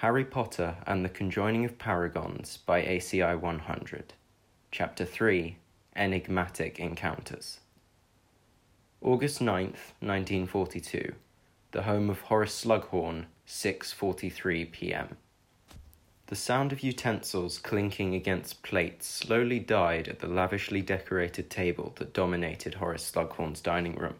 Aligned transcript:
Harry 0.00 0.26
Potter 0.26 0.76
and 0.86 1.02
the 1.02 1.08
Conjoining 1.08 1.64
of 1.64 1.78
Paragons 1.78 2.58
by 2.58 2.82
ACI 2.82 3.40
100. 3.40 4.12
Chapter 4.70 5.06
3 5.06 5.56
Enigmatic 5.96 6.78
Encounters. 6.78 7.60
August 9.00 9.40
9th, 9.40 9.94
1942. 10.00 11.14
The 11.72 11.84
home 11.84 12.10
of 12.10 12.20
Horace 12.20 12.62
Slughorn, 12.62 13.24
6:43 13.48 14.70
p.m. 14.70 15.16
The 16.26 16.36
sound 16.36 16.72
of 16.72 16.82
utensils 16.82 17.56
clinking 17.56 18.14
against 18.14 18.62
plates 18.62 19.06
slowly 19.06 19.58
died 19.58 20.08
at 20.08 20.18
the 20.18 20.28
lavishly 20.28 20.82
decorated 20.82 21.48
table 21.48 21.94
that 21.96 22.12
dominated 22.12 22.74
Horace 22.74 23.10
Slughorn's 23.10 23.62
dining 23.62 23.94
room. 23.94 24.16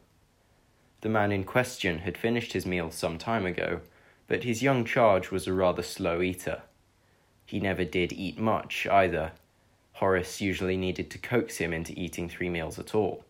The 1.02 1.10
man 1.10 1.32
in 1.32 1.44
question 1.44 1.98
had 1.98 2.16
finished 2.16 2.54
his 2.54 2.64
meal 2.64 2.90
some 2.90 3.18
time 3.18 3.44
ago 3.44 3.82
but 4.28 4.44
his 4.44 4.62
young 4.62 4.84
charge 4.84 5.30
was 5.30 5.46
a 5.46 5.52
rather 5.52 5.82
slow 5.82 6.20
eater. 6.20 6.62
He 7.44 7.60
never 7.60 7.84
did 7.84 8.12
eat 8.12 8.38
much 8.38 8.86
either. 8.86 9.32
Horace 9.94 10.40
usually 10.40 10.76
needed 10.76 11.10
to 11.10 11.18
coax 11.18 11.58
him 11.58 11.72
into 11.72 11.98
eating 11.98 12.28
three 12.28 12.50
meals 12.50 12.78
at 12.78 12.94
all. 12.94 13.24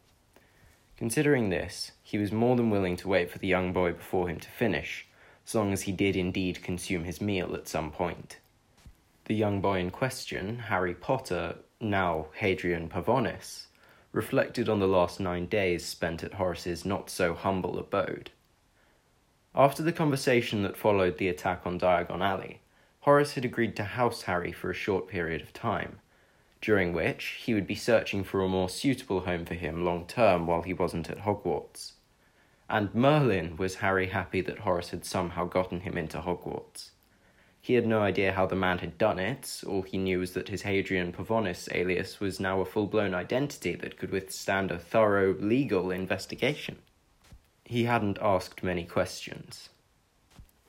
Considering 0.97 1.51
this, 1.51 1.93
he 2.03 2.17
was 2.17 2.33
more 2.33 2.57
than 2.57 2.71
willing 2.71 2.97
to 2.97 3.09
wait 3.09 3.31
for 3.31 3.39
the 3.39 3.47
young 3.47 3.73
boy 3.73 3.93
before 3.93 4.29
him 4.29 4.41
to 4.41 4.49
finish, 4.49 5.07
as 5.47 5.55
long 5.55 5.73
as 5.73 5.83
he 5.83 5.93
did 5.93 6.17
indeed 6.17 6.63
consume 6.63 7.05
his 7.05 7.21
meal 7.21 7.55
at 7.55 7.69
some 7.69 7.91
point. 7.91 8.39
The 9.27 9.35
young 9.35 9.61
boy 9.61 9.81
in 9.81 9.91
question, 9.91 10.59
Harry 10.59 10.95
Potter, 10.95 11.57
now 11.81 12.29
Hadrian 12.37 12.89
Pavonis, 12.89 13.67
reflected 14.13 14.69
on 14.69 14.81
the 14.81 14.89
last 14.89 15.21
nine 15.21 15.47
days 15.47 15.85
spent 15.85 16.25
at 16.25 16.35
Horace's 16.35 16.87
not 16.87 17.11
so 17.11 17.35
humble 17.35 17.79
abode. 17.79 18.31
After 19.59 19.83
the 19.83 19.93
conversation 19.93 20.63
that 20.65 20.77
followed 20.77 21.17
the 21.17 21.29
attack 21.29 21.63
on 21.65 21.81
Diagon 21.81 22.21
Alley, 22.21 22.61
Horace 23.01 23.37
had 23.37 23.45
agreed 23.47 23.75
to 23.77 23.85
house 23.85 24.23
Harry 24.23 24.53
for 24.53 24.71
a 24.71 24.75
short 24.75 25.09
period 25.09 25.41
of 25.41 25.55
time, 25.55 26.01
during 26.61 26.93
which 26.93 27.41
he 27.43 27.55
would 27.55 27.67
be 27.67 27.75
searching 27.75 28.23
for 28.23 28.43
a 28.43 28.49
more 28.49 28.69
suitable 28.69 29.21
home 29.21 29.47
for 29.47 29.55
him 29.55 29.83
long 29.83 30.07
term 30.07 30.47
while 30.47 30.61
he 30.61 30.75
wasn't 30.75 31.09
at 31.09 31.21
Hogwarts. 31.21 31.93
And 32.69 32.95
Merlin 32.95 33.57
was 33.57 33.77
Harry 33.77 34.09
happy 34.09 34.43
that 34.43 34.59
Horace 34.59 34.91
had 34.91 35.07
somehow 35.07 35.47
gotten 35.47 35.81
him 35.81 35.97
into 35.97 36.19
Hogwarts. 36.19 36.91
He 37.59 37.75
had 37.75 37.87
no 37.87 38.03
idea 38.03 38.33
how 38.33 38.45
the 38.45 38.55
man 38.55 38.79
had 38.79 38.99
done 38.99 39.19
it, 39.19 39.63
all 39.67 39.81
he 39.81 39.97
knew 39.97 40.19
was 40.19 40.35
that 40.35 40.49
his 40.49 40.63
Hadrian 40.63 41.15
Pavonis 41.15 41.67
alias 41.73 42.21
was 42.21 42.39
now 42.39 42.61
a 42.61 42.67
full 42.67 42.87
blown 42.87 43.15
identity 43.15 43.75
that 43.77 43.97
could 43.97 44.11
withstand 44.11 44.71
a 44.71 44.79
thorough 44.79 45.33
legal 45.33 45.91
investigation. 45.91 46.77
He 47.69 47.85
hadn't 47.85 48.19
asked 48.23 48.63
many 48.63 48.85
questions. 48.85 49.71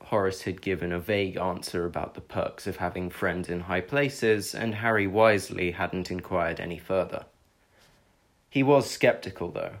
Horace 0.06 0.42
had 0.42 0.60
given 0.60 0.90
a 0.90 0.98
vague 0.98 1.36
answer 1.36 1.86
about 1.86 2.14
the 2.14 2.20
perks 2.20 2.66
of 2.66 2.78
having 2.78 3.08
friends 3.08 3.48
in 3.48 3.60
high 3.60 3.82
places, 3.82 4.52
and 4.52 4.74
Harry 4.74 5.06
wisely 5.06 5.70
hadn't 5.70 6.10
inquired 6.10 6.58
any 6.58 6.78
further. 6.78 7.26
He 8.50 8.64
was 8.64 8.90
skeptical, 8.90 9.52
though. 9.52 9.76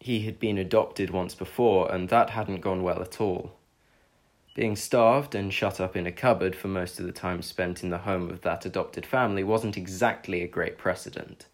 He 0.00 0.20
had 0.20 0.38
been 0.38 0.56
adopted 0.56 1.10
once 1.10 1.34
before, 1.34 1.92
and 1.92 2.08
that 2.08 2.30
hadn't 2.30 2.62
gone 2.62 2.82
well 2.82 3.02
at 3.02 3.20
all. 3.20 3.52
Being 4.54 4.74
starved 4.74 5.34
and 5.34 5.52
shut 5.52 5.80
up 5.80 5.96
in 5.96 6.06
a 6.06 6.12
cupboard 6.12 6.56
for 6.56 6.68
most 6.68 6.98
of 6.98 7.04
the 7.04 7.12
time 7.12 7.42
spent 7.42 7.82
in 7.82 7.90
the 7.90 7.98
home 7.98 8.30
of 8.30 8.40
that 8.40 8.64
adopted 8.64 9.04
family 9.04 9.44
wasn't 9.44 9.76
exactly 9.76 10.42
a 10.42 10.48
great 10.48 10.78
precedent. 10.78 11.46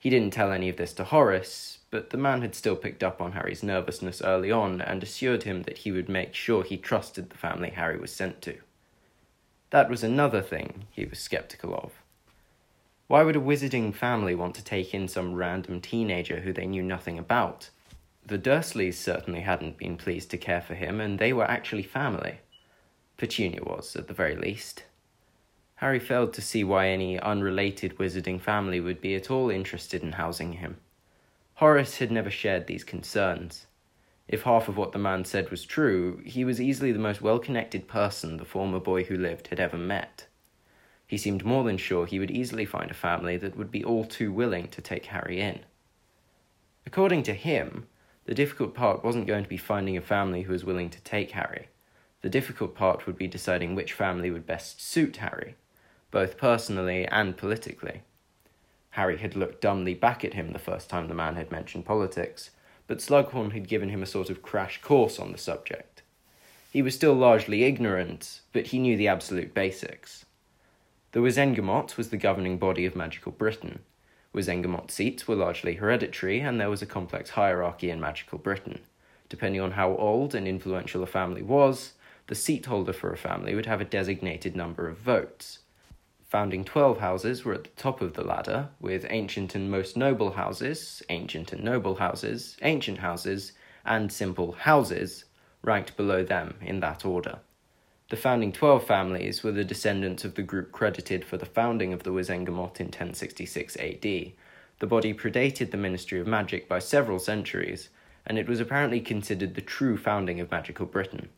He 0.00 0.08
didn't 0.08 0.32
tell 0.32 0.50
any 0.50 0.70
of 0.70 0.78
this 0.78 0.94
to 0.94 1.04
Horace, 1.04 1.80
but 1.90 2.08
the 2.08 2.16
man 2.16 2.40
had 2.40 2.54
still 2.54 2.74
picked 2.74 3.04
up 3.04 3.20
on 3.20 3.32
Harry's 3.32 3.62
nervousness 3.62 4.22
early 4.22 4.50
on 4.50 4.80
and 4.80 5.02
assured 5.02 5.42
him 5.42 5.64
that 5.64 5.78
he 5.78 5.92
would 5.92 6.08
make 6.08 6.34
sure 6.34 6.64
he 6.64 6.78
trusted 6.78 7.28
the 7.28 7.36
family 7.36 7.68
Harry 7.68 7.98
was 7.98 8.10
sent 8.10 8.40
to. 8.42 8.56
That 9.68 9.90
was 9.90 10.02
another 10.02 10.40
thing 10.40 10.86
he 10.90 11.04
was 11.04 11.18
skeptical 11.18 11.74
of. 11.74 11.92
Why 13.08 13.22
would 13.22 13.36
a 13.36 13.40
wizarding 13.40 13.94
family 13.94 14.34
want 14.34 14.54
to 14.54 14.64
take 14.64 14.94
in 14.94 15.06
some 15.06 15.34
random 15.34 15.82
teenager 15.82 16.40
who 16.40 16.54
they 16.54 16.66
knew 16.66 16.82
nothing 16.82 17.18
about? 17.18 17.68
The 18.24 18.38
Dursleys 18.38 18.94
certainly 18.94 19.40
hadn't 19.40 19.76
been 19.76 19.98
pleased 19.98 20.30
to 20.30 20.38
care 20.38 20.62
for 20.62 20.74
him, 20.74 20.98
and 20.98 21.18
they 21.18 21.34
were 21.34 21.50
actually 21.50 21.82
family. 21.82 22.38
Petunia 23.18 23.62
was, 23.62 23.96
at 23.96 24.08
the 24.08 24.14
very 24.14 24.34
least. 24.34 24.84
Harry 25.80 25.98
failed 25.98 26.34
to 26.34 26.42
see 26.42 26.62
why 26.62 26.88
any 26.88 27.18
unrelated 27.18 27.96
wizarding 27.96 28.38
family 28.38 28.80
would 28.80 29.00
be 29.00 29.14
at 29.14 29.30
all 29.30 29.48
interested 29.48 30.02
in 30.02 30.12
housing 30.12 30.52
him. 30.52 30.76
Horace 31.54 31.96
had 31.96 32.10
never 32.10 32.30
shared 32.30 32.66
these 32.66 32.84
concerns. 32.84 33.66
If 34.28 34.42
half 34.42 34.68
of 34.68 34.76
what 34.76 34.92
the 34.92 34.98
man 34.98 35.24
said 35.24 35.50
was 35.50 35.64
true, 35.64 36.20
he 36.26 36.44
was 36.44 36.60
easily 36.60 36.92
the 36.92 36.98
most 36.98 37.22
well 37.22 37.38
connected 37.38 37.88
person 37.88 38.36
the 38.36 38.44
former 38.44 38.78
boy 38.78 39.04
who 39.04 39.16
lived 39.16 39.46
had 39.46 39.58
ever 39.58 39.78
met. 39.78 40.26
He 41.06 41.16
seemed 41.16 41.46
more 41.46 41.64
than 41.64 41.78
sure 41.78 42.04
he 42.04 42.18
would 42.18 42.30
easily 42.30 42.66
find 42.66 42.90
a 42.90 42.94
family 42.94 43.38
that 43.38 43.56
would 43.56 43.70
be 43.70 43.82
all 43.82 44.04
too 44.04 44.30
willing 44.30 44.68
to 44.68 44.82
take 44.82 45.06
Harry 45.06 45.40
in. 45.40 45.60
According 46.84 47.22
to 47.22 47.32
him, 47.32 47.86
the 48.26 48.34
difficult 48.34 48.74
part 48.74 49.02
wasn't 49.02 49.26
going 49.26 49.44
to 49.44 49.48
be 49.48 49.56
finding 49.56 49.96
a 49.96 50.02
family 50.02 50.42
who 50.42 50.52
was 50.52 50.62
willing 50.62 50.90
to 50.90 51.00
take 51.00 51.30
Harry. 51.30 51.68
The 52.20 52.28
difficult 52.28 52.74
part 52.74 53.06
would 53.06 53.16
be 53.16 53.26
deciding 53.26 53.74
which 53.74 53.94
family 53.94 54.30
would 54.30 54.46
best 54.46 54.82
suit 54.82 55.16
Harry, 55.16 55.54
both 56.10 56.36
personally 56.36 57.06
and 57.06 57.36
politically. 57.36 58.02
Harry 58.90 59.18
had 59.18 59.36
looked 59.36 59.60
dumbly 59.60 59.94
back 59.94 60.24
at 60.24 60.34
him 60.34 60.52
the 60.52 60.58
first 60.58 60.90
time 60.90 61.06
the 61.06 61.14
man 61.14 61.36
had 61.36 61.50
mentioned 61.50 61.84
politics, 61.84 62.50
but 62.86 62.98
Slughorn 62.98 63.52
had 63.52 63.68
given 63.68 63.88
him 63.88 64.02
a 64.02 64.06
sort 64.06 64.30
of 64.30 64.42
crash 64.42 64.80
course 64.82 65.18
on 65.18 65.30
the 65.30 65.38
subject. 65.38 66.02
He 66.72 66.82
was 66.82 66.94
still 66.94 67.14
largely 67.14 67.64
ignorant, 67.64 68.40
but 68.52 68.68
he 68.68 68.78
knew 68.78 68.96
the 68.96 69.08
absolute 69.08 69.54
basics. 69.54 70.24
The 71.12 71.20
Wizengamot 71.20 71.96
was 71.96 72.10
the 72.10 72.16
governing 72.16 72.58
body 72.58 72.86
of 72.86 72.96
magical 72.96 73.32
Britain. 73.32 73.80
Wizengamot 74.34 74.90
seats 74.90 75.26
were 75.26 75.34
largely 75.34 75.74
hereditary, 75.74 76.40
and 76.40 76.60
there 76.60 76.70
was 76.70 76.82
a 76.82 76.86
complex 76.86 77.30
hierarchy 77.30 77.90
in 77.90 78.00
magical 78.00 78.38
Britain. 78.38 78.80
Depending 79.28 79.60
on 79.60 79.72
how 79.72 79.96
old 79.96 80.34
and 80.34 80.46
influential 80.46 81.02
a 81.02 81.06
family 81.06 81.42
was, 81.42 81.94
the 82.26 82.34
seat 82.34 82.66
holder 82.66 82.92
for 82.92 83.12
a 83.12 83.16
family 83.16 83.54
would 83.54 83.66
have 83.66 83.80
a 83.80 83.84
designated 83.84 84.54
number 84.54 84.88
of 84.88 84.98
votes 84.98 85.60
founding 86.30 86.62
12 86.62 87.00
houses 87.00 87.44
were 87.44 87.54
at 87.54 87.64
the 87.64 87.70
top 87.70 88.00
of 88.00 88.12
the 88.12 88.22
ladder, 88.22 88.68
with 88.78 89.04
ancient 89.10 89.56
and 89.56 89.68
most 89.68 89.96
noble 89.96 90.30
houses, 90.30 91.02
ancient 91.08 91.52
and 91.52 91.64
noble 91.64 91.96
houses, 91.96 92.56
ancient 92.62 92.98
houses, 92.98 93.52
and 93.84 94.12
simple 94.12 94.52
houses 94.52 95.24
ranked 95.62 95.96
below 95.96 96.22
them 96.22 96.54
in 96.60 96.78
that 96.78 97.04
order. 97.04 97.40
The 98.10 98.16
founding 98.16 98.52
12 98.52 98.84
families 98.86 99.42
were 99.42 99.50
the 99.50 99.64
descendants 99.64 100.24
of 100.24 100.36
the 100.36 100.42
group 100.42 100.70
credited 100.70 101.24
for 101.24 101.36
the 101.36 101.46
founding 101.46 101.92
of 101.92 102.04
the 102.04 102.12
Wizengamot 102.12 102.78
in 102.78 102.86
1066 102.86 103.76
AD. 103.78 104.02
The 104.02 104.86
body 104.86 105.12
predated 105.12 105.72
the 105.72 105.76
Ministry 105.76 106.20
of 106.20 106.28
Magic 106.28 106.68
by 106.68 106.78
several 106.78 107.18
centuries, 107.18 107.88
and 108.24 108.38
it 108.38 108.48
was 108.48 108.60
apparently 108.60 109.00
considered 109.00 109.56
the 109.56 109.60
true 109.60 109.96
founding 109.96 110.38
of 110.38 110.52
magical 110.52 110.86
Britain. 110.86 111.30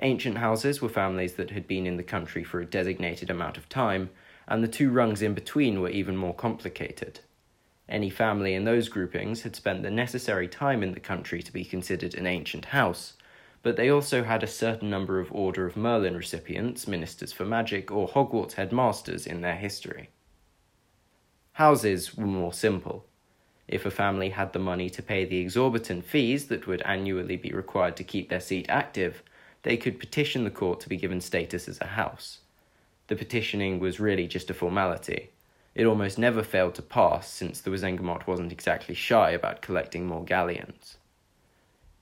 Ancient 0.00 0.38
houses 0.38 0.82
were 0.82 0.88
families 0.88 1.34
that 1.34 1.50
had 1.50 1.68
been 1.68 1.86
in 1.86 1.96
the 1.96 2.02
country 2.02 2.42
for 2.42 2.60
a 2.60 2.66
designated 2.66 3.30
amount 3.30 3.56
of 3.56 3.68
time, 3.68 4.10
and 4.48 4.62
the 4.62 4.68
two 4.68 4.90
rungs 4.90 5.22
in 5.22 5.34
between 5.34 5.80
were 5.80 5.88
even 5.88 6.16
more 6.16 6.34
complicated. 6.34 7.20
Any 7.88 8.10
family 8.10 8.54
in 8.54 8.64
those 8.64 8.88
groupings 8.88 9.42
had 9.42 9.54
spent 9.54 9.82
the 9.82 9.90
necessary 9.90 10.48
time 10.48 10.82
in 10.82 10.92
the 10.92 11.00
country 11.00 11.42
to 11.42 11.52
be 11.52 11.64
considered 11.64 12.14
an 12.14 12.26
ancient 12.26 12.66
house, 12.66 13.14
but 13.62 13.76
they 13.76 13.88
also 13.88 14.24
had 14.24 14.42
a 14.42 14.48
certain 14.48 14.90
number 14.90 15.20
of 15.20 15.32
Order 15.32 15.66
of 15.66 15.76
Merlin 15.76 16.16
recipients, 16.16 16.88
Ministers 16.88 17.32
for 17.32 17.44
Magic, 17.44 17.90
or 17.90 18.08
Hogwarts 18.08 18.54
headmasters 18.54 19.26
in 19.26 19.42
their 19.42 19.56
history. 19.56 20.10
Houses 21.52 22.16
were 22.16 22.26
more 22.26 22.52
simple. 22.52 23.06
If 23.68 23.86
a 23.86 23.90
family 23.90 24.30
had 24.30 24.52
the 24.52 24.58
money 24.58 24.90
to 24.90 25.02
pay 25.02 25.24
the 25.24 25.38
exorbitant 25.38 26.04
fees 26.04 26.48
that 26.48 26.66
would 26.66 26.82
annually 26.82 27.36
be 27.36 27.52
required 27.52 27.96
to 27.96 28.04
keep 28.04 28.28
their 28.28 28.40
seat 28.40 28.66
active, 28.68 29.22
they 29.64 29.76
could 29.76 29.98
petition 29.98 30.44
the 30.44 30.50
court 30.50 30.78
to 30.80 30.88
be 30.88 30.96
given 30.96 31.20
status 31.20 31.68
as 31.68 31.80
a 31.80 31.88
house. 31.88 32.38
The 33.08 33.16
petitioning 33.16 33.80
was 33.80 33.98
really 33.98 34.26
just 34.26 34.48
a 34.50 34.54
formality. 34.54 35.30
It 35.74 35.86
almost 35.86 36.18
never 36.18 36.42
failed 36.42 36.74
to 36.76 36.82
pass, 36.82 37.28
since 37.28 37.60
the 37.60 37.70
Wizengamot 37.70 38.26
wasn't 38.26 38.52
exactly 38.52 38.94
shy 38.94 39.30
about 39.30 39.62
collecting 39.62 40.06
more 40.06 40.24
galleons. 40.24 40.98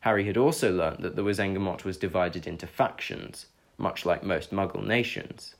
Harry 0.01 0.27
had 0.27 0.37
also 0.37 0.73
learnt 0.73 1.01
that 1.03 1.17
the 1.17 1.23
Wizengamot 1.23 1.85
was 1.85 1.97
divided 1.97 2.47
into 2.47 2.67
factions, 2.67 3.47
much 3.79 4.05
like 4.05 4.23
most 4.23 4.53
Muggle 4.53 4.85
nations. 4.85 5.55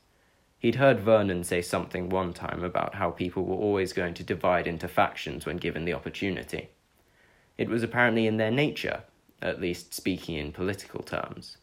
He'd 0.59 0.75
heard 0.75 0.99
Vernon 0.99 1.43
say 1.43 1.61
something 1.61 2.09
one 2.09 2.33
time 2.33 2.63
about 2.63 2.95
how 2.95 3.11
people 3.11 3.43
were 3.43 3.55
always 3.55 3.93
going 3.93 4.13
to 4.15 4.23
divide 4.23 4.67
into 4.67 4.87
factions 4.87 5.45
when 5.45 5.57
given 5.57 5.85
the 5.85 5.93
opportunity. 5.93 6.69
It 7.57 7.69
was 7.69 7.83
apparently 7.83 8.27
in 8.27 8.37
their 8.37 8.51
nature, 8.51 9.03
at 9.41 9.61
least 9.61 9.93
speaking 9.93 10.35
in 10.35 10.51
political 10.51 11.03
terms. 11.03 11.57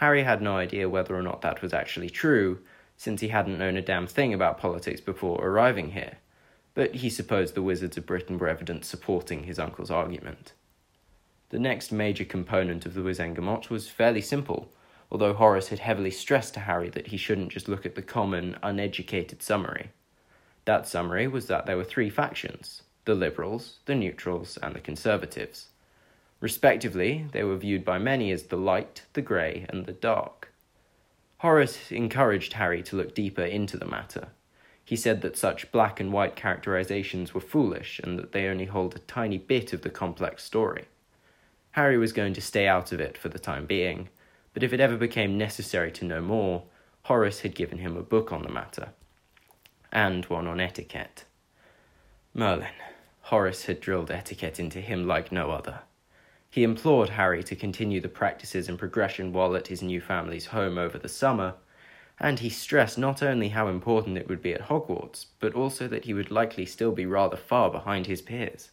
Harry 0.00 0.24
had 0.24 0.42
no 0.42 0.56
idea 0.56 0.88
whether 0.88 1.16
or 1.16 1.22
not 1.22 1.40
that 1.40 1.62
was 1.62 1.72
actually 1.72 2.10
true, 2.10 2.58
since 2.96 3.20
he 3.20 3.28
hadn't 3.28 3.58
known 3.58 3.76
a 3.76 3.82
damn 3.82 4.06
thing 4.06 4.34
about 4.34 4.58
politics 4.58 5.00
before 5.00 5.42
arriving 5.42 5.92
here, 5.92 6.18
but 6.74 6.96
he 6.96 7.08
supposed 7.08 7.54
the 7.54 7.62
Wizards 7.62 7.96
of 7.96 8.04
Britain 8.04 8.38
were 8.38 8.48
evidence 8.48 8.86
supporting 8.86 9.44
his 9.44 9.58
uncle's 9.58 9.90
argument. 9.90 10.52
The 11.48 11.58
next 11.58 11.92
major 11.92 12.24
component 12.24 12.84
of 12.84 12.94
the 12.94 13.02
Wizengamot 13.02 13.70
was 13.70 13.88
fairly 13.88 14.20
simple 14.20 14.72
although 15.10 15.32
Horace 15.32 15.68
had 15.68 15.80
heavily 15.80 16.10
stressed 16.10 16.54
to 16.54 16.60
Harry 16.60 16.88
that 16.90 17.08
he 17.08 17.16
shouldn't 17.16 17.50
just 17.50 17.68
look 17.68 17.84
at 17.84 17.94
the 17.94 18.02
common, 18.02 18.56
uneducated 18.62 19.42
summary. 19.42 19.90
That 20.64 20.86
summary 20.86 21.26
was 21.26 21.46
that 21.46 21.66
there 21.66 21.76
were 21.76 21.84
three 21.84 22.10
factions 22.10 22.82
the 23.06 23.14
Liberals, 23.14 23.78
the 23.86 23.94
Neutrals, 23.94 24.58
and 24.62 24.74
the 24.74 24.80
Conservatives. 24.80 25.69
Respectively, 26.40 27.26
they 27.32 27.44
were 27.44 27.56
viewed 27.56 27.84
by 27.84 27.98
many 27.98 28.32
as 28.32 28.44
the 28.44 28.56
light, 28.56 29.02
the 29.12 29.22
grey, 29.22 29.66
and 29.68 29.84
the 29.84 29.92
dark. 29.92 30.52
Horace 31.38 31.92
encouraged 31.92 32.54
Harry 32.54 32.82
to 32.82 32.96
look 32.96 33.14
deeper 33.14 33.42
into 33.42 33.76
the 33.76 33.86
matter. 33.86 34.28
He 34.84 34.96
said 34.96 35.20
that 35.22 35.36
such 35.36 35.70
black 35.70 36.00
and 36.00 36.12
white 36.12 36.36
characterizations 36.36 37.32
were 37.32 37.40
foolish 37.40 38.00
and 38.02 38.18
that 38.18 38.32
they 38.32 38.46
only 38.46 38.64
hold 38.64 38.94
a 38.94 39.00
tiny 39.00 39.38
bit 39.38 39.72
of 39.72 39.82
the 39.82 39.90
complex 39.90 40.42
story. 40.42 40.86
Harry 41.72 41.96
was 41.96 42.12
going 42.12 42.34
to 42.34 42.40
stay 42.40 42.66
out 42.66 42.90
of 42.90 43.00
it 43.00 43.16
for 43.16 43.28
the 43.28 43.38
time 43.38 43.66
being, 43.66 44.08
but 44.52 44.62
if 44.62 44.72
it 44.72 44.80
ever 44.80 44.96
became 44.96 45.38
necessary 45.38 45.92
to 45.92 46.04
know 46.04 46.20
more, 46.20 46.64
Horace 47.02 47.40
had 47.40 47.54
given 47.54 47.78
him 47.78 47.96
a 47.96 48.02
book 48.02 48.32
on 48.32 48.42
the 48.42 48.48
matter, 48.48 48.88
and 49.92 50.24
one 50.26 50.46
on 50.46 50.60
etiquette. 50.60 51.24
Merlin. 52.34 52.68
Horace 53.22 53.66
had 53.66 53.80
drilled 53.80 54.10
etiquette 54.10 54.58
into 54.58 54.80
him 54.80 55.06
like 55.06 55.30
no 55.30 55.50
other. 55.52 55.80
He 56.52 56.64
implored 56.64 57.10
Harry 57.10 57.44
to 57.44 57.54
continue 57.54 58.00
the 58.00 58.08
practices 58.08 58.68
and 58.68 58.76
progression 58.76 59.32
while 59.32 59.54
at 59.54 59.68
his 59.68 59.82
new 59.82 60.00
family's 60.00 60.46
home 60.46 60.78
over 60.78 60.98
the 60.98 61.08
summer, 61.08 61.54
and 62.18 62.40
he 62.40 62.50
stressed 62.50 62.98
not 62.98 63.22
only 63.22 63.50
how 63.50 63.68
important 63.68 64.18
it 64.18 64.28
would 64.28 64.42
be 64.42 64.52
at 64.52 64.62
Hogwarts, 64.62 65.26
but 65.38 65.54
also 65.54 65.86
that 65.86 66.06
he 66.06 66.12
would 66.12 66.32
likely 66.32 66.66
still 66.66 66.90
be 66.90 67.06
rather 67.06 67.36
far 67.36 67.70
behind 67.70 68.06
his 68.06 68.20
peers. 68.20 68.72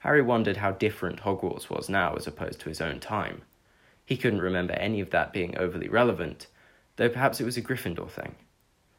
Harry 0.00 0.20
wondered 0.20 0.58
how 0.58 0.72
different 0.72 1.20
Hogwarts 1.20 1.70
was 1.70 1.88
now 1.88 2.12
as 2.16 2.26
opposed 2.26 2.60
to 2.60 2.68
his 2.68 2.82
own 2.82 3.00
time. 3.00 3.40
He 4.04 4.18
couldn't 4.18 4.42
remember 4.42 4.74
any 4.74 5.00
of 5.00 5.08
that 5.08 5.32
being 5.32 5.56
overly 5.56 5.88
relevant, 5.88 6.48
though 6.96 7.08
perhaps 7.08 7.40
it 7.40 7.44
was 7.44 7.56
a 7.56 7.62
Gryffindor 7.62 8.10
thing. 8.10 8.34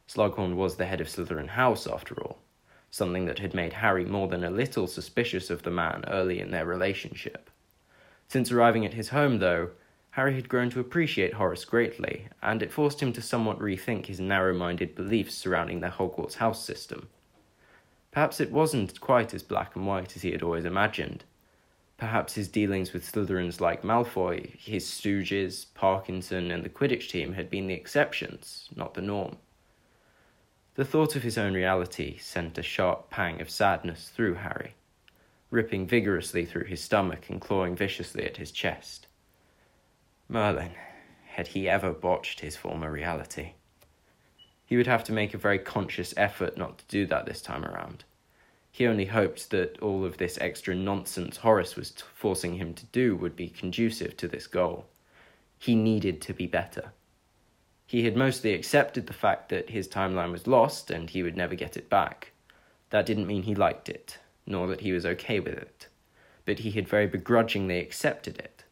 Slughorn 0.08 0.56
was 0.56 0.78
the 0.78 0.88
head 0.88 1.02
of 1.02 1.08
Slytherin 1.08 1.50
House, 1.50 1.86
after 1.86 2.16
all, 2.16 2.40
something 2.90 3.26
that 3.26 3.38
had 3.38 3.54
made 3.54 3.74
Harry 3.74 4.06
more 4.06 4.28
than 4.28 4.44
a 4.44 4.50
little 4.50 4.88
suspicious 4.88 5.52
of 5.52 5.62
the 5.62 5.70
man 5.70 6.04
early 6.08 6.40
in 6.40 6.50
their 6.50 6.66
relationship. 6.66 7.52
Since 8.28 8.52
arriving 8.52 8.86
at 8.86 8.94
his 8.94 9.10
home, 9.10 9.40
though, 9.40 9.72
Harry 10.12 10.36
had 10.36 10.50
grown 10.50 10.70
to 10.70 10.80
appreciate 10.80 11.34
Horace 11.34 11.66
greatly, 11.66 12.28
and 12.42 12.64
it 12.64 12.72
forced 12.72 13.02
him 13.02 13.12
to 13.14 13.22
somewhat 13.22 13.60
rethink 13.60 14.06
his 14.06 14.20
narrow 14.20 14.54
minded 14.54 14.96
beliefs 14.96 15.36
surrounding 15.36 15.80
their 15.80 15.92
Hogwarts 15.92 16.36
house 16.36 16.64
system. 16.64 17.10
Perhaps 18.12 18.40
it 18.40 18.52
wasn't 18.52 19.00
quite 19.02 19.34
as 19.34 19.44
black 19.44 19.76
and 19.76 19.86
white 19.86 20.16
as 20.16 20.22
he 20.22 20.32
had 20.32 20.42
always 20.42 20.66
imagined. 20.66 21.26
Perhaps 21.98 22.36
his 22.36 22.48
dealings 22.48 22.94
with 22.94 23.10
Slytherins 23.10 23.60
like 23.60 23.84
Malfoy, 23.84 24.58
his 24.58 24.86
stooges, 24.86 25.66
Parkinson, 25.74 26.50
and 26.50 26.64
the 26.64 26.70
Quidditch 26.70 27.10
team 27.10 27.34
had 27.34 27.50
been 27.50 27.68
the 27.68 27.74
exceptions, 27.74 28.70
not 28.76 28.94
the 28.94 29.02
norm. 29.02 29.38
The 30.76 30.86
thought 30.86 31.16
of 31.16 31.24
his 31.24 31.38
own 31.38 31.54
reality 31.54 32.18
sent 32.18 32.58
a 32.58 32.64
sharp 32.64 33.10
pang 33.10 33.40
of 33.40 33.50
sadness 33.50 34.10
through 34.10 34.36
Harry 34.36 34.76
ripping 35.56 35.88
vigorously 35.88 36.46
through 36.46 36.66
his 36.66 36.82
stomach 36.82 37.30
and 37.30 37.40
clawing 37.40 37.76
viciously 37.78 38.26
at 38.26 38.38
his 38.38 38.52
chest. 38.52 39.08
Merlin, 40.28 40.72
had 41.28 41.48
he 41.48 41.70
ever 41.70 41.94
botched 41.94 42.42
his 42.42 42.58
former 42.58 42.92
reality? 42.92 43.54
He 44.66 44.76
would 44.76 44.88
have 44.88 45.04
to 45.06 45.14
make 45.14 45.34
a 45.34 45.38
very 45.40 45.60
conscious 45.60 46.14
effort 46.18 46.58
not 46.58 46.80
to 46.80 46.86
do 46.90 47.06
that 47.08 47.26
this 47.26 47.42
time 47.42 47.64
around. 47.64 48.04
He 48.70 48.86
only 48.86 49.06
hoped 49.06 49.52
that 49.52 49.80
all 49.82 50.04
of 50.04 50.18
this 50.18 50.38
extra 50.42 50.76
nonsense 50.76 51.38
Horace 51.38 51.78
was 51.78 51.92
t- 51.92 52.04
forcing 52.14 52.56
him 52.56 52.74
to 52.74 52.86
do 52.88 53.16
would 53.16 53.38
be 53.38 53.48
conducive 53.48 54.18
to 54.18 54.28
this 54.28 54.48
goal. 54.48 54.88
He 55.58 55.76
needed 55.76 56.22
to 56.24 56.34
be 56.34 56.48
better. 56.48 56.92
He 57.88 58.04
had 58.04 58.18
mostly 58.18 58.54
accepted 58.54 59.08
the 59.08 59.14
fact 59.14 59.48
that 59.50 59.70
his 59.70 59.88
timeline 59.88 60.34
was 60.34 60.48
lost 60.48 60.92
and 60.92 61.10
he 61.10 61.24
would 61.24 61.38
never 61.38 61.56
get 61.56 61.78
it 61.78 61.90
back. 61.90 62.34
That 62.90 63.06
didn't 63.06 63.28
mean 63.28 63.44
he 63.44 63.56
liked 63.56 63.88
it, 63.88 64.18
nor 64.46 64.68
that 64.68 64.82
he 64.82 64.92
was 64.92 65.06
okay 65.06 65.40
with 65.40 65.54
it, 65.54 65.88
but 66.46 66.60
he 66.60 66.72
had 66.72 66.88
very 66.88 67.08
begrudgingly 67.08 67.80
accepted 67.80 68.38
it. 68.38 68.64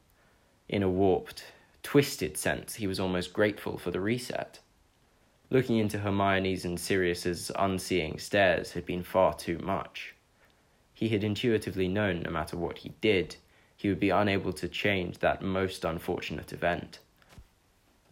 In 0.69 0.83
a 0.83 0.89
warped, 0.89 1.45
twisted 1.81 2.37
sense, 2.37 2.75
he 2.75 2.87
was 2.87 2.99
almost 2.99 3.33
grateful 3.33 3.77
for 3.77 3.91
the 3.91 3.99
reset. 3.99 4.59
Looking 5.49 5.77
into 5.77 5.99
Hermione's 5.99 6.65
and 6.65 6.79
Sirius's 6.79 7.51
unseeing 7.57 8.17
stares 8.17 8.71
had 8.71 8.85
been 8.85 9.03
far 9.03 9.33
too 9.33 9.59
much. 9.59 10.15
He 10.93 11.09
had 11.09 11.23
intuitively 11.23 11.87
known 11.87 12.21
no 12.21 12.31
matter 12.31 12.57
what 12.57 12.79
he 12.79 12.93
did, 13.01 13.35
he 13.75 13.89
would 13.89 13.99
be 13.99 14.09
unable 14.09 14.53
to 14.53 14.67
change 14.67 15.19
that 15.19 15.41
most 15.41 15.83
unfortunate 15.83 16.53
event. 16.53 16.99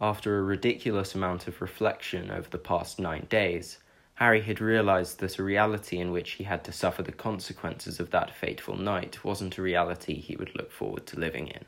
After 0.00 0.38
a 0.38 0.42
ridiculous 0.42 1.14
amount 1.14 1.48
of 1.48 1.62
reflection 1.62 2.30
over 2.30 2.48
the 2.50 2.58
past 2.58 2.98
nine 2.98 3.26
days, 3.30 3.78
Harry 4.16 4.42
had 4.42 4.60
realized 4.60 5.20
that 5.20 5.38
a 5.38 5.42
reality 5.42 5.98
in 5.98 6.12
which 6.12 6.32
he 6.32 6.44
had 6.44 6.62
to 6.64 6.70
suffer 6.70 7.02
the 7.02 7.10
consequences 7.10 7.98
of 7.98 8.10
that 8.10 8.34
fateful 8.34 8.76
night 8.76 9.24
wasn't 9.24 9.56
a 9.56 9.62
reality 9.62 10.20
he 10.20 10.36
would 10.36 10.54
look 10.54 10.70
forward 10.70 11.06
to 11.06 11.18
living 11.18 11.48
in. 11.48 11.64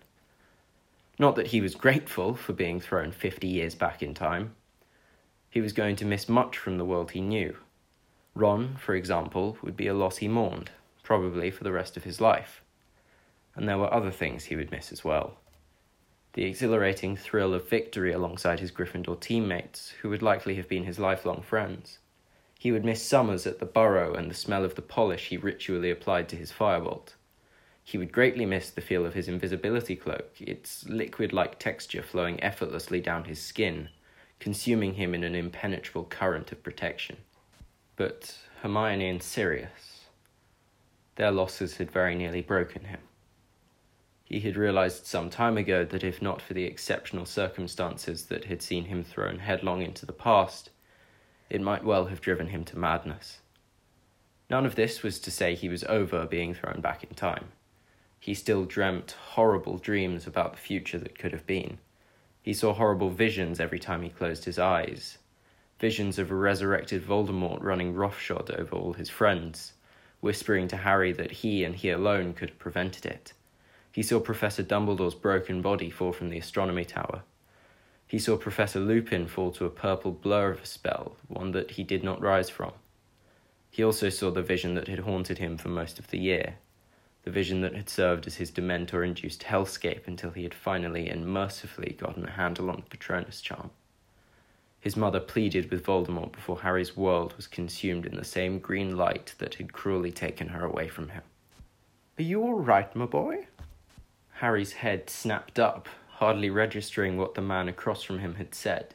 Not 1.18 1.36
that 1.36 1.48
he 1.48 1.60
was 1.60 1.74
grateful 1.74 2.34
for 2.34 2.52
being 2.52 2.80
thrown 2.80 3.12
fifty 3.12 3.48
years 3.48 3.74
back 3.74 4.02
in 4.02 4.14
time. 4.14 4.54
He 5.48 5.60
was 5.60 5.72
going 5.72 5.96
to 5.96 6.04
miss 6.04 6.28
much 6.28 6.58
from 6.58 6.76
the 6.76 6.84
world 6.84 7.12
he 7.12 7.20
knew. 7.20 7.56
Ron, 8.34 8.76
for 8.76 8.94
example, 8.94 9.56
would 9.62 9.76
be 9.76 9.86
a 9.86 9.94
loss 9.94 10.18
he 10.18 10.28
mourned, 10.28 10.70
probably 11.02 11.50
for 11.50 11.64
the 11.64 11.72
rest 11.72 11.96
of 11.96 12.04
his 12.04 12.20
life. 12.20 12.62
And 13.54 13.68
there 13.68 13.78
were 13.78 13.92
other 13.92 14.10
things 14.10 14.44
he 14.44 14.56
would 14.56 14.72
miss 14.72 14.92
as 14.92 15.04
well. 15.04 15.38
The 16.34 16.44
exhilarating 16.44 17.16
thrill 17.16 17.54
of 17.54 17.68
victory 17.68 18.12
alongside 18.12 18.58
his 18.58 18.72
Gryffindor 18.72 19.20
teammates, 19.20 19.90
who 20.02 20.10
would 20.10 20.22
likely 20.22 20.56
have 20.56 20.68
been 20.68 20.84
his 20.84 20.98
lifelong 20.98 21.40
friends 21.40 21.98
he 22.64 22.72
would 22.72 22.82
miss 22.82 23.02
summers 23.02 23.46
at 23.46 23.58
the 23.58 23.66
burrow 23.66 24.14
and 24.14 24.30
the 24.30 24.34
smell 24.34 24.64
of 24.64 24.74
the 24.74 24.80
polish 24.80 25.28
he 25.28 25.36
ritually 25.36 25.90
applied 25.90 26.30
to 26.30 26.34
his 26.34 26.50
firebolt. 26.50 27.12
He 27.82 27.98
would 27.98 28.10
greatly 28.10 28.46
miss 28.46 28.70
the 28.70 28.80
feel 28.80 29.04
of 29.04 29.12
his 29.12 29.28
invisibility 29.28 29.94
cloak, 29.94 30.30
its 30.40 30.88
liquid 30.88 31.34
like 31.34 31.58
texture 31.58 32.02
flowing 32.02 32.42
effortlessly 32.42 33.02
down 33.02 33.24
his 33.24 33.38
skin, 33.38 33.90
consuming 34.40 34.94
him 34.94 35.14
in 35.14 35.24
an 35.24 35.34
impenetrable 35.34 36.04
current 36.04 36.52
of 36.52 36.62
protection. 36.62 37.18
But 37.96 38.34
Hermione 38.62 39.10
and 39.10 39.22
Sirius, 39.22 40.06
their 41.16 41.32
losses 41.32 41.76
had 41.76 41.90
very 41.90 42.14
nearly 42.14 42.40
broken 42.40 42.84
him. 42.84 43.00
He 44.24 44.40
had 44.40 44.56
realized 44.56 45.04
some 45.04 45.28
time 45.28 45.58
ago 45.58 45.84
that 45.84 46.02
if 46.02 46.22
not 46.22 46.40
for 46.40 46.54
the 46.54 46.64
exceptional 46.64 47.26
circumstances 47.26 48.24
that 48.28 48.46
had 48.46 48.62
seen 48.62 48.86
him 48.86 49.04
thrown 49.04 49.40
headlong 49.40 49.82
into 49.82 50.06
the 50.06 50.14
past, 50.14 50.70
it 51.50 51.60
might 51.60 51.84
well 51.84 52.06
have 52.06 52.20
driven 52.20 52.48
him 52.48 52.64
to 52.64 52.78
madness. 52.78 53.40
None 54.50 54.66
of 54.66 54.74
this 54.74 55.02
was 55.02 55.18
to 55.20 55.30
say 55.30 55.54
he 55.54 55.68
was 55.68 55.84
over 55.84 56.26
being 56.26 56.54
thrown 56.54 56.80
back 56.80 57.02
in 57.04 57.14
time. 57.14 57.48
He 58.20 58.34
still 58.34 58.64
dreamt 58.64 59.12
horrible 59.32 59.78
dreams 59.78 60.26
about 60.26 60.52
the 60.52 60.58
future 60.58 60.98
that 60.98 61.18
could 61.18 61.32
have 61.32 61.46
been. 61.46 61.78
He 62.42 62.54
saw 62.54 62.72
horrible 62.72 63.10
visions 63.10 63.60
every 63.60 63.78
time 63.78 64.02
he 64.02 64.08
closed 64.08 64.44
his 64.44 64.58
eyes. 64.58 65.18
Visions 65.78 66.18
of 66.18 66.30
a 66.30 66.34
resurrected 66.34 67.02
Voldemort 67.02 67.62
running 67.62 67.94
roughshod 67.94 68.50
over 68.50 68.76
all 68.76 68.92
his 68.92 69.10
friends, 69.10 69.72
whispering 70.20 70.68
to 70.68 70.76
Harry 70.78 71.12
that 71.12 71.32
he 71.32 71.64
and 71.64 71.74
he 71.74 71.90
alone 71.90 72.32
could 72.32 72.50
have 72.50 72.58
prevented 72.58 73.06
it. 73.06 73.32
He 73.92 74.02
saw 74.02 74.20
Professor 74.20 74.62
Dumbledore's 74.62 75.14
broken 75.14 75.62
body 75.62 75.90
fall 75.90 76.12
from 76.12 76.30
the 76.30 76.38
astronomy 76.38 76.84
tower 76.84 77.22
he 78.14 78.20
saw 78.20 78.36
Professor 78.36 78.78
Lupin 78.78 79.26
fall 79.26 79.50
to 79.50 79.64
a 79.64 79.70
purple 79.70 80.12
blur 80.12 80.52
of 80.52 80.62
a 80.62 80.66
spell, 80.66 81.16
one 81.26 81.50
that 81.50 81.72
he 81.72 81.82
did 81.82 82.04
not 82.04 82.20
rise 82.20 82.48
from. 82.48 82.70
He 83.72 83.82
also 83.82 84.08
saw 84.08 84.30
the 84.30 84.40
vision 84.40 84.76
that 84.76 84.86
had 84.86 85.00
haunted 85.00 85.38
him 85.38 85.58
for 85.58 85.68
most 85.68 85.98
of 85.98 86.06
the 86.06 86.20
year, 86.20 86.54
the 87.24 87.32
vision 87.32 87.60
that 87.62 87.74
had 87.74 87.88
served 87.88 88.28
as 88.28 88.36
his 88.36 88.52
Dementor 88.52 89.04
induced 89.04 89.42
hellscape 89.42 90.06
until 90.06 90.30
he 90.30 90.44
had 90.44 90.54
finally 90.54 91.08
and 91.08 91.26
mercifully 91.26 91.96
gotten 91.98 92.24
a 92.24 92.30
handle 92.30 92.70
on 92.70 92.76
the 92.76 92.96
Patronus 92.96 93.40
charm. 93.40 93.70
His 94.78 94.96
mother 94.96 95.18
pleaded 95.18 95.72
with 95.72 95.84
Voldemort 95.84 96.30
before 96.30 96.60
Harry's 96.60 96.96
world 96.96 97.34
was 97.36 97.48
consumed 97.48 98.06
in 98.06 98.14
the 98.14 98.24
same 98.24 98.60
green 98.60 98.96
light 98.96 99.34
that 99.38 99.56
had 99.56 99.72
cruelly 99.72 100.12
taken 100.12 100.46
her 100.50 100.64
away 100.64 100.86
from 100.86 101.08
him. 101.08 101.24
Are 102.16 102.22
you 102.22 102.44
all 102.44 102.60
right, 102.60 102.94
my 102.94 103.06
boy? 103.06 103.48
Harry's 104.34 104.74
head 104.74 105.10
snapped 105.10 105.58
up 105.58 105.88
hardly 106.18 106.50
registering 106.50 107.16
what 107.16 107.34
the 107.34 107.42
man 107.42 107.68
across 107.68 108.02
from 108.02 108.20
him 108.20 108.34
had 108.36 108.54
said. 108.54 108.94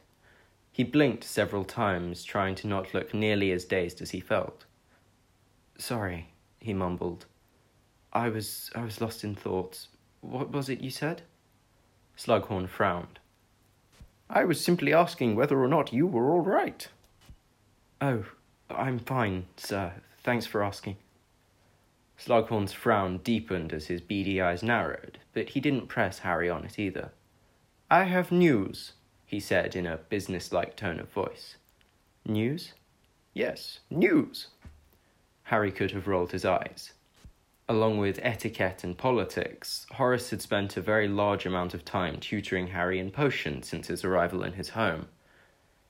He 0.72 0.84
blinked 0.84 1.24
several 1.24 1.66
times, 1.66 2.24
trying 2.24 2.56
to 2.56 2.68
not 2.68 2.94
look 2.94 3.14
nearly 3.14 3.52
as 3.52 3.66
dazed 3.66 4.02
as 4.02 4.12
he 4.12 4.20
felt. 4.22 4.66
Sorry, 5.78 6.30
he 6.60 6.74
mumbled. 6.74 7.26
I 8.14 8.30
was 8.30 8.72
I 8.76 8.84
was 8.84 9.02
lost 9.02 9.24
in 9.24 9.36
thoughts. 9.36 9.90
What 10.22 10.52
was 10.52 10.70
it 10.70 10.82
you 10.82 10.90
said? 10.90 11.22
Slughorn 12.18 12.68
frowned. 12.68 13.20
I 14.30 14.46
was 14.46 14.64
simply 14.64 14.94
asking 14.94 15.36
whether 15.36 15.60
or 15.62 15.68
not 15.68 15.94
you 15.94 16.08
were 16.08 16.30
all 16.30 16.42
right. 16.42 16.88
Oh, 18.02 18.26
I'm 18.70 19.00
fine, 19.00 19.46
sir. 19.58 19.94
Thanks 20.24 20.46
for 20.46 20.64
asking. 20.64 20.98
Slughorn's 22.20 22.74
frown 22.74 23.20
deepened 23.20 23.72
as 23.72 23.88
his 23.88 24.02
beady 24.02 24.42
eyes 24.42 24.62
narrowed, 24.62 25.20
but 25.34 25.50
he 25.50 25.62
didn't 25.62 25.88
press 25.88 26.20
Harry 26.20 26.50
on 26.50 26.66
it 26.66 26.78
either. 26.78 27.12
I 27.90 28.04
have 28.04 28.30
news, 28.30 28.92
he 29.26 29.40
said 29.40 29.74
in 29.74 29.88
a 29.88 29.98
businesslike 29.98 30.76
tone 30.76 31.00
of 31.00 31.10
voice. 31.10 31.56
News? 32.26 32.74
Yes, 33.34 33.80
news. 33.90 34.48
Harry 35.44 35.72
could 35.72 35.92
have 35.92 36.08
rolled 36.08 36.34
his 36.34 36.44
eyes. 36.44 36.92
Along 37.70 37.98
with 37.98 38.20
etiquette 38.22 38.84
and 38.84 38.98
politics, 38.98 39.86
Horace 39.94 40.30
had 40.30 40.42
spent 40.42 40.76
a 40.76 40.82
very 40.82 41.08
large 41.08 41.46
amount 41.46 41.74
of 41.74 41.86
time 41.86 42.20
tutoring 42.20 42.68
Harry 42.68 43.00
in 43.00 43.12
potions 43.12 43.68
since 43.68 43.88
his 43.88 44.04
arrival 44.04 44.44
in 44.44 44.54
his 44.54 44.70
home. 44.70 45.08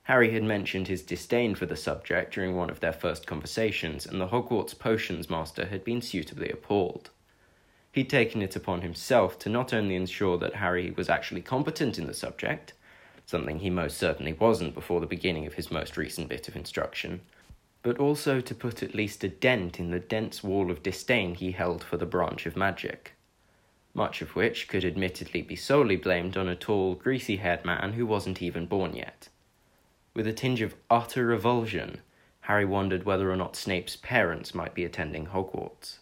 Harry 0.09 0.31
had 0.31 0.41
mentioned 0.41 0.87
his 0.87 1.03
disdain 1.03 1.53
for 1.53 1.67
the 1.67 1.75
subject 1.75 2.33
during 2.33 2.55
one 2.55 2.71
of 2.71 2.79
their 2.79 2.91
first 2.91 3.27
conversations, 3.27 4.07
and 4.07 4.19
the 4.19 4.29
Hogwarts 4.29 4.73
potions 4.73 5.29
master 5.29 5.67
had 5.67 5.83
been 5.83 6.01
suitably 6.01 6.49
appalled. 6.49 7.11
He'd 7.91 8.09
taken 8.09 8.41
it 8.41 8.55
upon 8.55 8.81
himself 8.81 9.37
to 9.37 9.49
not 9.49 9.71
only 9.71 9.95
ensure 9.95 10.39
that 10.39 10.55
Harry 10.55 10.89
was 10.89 11.09
actually 11.09 11.43
competent 11.43 11.99
in 11.99 12.07
the 12.07 12.15
subject, 12.15 12.73
something 13.27 13.59
he 13.59 13.69
most 13.69 13.99
certainly 13.99 14.33
wasn't 14.33 14.73
before 14.73 14.99
the 14.99 15.05
beginning 15.05 15.45
of 15.45 15.53
his 15.53 15.69
most 15.69 15.95
recent 15.95 16.27
bit 16.27 16.47
of 16.47 16.55
instruction, 16.55 17.21
but 17.83 17.99
also 17.99 18.41
to 18.41 18.55
put 18.55 18.81
at 18.81 18.95
least 18.95 19.23
a 19.23 19.29
dent 19.29 19.79
in 19.79 19.91
the 19.91 19.99
dense 19.99 20.43
wall 20.43 20.71
of 20.71 20.81
disdain 20.81 21.35
he 21.35 21.51
held 21.51 21.83
for 21.83 21.97
the 21.97 22.07
branch 22.07 22.47
of 22.47 22.57
magic. 22.57 23.13
Much 23.93 24.23
of 24.23 24.35
which 24.35 24.67
could 24.67 24.83
admittedly 24.83 25.43
be 25.43 25.55
solely 25.55 25.97
blamed 25.97 26.35
on 26.35 26.49
a 26.49 26.55
tall, 26.55 26.95
greasy 26.95 27.35
haired 27.35 27.63
man 27.63 27.93
who 27.93 28.07
wasn't 28.07 28.41
even 28.41 28.65
born 28.65 28.95
yet. 28.95 29.28
With 30.13 30.27
a 30.27 30.33
tinge 30.33 30.61
of 30.61 30.75
utter 30.89 31.27
revulsion, 31.27 32.01
Harry 32.41 32.65
wondered 32.65 33.03
whether 33.03 33.31
or 33.31 33.35
not 33.35 33.55
Snape's 33.55 33.95
parents 33.95 34.55
might 34.55 34.73
be 34.73 34.83
attending 34.83 35.27
Hogwarts. 35.27 35.99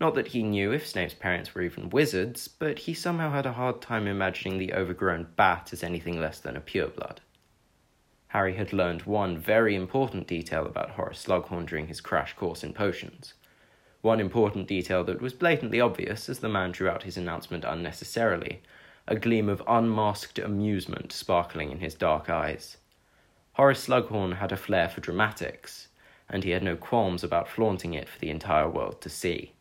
Not 0.00 0.14
that 0.14 0.28
he 0.28 0.42
knew 0.42 0.72
if 0.72 0.86
Snape's 0.86 1.14
parents 1.14 1.54
were 1.54 1.62
even 1.62 1.90
wizards, 1.90 2.48
but 2.48 2.80
he 2.80 2.94
somehow 2.94 3.30
had 3.32 3.46
a 3.46 3.52
hard 3.52 3.80
time 3.80 4.06
imagining 4.06 4.58
the 4.58 4.72
overgrown 4.72 5.28
bat 5.36 5.72
as 5.72 5.82
anything 5.82 6.20
less 6.20 6.38
than 6.40 6.56
a 6.56 6.60
pureblood. 6.60 7.18
Harry 8.28 8.54
had 8.54 8.72
learned 8.72 9.02
one 9.02 9.38
very 9.38 9.74
important 9.74 10.26
detail 10.26 10.66
about 10.66 10.90
Horace 10.90 11.24
Slughorn 11.24 11.66
during 11.66 11.86
his 11.86 12.00
crash 12.00 12.34
course 12.34 12.62
in 12.62 12.72
potions. 12.72 13.34
One 14.02 14.20
important 14.20 14.68
detail 14.68 15.02
that 15.04 15.20
was 15.20 15.32
blatantly 15.32 15.80
obvious 15.80 16.28
as 16.28 16.40
the 16.40 16.48
man 16.48 16.72
drew 16.72 16.88
out 16.88 17.04
his 17.04 17.16
announcement 17.16 17.64
unnecessarily, 17.64 18.62
a 19.06 19.16
gleam 19.16 19.48
of 19.48 19.62
unmasked 19.66 20.38
amusement 20.38 21.10
sparkling 21.12 21.72
in 21.72 21.80
his 21.80 21.94
dark 21.94 22.28
eyes. 22.28 22.76
Horace 23.58 23.88
Slughorn 23.88 24.36
had 24.36 24.52
a 24.52 24.56
flair 24.56 24.88
for 24.88 25.00
dramatics, 25.00 25.88
and 26.28 26.44
he 26.44 26.50
had 26.50 26.62
no 26.62 26.76
qualms 26.76 27.24
about 27.24 27.48
flaunting 27.48 27.92
it 27.92 28.08
for 28.08 28.18
the 28.20 28.30
entire 28.30 28.68
world 28.68 29.00
to 29.00 29.08
see. 29.10 29.52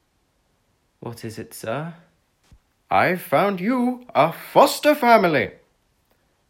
What 1.00 1.25
is 1.25 1.39
it, 1.39 1.54
sir? 1.54 1.96
I've 2.92 3.22
found 3.22 3.60
you 3.60 4.06
a 4.13 4.32
foster 4.32 4.94
family, 4.94 5.54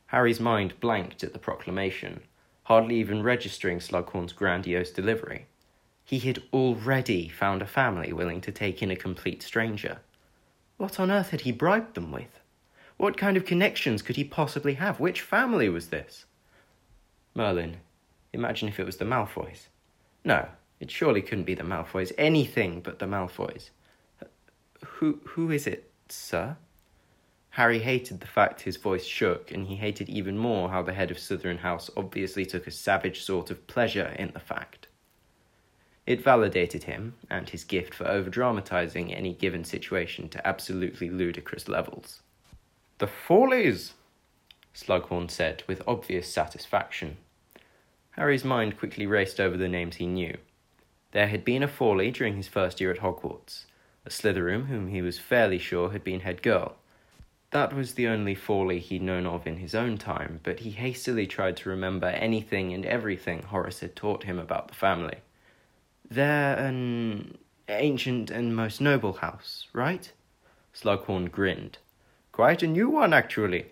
Harry's 0.08 0.39
mind 0.39 0.80
blanked 0.80 1.24
at 1.24 1.34
the 1.34 1.39
proclamation, 1.39 2.22
hardly 2.63 2.96
even 2.96 3.24
registering 3.24 3.80
Slughorn's 3.80 4.34
grandiose 4.34 4.92
delivery. 4.92 5.48
He 6.04 6.20
had 6.20 6.44
already 6.54 7.27
found 7.27 7.62
a 7.62 7.66
family 7.66 8.13
willing 8.13 8.42
to 8.42 8.51
take 8.51 8.82
in 8.82 8.92
a 8.92 8.96
complete 8.96 9.44
stranger. 9.44 10.00
What 10.77 11.00
on 11.00 11.12
earth 11.12 11.32
had 11.32 11.42
he 11.42 11.51
bribed 11.51 11.96
them 11.96 12.12
with? 12.12 12.39
What 12.96 13.18
kind 13.18 13.36
of 13.36 13.46
connections 13.46 14.01
could 14.01 14.16
he 14.16 14.24
possibly 14.24 14.75
have? 14.75 15.00
Which 15.00 15.22
family 15.22 15.68
was 15.68 15.88
this? 15.88 16.25
Merlin, 17.38 17.77
imagine 18.34 18.67
if 18.67 18.79
it 18.79 18.86
was 18.86 18.98
the 18.98 19.06
Malfoys. 19.06 19.67
No, 20.25 20.48
it 20.79 20.89
surely 20.89 21.22
couldn't 21.22 21.44
be 21.44 21.53
the 21.53 21.62
Malfoys. 21.63 22.12
Anything 22.17 22.82
but 22.82 22.98
the 22.98 23.06
Malfoys. 23.06 23.70
Who, 24.84 25.20
who 25.24 25.51
is 25.51 25.67
it, 25.67 25.91
sir? 26.10 26.58
Harry 27.51 27.77
hated 27.77 28.22
the 28.22 28.27
fact 28.27 28.62
his 28.62 28.77
voice 28.77 29.06
shook, 29.06 29.51
and 29.51 29.67
he 29.67 29.75
hated 29.75 30.10
even 30.10 30.36
more 30.36 30.70
how 30.70 30.82
the 30.82 30.96
head 30.96 31.12
of 31.12 31.17
Slytherin 31.17 31.60
House 31.60 31.91
obviously 31.96 32.44
took 32.44 32.65
a 32.65 32.72
savage 32.72 33.22
sort 33.22 33.51
of 33.51 33.67
pleasure 33.67 34.15
in 34.17 34.32
the 34.34 34.39
fact. 34.39 34.88
It 36.08 36.24
validated 36.24 36.86
him 36.86 37.13
and 37.29 37.48
his 37.50 37.63
gift 37.63 37.94
for 37.94 38.06
overdramatizing 38.06 39.15
any 39.15 39.34
given 39.34 39.63
situation 39.63 40.27
to 40.29 40.48
absolutely 40.48 41.12
ludicrous 41.12 41.67
levels. 41.67 42.24
The 42.98 43.08
Fawleys, 43.08 43.94
Slughorn 44.74 45.29
said 45.29 45.62
with 45.67 45.84
obvious 45.88 46.32
satisfaction. 46.34 47.17
Harry's 48.17 48.43
mind 48.43 48.77
quickly 48.77 49.05
raced 49.05 49.39
over 49.39 49.55
the 49.55 49.67
names 49.67 49.97
he 49.97 50.07
knew. 50.07 50.38
There 51.12 51.27
had 51.27 51.45
been 51.45 51.63
a 51.63 51.67
Fawley 51.67 52.12
during 52.12 52.36
his 52.36 52.47
first 52.47 52.81
year 52.81 52.91
at 52.91 53.00
Hogwarts, 53.00 53.65
a 54.05 54.09
Slytherin 54.09 54.67
whom 54.67 54.88
he 54.88 55.01
was 55.01 55.19
fairly 55.19 55.59
sure 55.59 55.91
had 55.91 56.03
been 56.03 56.21
head 56.21 56.41
girl, 56.41 56.75
that 57.51 57.74
was 57.74 57.93
the 57.93 58.07
only 58.07 58.36
Fawley 58.36 58.79
he'd 58.79 59.01
known 59.01 59.25
of 59.25 59.47
in 59.47 59.57
his 59.57 59.74
own 59.74 59.97
time, 59.97 60.41
but 60.43 60.59
he 60.59 60.71
hastily 60.71 61.25
tried 61.25 61.55
to 61.57 61.69
remember 61.69 62.07
anything 62.07 62.74
and 62.74 62.86
everything 62.86 63.41
Horace 63.43 63.79
had 63.79 63.95
taught 63.95 64.24
him 64.24 64.38
about 64.38 64.67
the 64.67 64.74
family. 64.74 65.19
They're 66.09 66.57
an 66.57 67.38
ancient 67.69 68.29
and 68.29 68.55
most 68.55 68.81
noble 68.81 69.13
house, 69.13 69.67
right? 69.74 70.12
Slughorn 70.74 71.31
grinned. 71.31 71.77
Quite 72.33 72.63
a 72.63 72.67
new 72.67 72.89
one, 72.89 73.13
actually. 73.13 73.71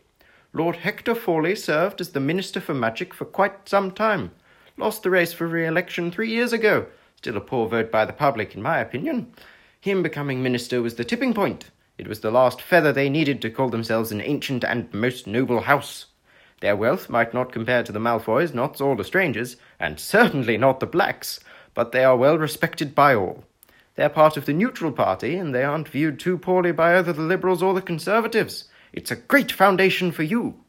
Lord 0.55 0.77
Hector 0.77 1.15
Fawley 1.15 1.53
served 1.53 1.99
as 1.99 2.11
the 2.11 2.21
Minister 2.21 2.61
for 2.61 2.73
Magic 2.73 3.13
for 3.13 3.25
quite 3.25 3.67
some 3.67 3.91
time. 3.91 4.31
Lost 4.77 5.03
the 5.03 5.09
race 5.09 5.33
for 5.33 5.47
re 5.47 5.67
election 5.67 6.11
three 6.11 6.29
years 6.29 6.53
ago. 6.53 6.85
Still 7.17 7.35
a 7.35 7.41
poor 7.41 7.67
vote 7.67 7.91
by 7.91 8.05
the 8.05 8.13
public, 8.13 8.55
in 8.55 8.61
my 8.61 8.79
opinion. 8.79 9.33
Him 9.81 10.01
becoming 10.01 10.41
minister 10.41 10.81
was 10.81 10.95
the 10.95 11.03
tipping 11.03 11.33
point. 11.33 11.71
It 11.97 12.07
was 12.07 12.21
the 12.21 12.31
last 12.31 12.61
feather 12.61 12.93
they 12.93 13.09
needed 13.09 13.41
to 13.41 13.49
call 13.49 13.67
themselves 13.67 14.13
an 14.13 14.21
ancient 14.21 14.63
and 14.63 14.93
most 14.93 15.27
noble 15.27 15.59
house. 15.59 16.05
Their 16.61 16.77
wealth 16.77 17.09
might 17.09 17.33
not 17.33 17.51
compare 17.51 17.83
to 17.83 17.91
the 17.91 17.99
Malfoys, 17.99 18.53
not 18.53 18.79
all 18.79 18.95
the 18.95 19.03
strangers, 19.03 19.57
and 19.77 19.99
certainly 19.99 20.55
not 20.55 20.79
the 20.79 20.85
Blacks, 20.85 21.41
but 21.73 21.91
they 21.91 22.05
are 22.05 22.15
well 22.15 22.37
respected 22.37 22.95
by 22.95 23.13
all. 23.13 23.43
They're 23.95 24.07
part 24.07 24.37
of 24.37 24.45
the 24.45 24.53
neutral 24.53 24.93
party, 24.93 25.35
and 25.35 25.53
they 25.53 25.65
aren't 25.65 25.89
viewed 25.89 26.17
too 26.17 26.37
poorly 26.37 26.71
by 26.71 26.97
either 26.97 27.11
the 27.11 27.23
Liberals 27.23 27.61
or 27.61 27.73
the 27.73 27.81
Conservatives. 27.81 28.69
It's 28.95 29.11
a 29.11 29.17
great 29.17 29.51
foundation 29.51 30.13
for 30.13 30.23
you. 30.23 30.61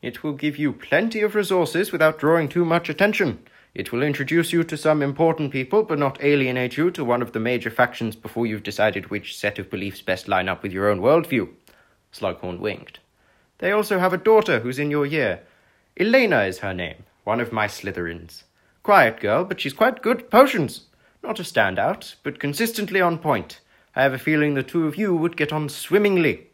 It 0.00 0.22
will 0.22 0.34
give 0.34 0.56
you 0.58 0.72
plenty 0.72 1.22
of 1.22 1.34
resources 1.34 1.90
without 1.90 2.20
drawing 2.20 2.48
too 2.48 2.64
much 2.64 2.88
attention. 2.88 3.40
It 3.74 3.90
will 3.90 4.04
introduce 4.04 4.52
you 4.52 4.62
to 4.62 4.76
some 4.76 5.02
important 5.02 5.50
people, 5.50 5.82
but 5.82 5.98
not 5.98 6.22
alienate 6.22 6.76
you 6.76 6.92
to 6.92 7.04
one 7.04 7.20
of 7.20 7.32
the 7.32 7.40
major 7.40 7.72
factions 7.72 8.14
before 8.14 8.46
you've 8.46 8.62
decided 8.62 9.10
which 9.10 9.36
set 9.36 9.58
of 9.58 9.70
beliefs 9.70 10.00
best 10.02 10.28
line 10.28 10.48
up 10.48 10.62
with 10.62 10.70
your 10.70 10.88
own 10.88 11.00
worldview. 11.00 11.48
Slughorn 12.12 12.60
winked. 12.60 13.00
They 13.58 13.72
also 13.72 13.98
have 13.98 14.12
a 14.12 14.18
daughter 14.18 14.60
who's 14.60 14.78
in 14.78 14.92
your 14.92 15.04
year. 15.04 15.40
Elena 15.98 16.42
is 16.42 16.58
her 16.58 16.74
name, 16.74 17.02
one 17.24 17.40
of 17.40 17.52
my 17.52 17.66
Slytherins. 17.66 18.44
Quiet 18.84 19.18
girl, 19.18 19.44
but 19.44 19.60
she's 19.60 19.72
quite 19.72 20.00
good 20.00 20.20
at 20.20 20.30
potions. 20.30 20.82
Not 21.24 21.40
a 21.40 21.42
standout, 21.42 22.14
but 22.22 22.38
consistently 22.38 23.00
on 23.00 23.18
point. 23.18 23.58
I 23.96 24.02
have 24.04 24.12
a 24.12 24.18
feeling 24.18 24.54
the 24.54 24.62
two 24.62 24.86
of 24.86 24.94
you 24.94 25.16
would 25.16 25.36
get 25.36 25.52
on 25.52 25.68
swimmingly. 25.68 26.50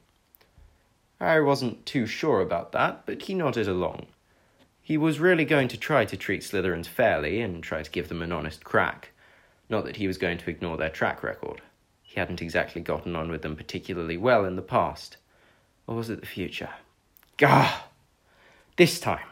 Harry 1.20 1.44
wasn't 1.44 1.84
too 1.84 2.06
sure 2.06 2.40
about 2.40 2.72
that, 2.72 3.04
but 3.04 3.22
he 3.22 3.34
nodded 3.34 3.68
along. 3.68 4.06
He 4.82 4.96
was 4.96 5.20
really 5.20 5.44
going 5.44 5.68
to 5.68 5.76
try 5.76 6.04
to 6.06 6.16
treat 6.16 6.42
Slytherins 6.42 6.86
fairly 6.86 7.40
and 7.40 7.62
try 7.62 7.82
to 7.82 7.90
give 7.90 8.08
them 8.08 8.22
an 8.22 8.32
honest 8.32 8.64
crack. 8.64 9.10
Not 9.68 9.84
that 9.84 9.96
he 9.96 10.06
was 10.06 10.18
going 10.18 10.38
to 10.38 10.50
ignore 10.50 10.76
their 10.76 10.88
track 10.88 11.22
record. 11.22 11.60
He 12.02 12.18
hadn't 12.18 12.42
exactly 12.42 12.80
gotten 12.80 13.14
on 13.14 13.30
with 13.30 13.42
them 13.42 13.54
particularly 13.54 14.16
well 14.16 14.44
in 14.44 14.56
the 14.56 14.62
past. 14.62 15.18
Or 15.86 15.94
was 15.94 16.08
it 16.10 16.20
the 16.20 16.26
future? 16.26 16.70
Gah! 17.36 17.82
This 18.76 18.98
time. 18.98 19.26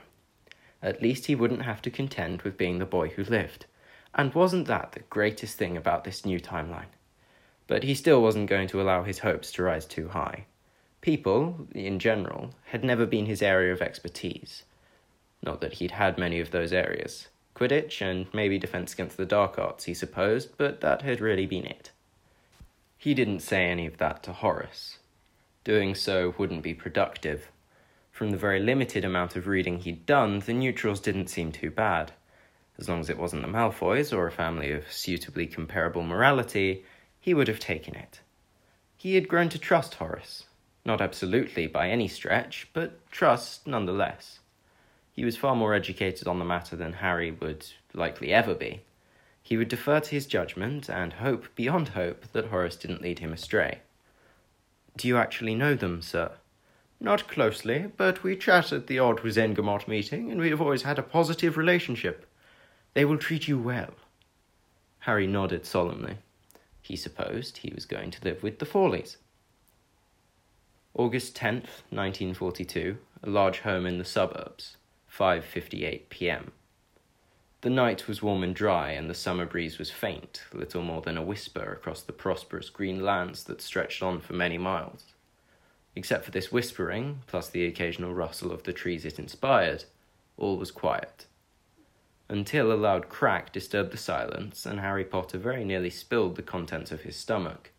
At 0.82 1.02
least 1.02 1.26
he 1.26 1.34
wouldn't 1.34 1.62
have 1.62 1.82
to 1.82 1.90
contend 1.90 2.42
with 2.42 2.58
being 2.58 2.78
the 2.78 2.84
boy 2.84 3.08
who 3.08 3.24
lived. 3.24 3.64
And 4.14 4.34
wasn't 4.34 4.68
that 4.68 4.92
the 4.92 5.00
greatest 5.00 5.56
thing 5.56 5.76
about 5.76 6.04
this 6.04 6.24
new 6.24 6.38
timeline? 6.38 6.92
But 7.66 7.82
he 7.82 7.94
still 7.94 8.22
wasn't 8.22 8.50
going 8.50 8.68
to 8.68 8.80
allow 8.80 9.04
his 9.04 9.20
hopes 9.20 9.50
to 9.52 9.62
rise 9.62 9.86
too 9.86 10.08
high. 10.08 10.44
People, 11.00 11.68
in 11.74 11.98
general, 11.98 12.54
had 12.66 12.84
never 12.84 13.06
been 13.06 13.26
his 13.26 13.42
area 13.42 13.72
of 13.72 13.80
expertise. 13.80 14.64
Not 15.42 15.60
that 15.60 15.74
he'd 15.74 15.92
had 15.92 16.18
many 16.18 16.40
of 16.40 16.50
those 16.50 16.72
areas. 16.72 17.28
Quidditch 17.54 18.00
and 18.00 18.26
maybe 18.32 18.58
Defense 18.58 18.92
Against 18.92 19.16
the 19.16 19.26
Dark 19.26 19.58
Arts, 19.58 19.84
he 19.84 19.94
supposed, 19.94 20.56
but 20.56 20.80
that 20.80 21.02
had 21.02 21.20
really 21.20 21.46
been 21.46 21.66
it. 21.66 21.90
He 22.96 23.14
didn't 23.14 23.40
say 23.40 23.66
any 23.66 23.86
of 23.86 23.98
that 23.98 24.22
to 24.24 24.32
Horace. 24.32 24.98
Doing 25.62 25.94
so 25.94 26.34
wouldn't 26.36 26.62
be 26.62 26.74
productive. 26.74 27.50
From 28.10 28.30
the 28.30 28.36
very 28.36 28.58
limited 28.58 29.04
amount 29.04 29.36
of 29.36 29.46
reading 29.46 29.78
he'd 29.78 30.04
done, 30.04 30.40
the 30.40 30.52
neutrals 30.52 30.98
didn't 30.98 31.28
seem 31.28 31.52
too 31.52 31.70
bad. 31.70 32.12
As 32.76 32.88
long 32.88 33.00
as 33.00 33.08
it 33.08 33.18
wasn't 33.18 33.42
the 33.42 33.48
Malfoys 33.48 34.12
or 34.12 34.26
a 34.26 34.32
family 34.32 34.72
of 34.72 34.90
suitably 34.90 35.46
comparable 35.46 36.02
morality, 36.02 36.84
he 37.20 37.34
would 37.34 37.46
have 37.46 37.60
taken 37.60 37.94
it. 37.94 38.20
He 38.96 39.14
had 39.14 39.28
grown 39.28 39.48
to 39.50 39.58
trust 39.58 39.94
Horace. 39.94 40.46
Not 40.88 41.02
absolutely 41.02 41.66
by 41.66 41.90
any 41.90 42.08
stretch, 42.08 42.66
but 42.72 43.06
trust 43.10 43.66
nonetheless. 43.66 44.38
He 45.12 45.22
was 45.22 45.36
far 45.36 45.54
more 45.54 45.74
educated 45.74 46.26
on 46.26 46.38
the 46.38 46.46
matter 46.46 46.76
than 46.76 46.94
Harry 46.94 47.30
would 47.30 47.66
likely 47.92 48.32
ever 48.32 48.54
be. 48.54 48.80
He 49.42 49.58
would 49.58 49.68
defer 49.68 50.00
to 50.00 50.10
his 50.10 50.24
judgment 50.24 50.88
and 50.88 51.12
hope 51.12 51.54
beyond 51.54 51.88
hope 51.88 52.32
that 52.32 52.46
Horace 52.46 52.74
didn't 52.74 53.02
lead 53.02 53.18
him 53.18 53.34
astray. 53.34 53.80
Do 54.96 55.06
you 55.06 55.18
actually 55.18 55.54
know 55.54 55.74
them, 55.74 56.00
sir? 56.00 56.32
Not 56.98 57.28
closely, 57.28 57.92
but 57.98 58.22
we 58.22 58.34
chat 58.34 58.72
at 58.72 58.86
the 58.86 58.98
odd 58.98 59.18
Wizengamot 59.18 59.88
meeting, 59.88 60.32
and 60.32 60.40
we 60.40 60.48
have 60.48 60.62
always 60.62 60.84
had 60.84 60.98
a 60.98 61.02
positive 61.02 61.58
relationship. 61.58 62.26
They 62.94 63.04
will 63.04 63.18
treat 63.18 63.46
you 63.46 63.58
well. 63.58 63.92
Harry 65.00 65.26
nodded 65.26 65.66
solemnly. 65.66 66.16
He 66.80 66.96
supposed 66.96 67.58
he 67.58 67.74
was 67.74 67.84
going 67.84 68.10
to 68.12 68.24
live 68.24 68.42
with 68.42 68.58
the 68.58 68.64
Fawleys. 68.64 69.18
August 70.98 71.36
10th, 71.36 71.84
1942, 71.90 72.98
a 73.22 73.30
large 73.30 73.60
home 73.60 73.86
in 73.86 73.98
the 73.98 74.04
suburbs, 74.04 74.78
5:58 75.16 76.08
p.m. 76.08 76.50
The 77.60 77.70
night 77.70 78.08
was 78.08 78.20
warm 78.20 78.42
and 78.42 78.52
dry, 78.52 78.90
and 78.90 79.08
the 79.08 79.14
summer 79.14 79.46
breeze 79.46 79.78
was 79.78 79.92
faint, 79.92 80.42
little 80.52 80.82
more 80.82 81.00
than 81.00 81.16
a 81.16 81.22
whisper 81.22 81.72
across 81.72 82.02
the 82.02 82.12
prosperous 82.12 82.68
green 82.68 83.04
lands 83.04 83.44
that 83.44 83.60
stretched 83.60 84.02
on 84.02 84.20
for 84.20 84.32
many 84.32 84.58
miles. 84.58 85.14
Except 85.94 86.24
for 86.24 86.32
this 86.32 86.50
whispering, 86.50 87.22
plus 87.28 87.48
the 87.48 87.64
occasional 87.64 88.12
rustle 88.12 88.50
of 88.50 88.64
the 88.64 88.72
trees 88.72 89.04
it 89.04 89.20
inspired, 89.20 89.84
all 90.36 90.56
was 90.56 90.72
quiet. 90.72 91.26
Until 92.28 92.72
a 92.72 92.74
loud 92.74 93.08
crack 93.08 93.52
disturbed 93.52 93.92
the 93.92 93.98
silence, 93.98 94.66
and 94.66 94.80
Harry 94.80 95.04
Potter 95.04 95.38
very 95.38 95.64
nearly 95.64 95.90
spilled 95.90 96.34
the 96.34 96.42
contents 96.42 96.90
of 96.90 97.02
his 97.02 97.14
stomach. 97.14 97.70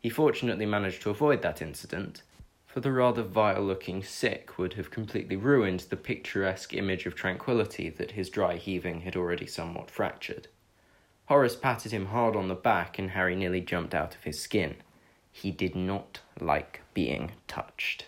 He 0.00 0.08
fortunately 0.10 0.66
managed 0.66 1.02
to 1.02 1.10
avoid 1.10 1.42
that 1.42 1.62
incident, 1.62 2.22
for 2.68 2.80
the 2.80 2.92
rather 2.92 3.22
vile 3.22 3.62
looking 3.62 4.02
sick 4.02 4.58
would 4.58 4.74
have 4.74 4.90
completely 4.90 5.36
ruined 5.36 5.80
the 5.80 5.96
picturesque 5.96 6.74
image 6.74 7.06
of 7.06 7.14
tranquillity 7.14 7.88
that 7.88 8.10
his 8.10 8.28
dry 8.28 8.56
heaving 8.56 9.00
had 9.00 9.16
already 9.16 9.46
somewhat 9.46 9.90
fractured. 9.90 10.46
Horace 11.26 11.56
patted 11.56 11.92
him 11.92 12.06
hard 12.06 12.36
on 12.36 12.48
the 12.48 12.54
back, 12.54 12.98
and 12.98 13.10
Harry 13.10 13.34
nearly 13.34 13.62
jumped 13.62 13.94
out 13.94 14.14
of 14.14 14.22
his 14.22 14.38
skin. 14.38 14.76
He 15.32 15.50
did 15.50 15.74
not 15.74 16.20
like 16.40 16.82
being 16.92 17.32
touched. 17.46 18.04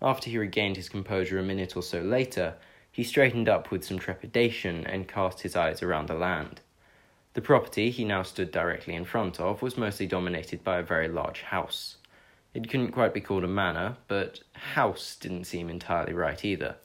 After 0.00 0.30
he 0.30 0.38
regained 0.38 0.76
his 0.76 0.88
composure 0.88 1.38
a 1.38 1.42
minute 1.42 1.76
or 1.76 1.82
so 1.82 2.00
later, 2.00 2.54
he 2.92 3.02
straightened 3.02 3.48
up 3.48 3.72
with 3.72 3.84
some 3.84 3.98
trepidation 3.98 4.86
and 4.86 5.08
cast 5.08 5.40
his 5.40 5.56
eyes 5.56 5.82
around 5.82 6.06
the 6.06 6.14
land. 6.14 6.60
The 7.34 7.42
property 7.42 7.90
he 7.90 8.04
now 8.04 8.22
stood 8.22 8.52
directly 8.52 8.94
in 8.94 9.04
front 9.04 9.40
of 9.40 9.60
was 9.60 9.76
mostly 9.76 10.06
dominated 10.06 10.62
by 10.62 10.78
a 10.78 10.84
very 10.84 11.08
large 11.08 11.42
house. 11.42 11.96
It 12.52 12.68
couldn't 12.68 12.92
quite 12.92 13.14
be 13.14 13.20
called 13.20 13.44
a 13.44 13.48
manor, 13.48 13.96
but 14.08 14.40
house 14.74 15.16
didn't 15.16 15.44
seem 15.44 15.70
entirely 15.70 16.12
right 16.12 16.44
either. 16.44 16.76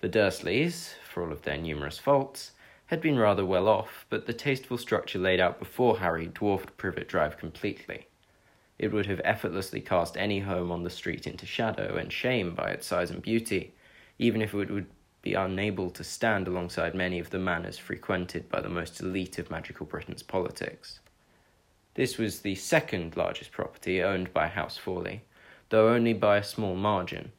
The 0.00 0.08
Dursleys, 0.08 0.94
for 1.12 1.24
all 1.24 1.32
of 1.32 1.42
their 1.42 1.56
numerous 1.56 1.98
faults, 1.98 2.52
had 2.86 3.00
been 3.00 3.18
rather 3.18 3.44
well 3.44 3.68
off, 3.68 4.06
but 4.08 4.26
the 4.26 4.32
tasteful 4.32 4.78
structure 4.78 5.18
laid 5.18 5.40
out 5.40 5.58
before 5.58 5.98
Harry 5.98 6.26
dwarfed 6.26 6.76
Privet 6.76 7.08
Drive 7.08 7.36
completely. 7.36 8.06
It 8.78 8.92
would 8.92 9.06
have 9.06 9.20
effortlessly 9.24 9.80
cast 9.80 10.16
any 10.16 10.38
home 10.38 10.70
on 10.70 10.84
the 10.84 10.90
street 10.90 11.26
into 11.26 11.46
shadow 11.46 11.96
and 11.96 12.12
shame 12.12 12.54
by 12.54 12.70
its 12.70 12.86
size 12.86 13.10
and 13.10 13.20
beauty, 13.20 13.74
even 14.20 14.40
if 14.40 14.54
it 14.54 14.70
would 14.70 14.86
be 15.20 15.34
unable 15.34 15.90
to 15.90 16.04
stand 16.04 16.46
alongside 16.46 16.94
many 16.94 17.18
of 17.18 17.30
the 17.30 17.40
manors 17.40 17.76
frequented 17.76 18.48
by 18.48 18.60
the 18.60 18.68
most 18.68 19.00
elite 19.00 19.38
of 19.38 19.50
magical 19.50 19.84
Britain's 19.84 20.22
politics. 20.22 21.00
This 21.98 22.16
was 22.16 22.42
the 22.42 22.54
second 22.54 23.16
largest 23.16 23.50
property 23.50 24.00
owned 24.00 24.32
by 24.32 24.46
House 24.46 24.76
Fawley, 24.76 25.22
though 25.70 25.88
only 25.88 26.12
by 26.12 26.36
a 26.36 26.44
small 26.44 26.76
margin. 26.76 27.32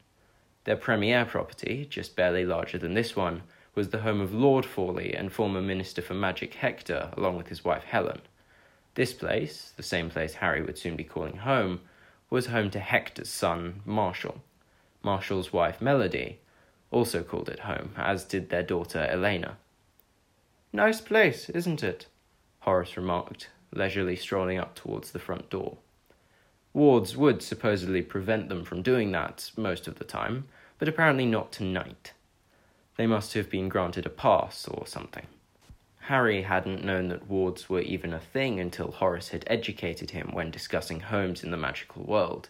Their 0.64 0.76
premier 0.76 1.24
property, 1.24 1.86
just 1.88 2.14
barely 2.14 2.44
larger 2.44 2.76
than 2.76 2.92
this 2.92 3.16
one, 3.16 3.44
was 3.74 3.88
the 3.88 4.00
home 4.02 4.20
of 4.20 4.34
Lord 4.34 4.66
Fawley 4.66 5.14
and 5.14 5.32
former 5.32 5.62
Minister 5.62 6.02
for 6.02 6.12
Magic 6.12 6.52
Hector, 6.52 7.08
along 7.16 7.38
with 7.38 7.48
his 7.48 7.64
wife 7.64 7.84
Helen. 7.84 8.20
This 8.96 9.14
place, 9.14 9.72
the 9.78 9.82
same 9.82 10.10
place 10.10 10.34
Harry 10.34 10.60
would 10.60 10.76
soon 10.76 10.94
be 10.94 11.04
calling 11.04 11.38
home, 11.38 11.80
was 12.28 12.48
home 12.48 12.68
to 12.72 12.80
Hector's 12.80 13.30
son, 13.30 13.80
Marshall. 13.86 14.42
Marshall's 15.02 15.54
wife, 15.54 15.80
Melody, 15.80 16.38
also 16.90 17.22
called 17.22 17.48
it 17.48 17.60
home, 17.60 17.94
as 17.96 18.24
did 18.24 18.50
their 18.50 18.62
daughter, 18.62 19.08
Elena. 19.10 19.56
Nice 20.70 21.00
place, 21.00 21.48
isn't 21.48 21.82
it? 21.82 22.08
Horace 22.58 22.98
remarked, 22.98 23.48
leisurely 23.72 24.16
strolling 24.16 24.58
up 24.58 24.74
towards 24.74 25.10
the 25.10 25.18
front 25.18 25.50
door. 25.50 25.78
Wards 26.72 27.16
would 27.16 27.42
supposedly 27.42 28.02
prevent 28.02 28.48
them 28.48 28.64
from 28.64 28.82
doing 28.82 29.10
that 29.12 29.50
most 29.56 29.88
of 29.88 29.98
the 29.98 30.04
time, 30.04 30.44
but 30.78 30.88
apparently 30.88 31.26
not 31.26 31.52
tonight. 31.52 32.12
They 32.96 33.06
must 33.06 33.34
have 33.34 33.48
been 33.48 33.68
granted 33.68 34.06
a 34.06 34.10
pass 34.10 34.68
or 34.68 34.86
something. 34.86 35.26
Harry 36.10 36.42
hadn't 36.42 36.84
known 36.84 37.08
that 37.08 37.28
wards 37.28 37.68
were 37.68 37.80
even 37.80 38.12
a 38.12 38.18
thing 38.18 38.58
until 38.58 38.90
Horace 38.90 39.28
had 39.28 39.44
educated 39.46 40.10
him 40.10 40.30
when 40.32 40.50
discussing 40.50 41.00
homes 41.00 41.44
in 41.44 41.50
the 41.50 41.56
magical 41.56 42.02
world. 42.02 42.48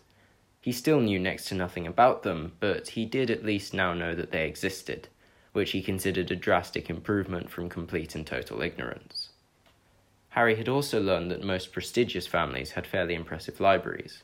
He 0.62 0.72
still 0.72 1.00
knew 1.00 1.18
next 1.18 1.44
to 1.46 1.54
nothing 1.54 1.86
about 1.86 2.22
them, 2.22 2.52
but 2.58 2.88
he 2.88 3.04
did 3.04 3.30
at 3.30 3.44
least 3.44 3.74
now 3.74 3.92
know 3.92 4.14
that 4.14 4.30
they 4.30 4.46
existed, 4.46 5.08
which 5.52 5.72
he 5.72 5.82
considered 5.82 6.30
a 6.30 6.36
drastic 6.36 6.88
improvement 6.88 7.50
from 7.50 7.68
complete 7.68 8.14
and 8.14 8.26
total 8.26 8.62
ignorance. 8.62 9.19
Harry 10.30 10.54
had 10.56 10.68
also 10.68 11.00
learned 11.00 11.30
that 11.30 11.42
most 11.42 11.72
prestigious 11.72 12.26
families 12.26 12.72
had 12.72 12.86
fairly 12.86 13.14
impressive 13.14 13.58
libraries. 13.58 14.22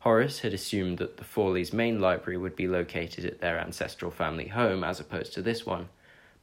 Horace 0.00 0.40
had 0.40 0.52
assumed 0.52 0.98
that 0.98 1.16
the 1.16 1.24
Fawleys' 1.24 1.72
main 1.72 2.00
library 2.00 2.36
would 2.36 2.56
be 2.56 2.68
located 2.68 3.24
at 3.24 3.40
their 3.40 3.58
ancestral 3.58 4.10
family 4.10 4.48
home 4.48 4.82
as 4.82 5.00
opposed 5.00 5.32
to 5.34 5.42
this 5.42 5.64
one, 5.64 5.88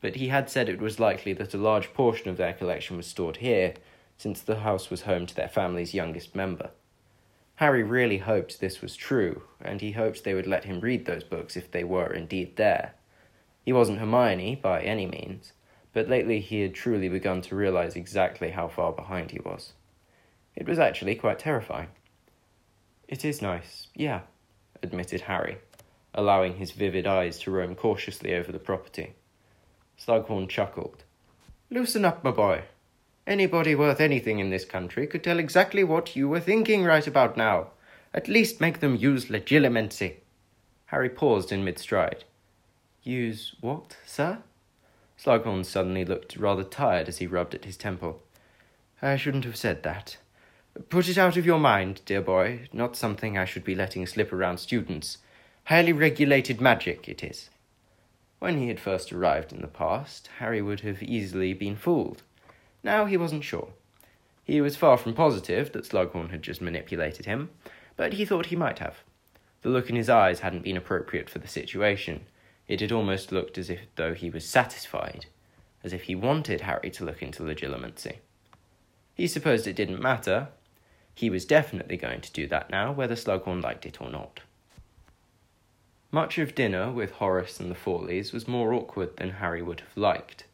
but 0.02 0.16
he 0.16 0.30
had 0.30 0.50
said 0.50 0.70
it 0.70 0.80
was 0.80 1.00
likely 1.00 1.34
that 1.34 1.54
a 1.54 1.58
large 1.58 1.94
portion 1.94 2.30
of 2.30 2.38
their 2.38 2.54
collection 2.54 2.96
was 2.96 3.08
stored 3.08 3.38
here, 3.38 3.74
since 4.18 4.42
the 4.42 4.60
house 4.60 4.90
was 4.90 5.02
home 5.02 5.26
to 5.26 5.36
their 5.36 5.50
family's 5.50 5.94
youngest 5.94 6.36
member. 6.36 6.70
Harry 7.56 7.84
really 7.84 8.20
hoped 8.20 8.60
this 8.60 8.82
was 8.82 8.96
true, 8.96 9.44
and 9.62 9.82
he 9.82 9.92
hoped 9.92 10.24
they 10.24 10.34
would 10.34 10.48
let 10.48 10.66
him 10.66 10.80
read 10.80 11.06
those 11.06 11.24
books 11.24 11.56
if 11.56 11.72
they 11.72 11.84
were 11.84 12.14
indeed 12.14 12.56
there. 12.56 12.94
He 13.64 13.74
wasn't 13.74 14.00
Hermione, 14.00 14.56
by 14.56 14.82
any 14.82 15.06
means, 15.06 15.54
but 15.96 16.10
lately 16.10 16.42
he 16.42 16.60
had 16.60 16.76
truly 16.76 17.08
begun 17.08 17.42
to 17.42 17.56
realize 17.56 17.96
exactly 17.96 18.50
how 18.50 18.68
far 18.68 18.92
behind 18.92 19.32
he 19.32 19.40
was. 19.40 19.72
It 20.54 20.68
was 20.68 20.78
actually 20.78 21.16
quite 21.16 21.40
terrifying. 21.40 21.88
It 23.08 23.24
is 23.24 23.42
nice, 23.42 23.88
yeah, 23.96 24.20
admitted 24.84 25.22
Harry, 25.22 25.58
allowing 26.14 26.58
his 26.58 26.72
vivid 26.72 27.08
eyes 27.08 27.40
to 27.40 27.52
roam 27.52 27.76
cautiously 27.76 28.36
over 28.36 28.52
the 28.52 28.60
property. 28.60 29.14
Slughorn 29.98 30.50
chuckled. 30.50 31.06
Loosen 31.72 32.04
up, 32.04 32.26
my 32.26 32.32
boy. 32.32 32.64
Anybody 33.26 33.74
worth 33.74 34.02
anything 34.02 34.40
in 34.40 34.50
this 34.50 34.66
country 34.66 35.08
could 35.08 35.24
tell 35.24 35.40
exactly 35.40 35.86
what 35.86 36.14
you 36.14 36.28
were 36.28 36.42
thinking 36.42 36.84
right 36.84 37.08
about 37.08 37.38
now. 37.38 37.68
At 38.14 38.28
least 38.28 38.60
make 38.60 38.82
them 38.82 38.98
use 38.98 39.28
legilimency. 39.28 40.16
Harry 40.88 41.10
paused 41.10 41.54
in 41.54 41.64
mid 41.64 41.80
stride. 41.80 42.26
Use 43.02 43.56
what, 43.62 43.96
sir? 44.06 44.40
Slughorn 45.18 45.66
suddenly 45.66 46.06
looked 46.06 46.38
rather 46.38 46.64
tired 46.64 47.08
as 47.08 47.18
he 47.18 47.28
rubbed 47.28 47.56
at 47.56 47.66
his 47.66 47.78
temple. 47.78 48.22
I 49.02 49.18
shouldn't 49.18 49.46
have 49.46 49.56
said 49.56 49.84
that. 49.84 50.18
Put 50.90 51.08
it 51.08 51.18
out 51.18 51.38
of 51.38 51.46
your 51.46 51.60
mind, 51.60 52.02
dear 52.06 52.22
boy. 52.22 52.68
Not 52.74 52.98
something 52.98 53.38
I 53.38 53.46
should 53.46 53.64
be 53.64 53.76
letting 53.76 54.06
slip 54.06 54.34
around 54.34 54.58
students. 54.58 55.20
Highly 55.66 55.94
regulated 55.94 56.60
magic, 56.60 57.08
it 57.08 57.24
is. 57.24 57.50
When 58.40 58.60
he 58.60 58.68
had 58.68 58.80
first 58.80 59.14
arrived 59.14 59.54
in 59.54 59.62
the 59.62 59.68
past, 59.68 60.30
Harry 60.40 60.62
would 60.62 60.82
have 60.82 61.02
easily 61.02 61.54
been 61.54 61.76
fooled. 61.76 62.24
Now 62.84 63.06
he 63.06 63.18
wasn't 63.18 63.44
sure. 63.44 63.70
He 64.44 64.62
was 64.62 64.76
far 64.76 64.98
from 64.98 65.14
positive 65.16 65.72
that 65.72 65.86
Slughorn 65.86 66.30
had 66.30 66.44
just 66.44 66.62
manipulated 66.62 67.26
him, 67.26 67.50
but 67.96 68.14
he 68.14 68.26
thought 68.26 68.48
he 68.48 68.56
might 68.56 68.80
have. 68.80 68.98
The 69.64 69.70
look 69.70 69.90
in 69.90 69.96
his 69.96 70.10
eyes 70.10 70.42
hadn't 70.42 70.64
been 70.64 70.78
appropriate 70.78 71.30
for 71.30 71.40
the 71.40 71.48
situation. 71.48 72.26
It 72.68 72.82
had 72.82 72.92
almost 72.92 73.32
looked 73.32 73.58
as 73.58 73.70
if 73.70 73.82
though 73.96 74.14
he 74.14 74.30
was 74.30 74.48
satisfied, 74.48 75.28
as 75.84 75.94
if 75.94 76.04
he 76.04 76.16
wanted 76.16 76.62
Harry 76.62 76.90
to 76.92 77.06
look 77.06 77.22
into 77.22 77.44
legilimency. 77.44 78.18
He 79.14 79.28
supposed 79.28 79.68
it 79.68 79.76
didn't 79.76 80.02
matter. 80.02 80.50
He 81.14 81.30
was 81.30 81.46
definitely 81.46 81.98
going 81.98 82.22
to 82.22 82.34
do 82.34 82.48
that 82.48 82.70
now, 82.70 82.92
whether 82.92 83.16
Slughorn 83.16 83.62
liked 83.62 83.86
it 83.86 84.02
or 84.02 84.10
not. 84.10 84.42
Much 86.12 86.38
of 86.38 86.56
dinner 86.56 86.92
with 86.92 87.12
Horace 87.12 87.60
and 87.60 87.70
the 87.70 87.76
Fawleys 87.76 88.32
was 88.32 88.48
more 88.48 88.74
awkward 88.74 89.18
than 89.18 89.32
Harry 89.32 89.62
would 89.62 89.82
have 89.82 89.98
liked. 89.98 90.46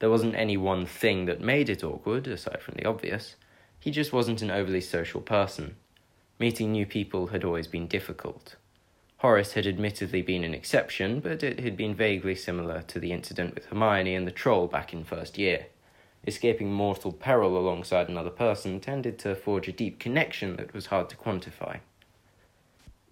There 0.00 0.10
wasn't 0.10 0.34
any 0.34 0.56
one 0.56 0.86
thing 0.86 1.26
that 1.26 1.40
made 1.40 1.68
it 1.68 1.84
awkward, 1.84 2.26
aside 2.26 2.62
from 2.62 2.74
the 2.74 2.84
obvious. 2.84 3.36
He 3.78 3.90
just 3.90 4.12
wasn't 4.12 4.42
an 4.42 4.50
overly 4.50 4.80
social 4.80 5.20
person. 5.20 5.76
Meeting 6.38 6.72
new 6.72 6.84
people 6.84 7.28
had 7.28 7.44
always 7.44 7.66
been 7.66 7.86
difficult. 7.86 8.56
Horace 9.24 9.54
had 9.54 9.66
admittedly 9.66 10.20
been 10.20 10.44
an 10.44 10.52
exception, 10.52 11.20
but 11.20 11.42
it 11.42 11.58
had 11.60 11.78
been 11.78 11.94
vaguely 11.94 12.34
similar 12.34 12.82
to 12.82 13.00
the 13.00 13.10
incident 13.10 13.54
with 13.54 13.64
Hermione 13.64 14.14
and 14.14 14.26
the 14.26 14.30
troll 14.30 14.66
back 14.66 14.92
in 14.92 15.02
first 15.02 15.38
year. 15.38 15.68
Escaping 16.26 16.70
mortal 16.70 17.10
peril 17.10 17.56
alongside 17.56 18.10
another 18.10 18.28
person 18.28 18.80
tended 18.80 19.18
to 19.20 19.34
forge 19.34 19.66
a 19.66 19.72
deep 19.72 19.98
connection 19.98 20.56
that 20.56 20.74
was 20.74 20.84
hard 20.88 21.08
to 21.08 21.16
quantify. 21.16 21.78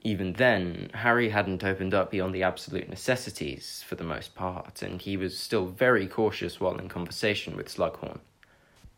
Even 0.03 0.35
then, 0.35 0.91
Harry 0.93 1.31
hadn't 1.31 1.65
opened 1.65 1.95
up 1.95 2.11
beyond 2.11 2.35
the 2.35 2.43
absolute 2.43 2.91
necessities 2.91 3.83
for 3.89 3.95
the 3.95 4.05
most 4.05 4.35
part, 4.35 4.83
and 4.83 5.01
he 5.01 5.17
was 5.17 5.39
still 5.39 5.65
very 5.65 6.07
cautious 6.07 6.61
while 6.61 6.77
in 6.77 6.91
conversation 6.91 7.57
with 7.57 7.75
Slughorn. 7.75 8.21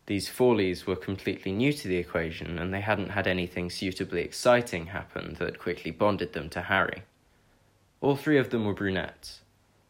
These 0.07 0.29
Fawleys 0.29 0.85
were 0.85 0.95
completely 0.95 1.51
new 1.51 1.73
to 1.73 1.87
the 1.87 1.97
equation, 1.97 2.59
and 2.59 2.73
they 2.73 2.81
hadn't 2.81 3.09
had 3.09 3.25
anything 3.25 3.69
suitably 3.69 4.21
exciting 4.21 4.87
happen 4.87 5.35
that 5.39 5.57
quickly 5.57 5.89
bonded 5.89 6.33
them 6.33 6.49
to 6.49 6.61
Harry. 6.61 7.03
All 8.01 8.15
three 8.15 8.37
of 8.37 8.51
them 8.51 8.65
were 8.65 8.73
brunettes. 8.73 9.41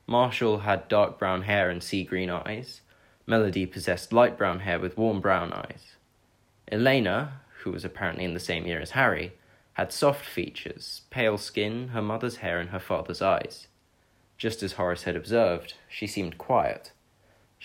Marshall 0.08 0.60
had 0.60 0.88
dark 0.88 1.19
brown 1.19 1.41
hair 1.41 1.69
and 1.69 1.84
sea 1.84 2.04
green 2.04 2.30
eyes. 2.30 2.82
Melody 3.28 3.65
possessed 3.65 4.13
light 4.13 4.38
brown 4.38 4.62
hair 4.62 4.80
with 4.80 4.97
warm 4.97 5.19
brown 5.19 5.51
eyes. 5.51 5.95
Elena, 6.71 7.41
who 7.63 7.71
was 7.71 7.84
apparently 7.84 8.23
in 8.23 8.34
the 8.34 8.39
same 8.39 8.65
year 8.65 8.80
as 8.80 8.91
Harry, 8.91 9.34
had 9.73 9.91
soft 9.91 10.25
features, 10.25 11.01
pale 11.10 11.38
skin, 11.38 11.89
her 11.89 12.01
mother's 12.01 12.38
hair, 12.38 12.60
and 12.60 12.69
her 12.69 12.80
father's 12.80 13.21
eyes. 13.21 13.67
Just 14.38 14.63
as 14.63 14.73
Horace 14.73 15.04
had 15.04 15.15
observed, 15.15 15.73
she 15.89 16.08
seemed 16.08 16.38
quiet. 16.38 16.91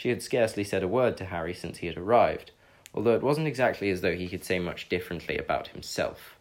She 0.00 0.08
had 0.08 0.22
scarcely 0.22 0.64
said 0.64 0.82
a 0.82 0.88
word 0.88 1.18
to 1.18 1.26
Harry 1.26 1.52
since 1.52 1.76
he 1.76 1.86
had 1.86 1.98
arrived, 1.98 2.52
although 2.94 3.14
it 3.14 3.22
wasn't 3.22 3.46
exactly 3.46 3.90
as 3.90 4.00
though 4.00 4.16
he 4.16 4.30
could 4.30 4.42
say 4.42 4.58
much 4.58 4.88
differently 4.88 5.36
about 5.36 5.68
himself. 5.68 6.38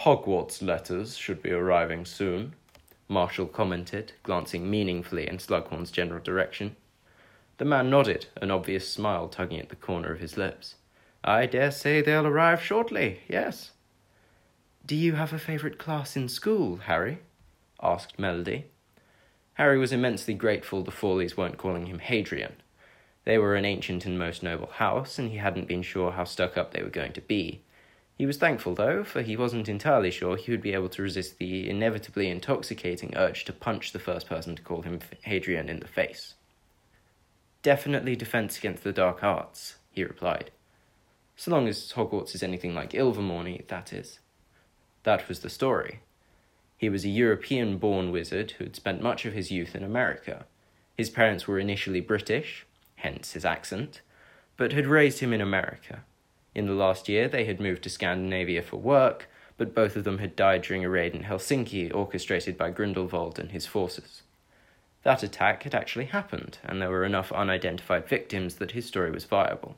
Hogwarts 0.00 0.60
letters 0.60 1.16
should 1.16 1.40
be 1.40 1.52
arriving 1.52 2.04
soon, 2.04 2.54
Marshall 3.06 3.46
commented, 3.46 4.14
glancing 4.24 4.68
meaningfully 4.68 5.28
in 5.28 5.38
Slughorn's 5.38 5.92
general 5.92 6.20
direction. 6.20 6.74
The 7.58 7.64
man 7.64 7.88
nodded, 7.88 8.26
an 8.42 8.50
obvious 8.50 8.90
smile 8.90 9.28
tugging 9.28 9.60
at 9.60 9.68
the 9.68 9.76
corner 9.76 10.12
of 10.12 10.18
his 10.18 10.36
lips. 10.36 10.74
I 11.22 11.46
dare 11.46 11.70
say 11.70 12.00
they'll 12.00 12.26
arrive 12.26 12.60
shortly, 12.60 13.20
yes. 13.28 13.70
Do 14.84 14.96
you 14.96 15.12
have 15.12 15.32
a 15.32 15.38
favourite 15.38 15.78
class 15.78 16.16
in 16.16 16.28
school, 16.28 16.78
Harry? 16.78 17.20
asked 17.80 18.18
Melody. 18.18 18.64
Harry 19.56 19.78
was 19.78 19.90
immensely 19.90 20.34
grateful 20.34 20.82
the 20.82 20.90
Fawleys 20.90 21.34
weren't 21.34 21.56
calling 21.56 21.86
him 21.86 21.98
Hadrian. 21.98 22.56
They 23.24 23.38
were 23.38 23.56
an 23.56 23.64
ancient 23.64 24.04
and 24.04 24.18
most 24.18 24.42
noble 24.42 24.66
house, 24.66 25.18
and 25.18 25.30
he 25.30 25.38
hadn't 25.38 25.66
been 25.66 25.80
sure 25.80 26.12
how 26.12 26.24
stuck 26.24 26.58
up 26.58 26.72
they 26.72 26.82
were 26.82 26.90
going 26.90 27.14
to 27.14 27.22
be. 27.22 27.62
He 28.18 28.26
was 28.26 28.36
thankful, 28.36 28.74
though, 28.74 29.02
for 29.02 29.22
he 29.22 29.34
wasn't 29.34 29.68
entirely 29.68 30.10
sure 30.10 30.36
he 30.36 30.50
would 30.50 30.60
be 30.60 30.74
able 30.74 30.90
to 30.90 31.02
resist 31.02 31.38
the 31.38 31.70
inevitably 31.70 32.28
intoxicating 32.28 33.14
urge 33.16 33.46
to 33.46 33.52
punch 33.54 33.92
the 33.92 33.98
first 33.98 34.28
person 34.28 34.56
to 34.56 34.62
call 34.62 34.82
him 34.82 35.00
Hadrian 35.22 35.70
in 35.70 35.80
the 35.80 35.88
face. 35.88 36.34
Definitely 37.62 38.14
defense 38.14 38.58
against 38.58 38.84
the 38.84 38.92
dark 38.92 39.24
arts, 39.24 39.76
he 39.90 40.04
replied. 40.04 40.50
So 41.34 41.50
long 41.50 41.66
as 41.66 41.92
Hogwarts 41.92 42.34
is 42.34 42.42
anything 42.42 42.74
like 42.74 42.90
Ilvermorny, 42.92 43.66
that 43.68 43.94
is. 43.94 44.18
That 45.04 45.26
was 45.28 45.40
the 45.40 45.50
story. 45.50 46.00
He 46.76 46.88
was 46.88 47.04
a 47.04 47.08
European 47.08 47.78
born 47.78 48.12
wizard 48.12 48.52
who 48.52 48.64
had 48.64 48.76
spent 48.76 49.02
much 49.02 49.24
of 49.24 49.32
his 49.32 49.50
youth 49.50 49.74
in 49.74 49.82
America. 49.82 50.44
His 50.96 51.10
parents 51.10 51.46
were 51.46 51.58
initially 51.58 52.00
British, 52.00 52.66
hence 52.96 53.32
his 53.32 53.44
accent, 53.44 54.02
but 54.56 54.72
had 54.72 54.86
raised 54.86 55.20
him 55.20 55.32
in 55.32 55.40
America. 55.40 56.04
In 56.54 56.66
the 56.66 56.72
last 56.72 57.08
year, 57.08 57.28
they 57.28 57.44
had 57.44 57.60
moved 57.60 57.82
to 57.82 57.90
Scandinavia 57.90 58.62
for 58.62 58.76
work, 58.76 59.28
but 59.56 59.74
both 59.74 59.96
of 59.96 60.04
them 60.04 60.18
had 60.18 60.36
died 60.36 60.62
during 60.62 60.84
a 60.84 60.88
raid 60.88 61.14
in 61.14 61.24
Helsinki 61.24 61.94
orchestrated 61.94 62.58
by 62.58 62.70
Grindelwald 62.70 63.38
and 63.38 63.52
his 63.52 63.66
forces. 63.66 64.22
That 65.02 65.22
attack 65.22 65.62
had 65.62 65.74
actually 65.74 66.06
happened, 66.06 66.58
and 66.64 66.80
there 66.80 66.90
were 66.90 67.04
enough 67.04 67.32
unidentified 67.32 68.08
victims 68.08 68.56
that 68.56 68.72
his 68.72 68.86
story 68.86 69.10
was 69.10 69.24
viable. 69.24 69.76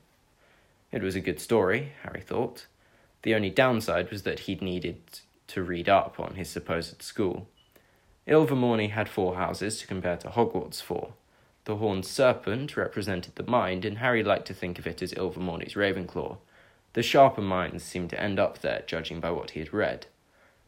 It 0.90 1.02
was 1.02 1.14
a 1.14 1.20
good 1.20 1.40
story, 1.40 1.92
Harry 2.02 2.22
thought. 2.22 2.66
The 3.22 3.34
only 3.34 3.50
downside 3.50 4.10
was 4.10 4.22
that 4.22 4.40
he'd 4.40 4.62
needed 4.62 5.20
to 5.48 5.62
read 5.62 5.88
up 5.88 6.18
on 6.18 6.34
his 6.34 6.48
supposed 6.48 7.02
school. 7.02 7.48
Ilvermorny 8.26 8.90
had 8.90 9.08
four 9.08 9.36
houses 9.36 9.78
to 9.80 9.86
compare 9.86 10.16
to 10.18 10.28
Hogwarts' 10.28 10.82
four. 10.82 11.14
The 11.64 11.76
horned 11.76 12.06
serpent 12.06 12.76
represented 12.76 13.34
the 13.34 13.42
mind, 13.42 13.84
and 13.84 13.98
Harry 13.98 14.22
liked 14.22 14.46
to 14.46 14.54
think 14.54 14.78
of 14.78 14.86
it 14.86 15.02
as 15.02 15.12
Ilvermorny's 15.12 15.74
Ravenclaw. 15.74 16.38
The 16.92 17.02
sharper 17.02 17.42
minds 17.42 17.84
seemed 17.84 18.10
to 18.10 18.20
end 18.20 18.38
up 18.38 18.58
there, 18.58 18.82
judging 18.86 19.20
by 19.20 19.30
what 19.30 19.50
he 19.50 19.60
had 19.60 19.72
read. 19.72 20.06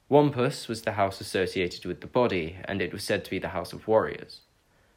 Wampus 0.09 0.69
was 0.69 0.83
the 0.83 0.93
house 0.93 1.21
associated 1.21 1.85
with 1.85 2.01
the 2.01 2.07
body, 2.07 2.57
and 2.65 2.83
it 2.83 2.93
was 2.93 3.05
said 3.05 3.25
to 3.25 3.31
be 3.31 3.39
the 3.39 3.49
house 3.49 3.73
of 3.73 3.87
warriors. 3.87 4.41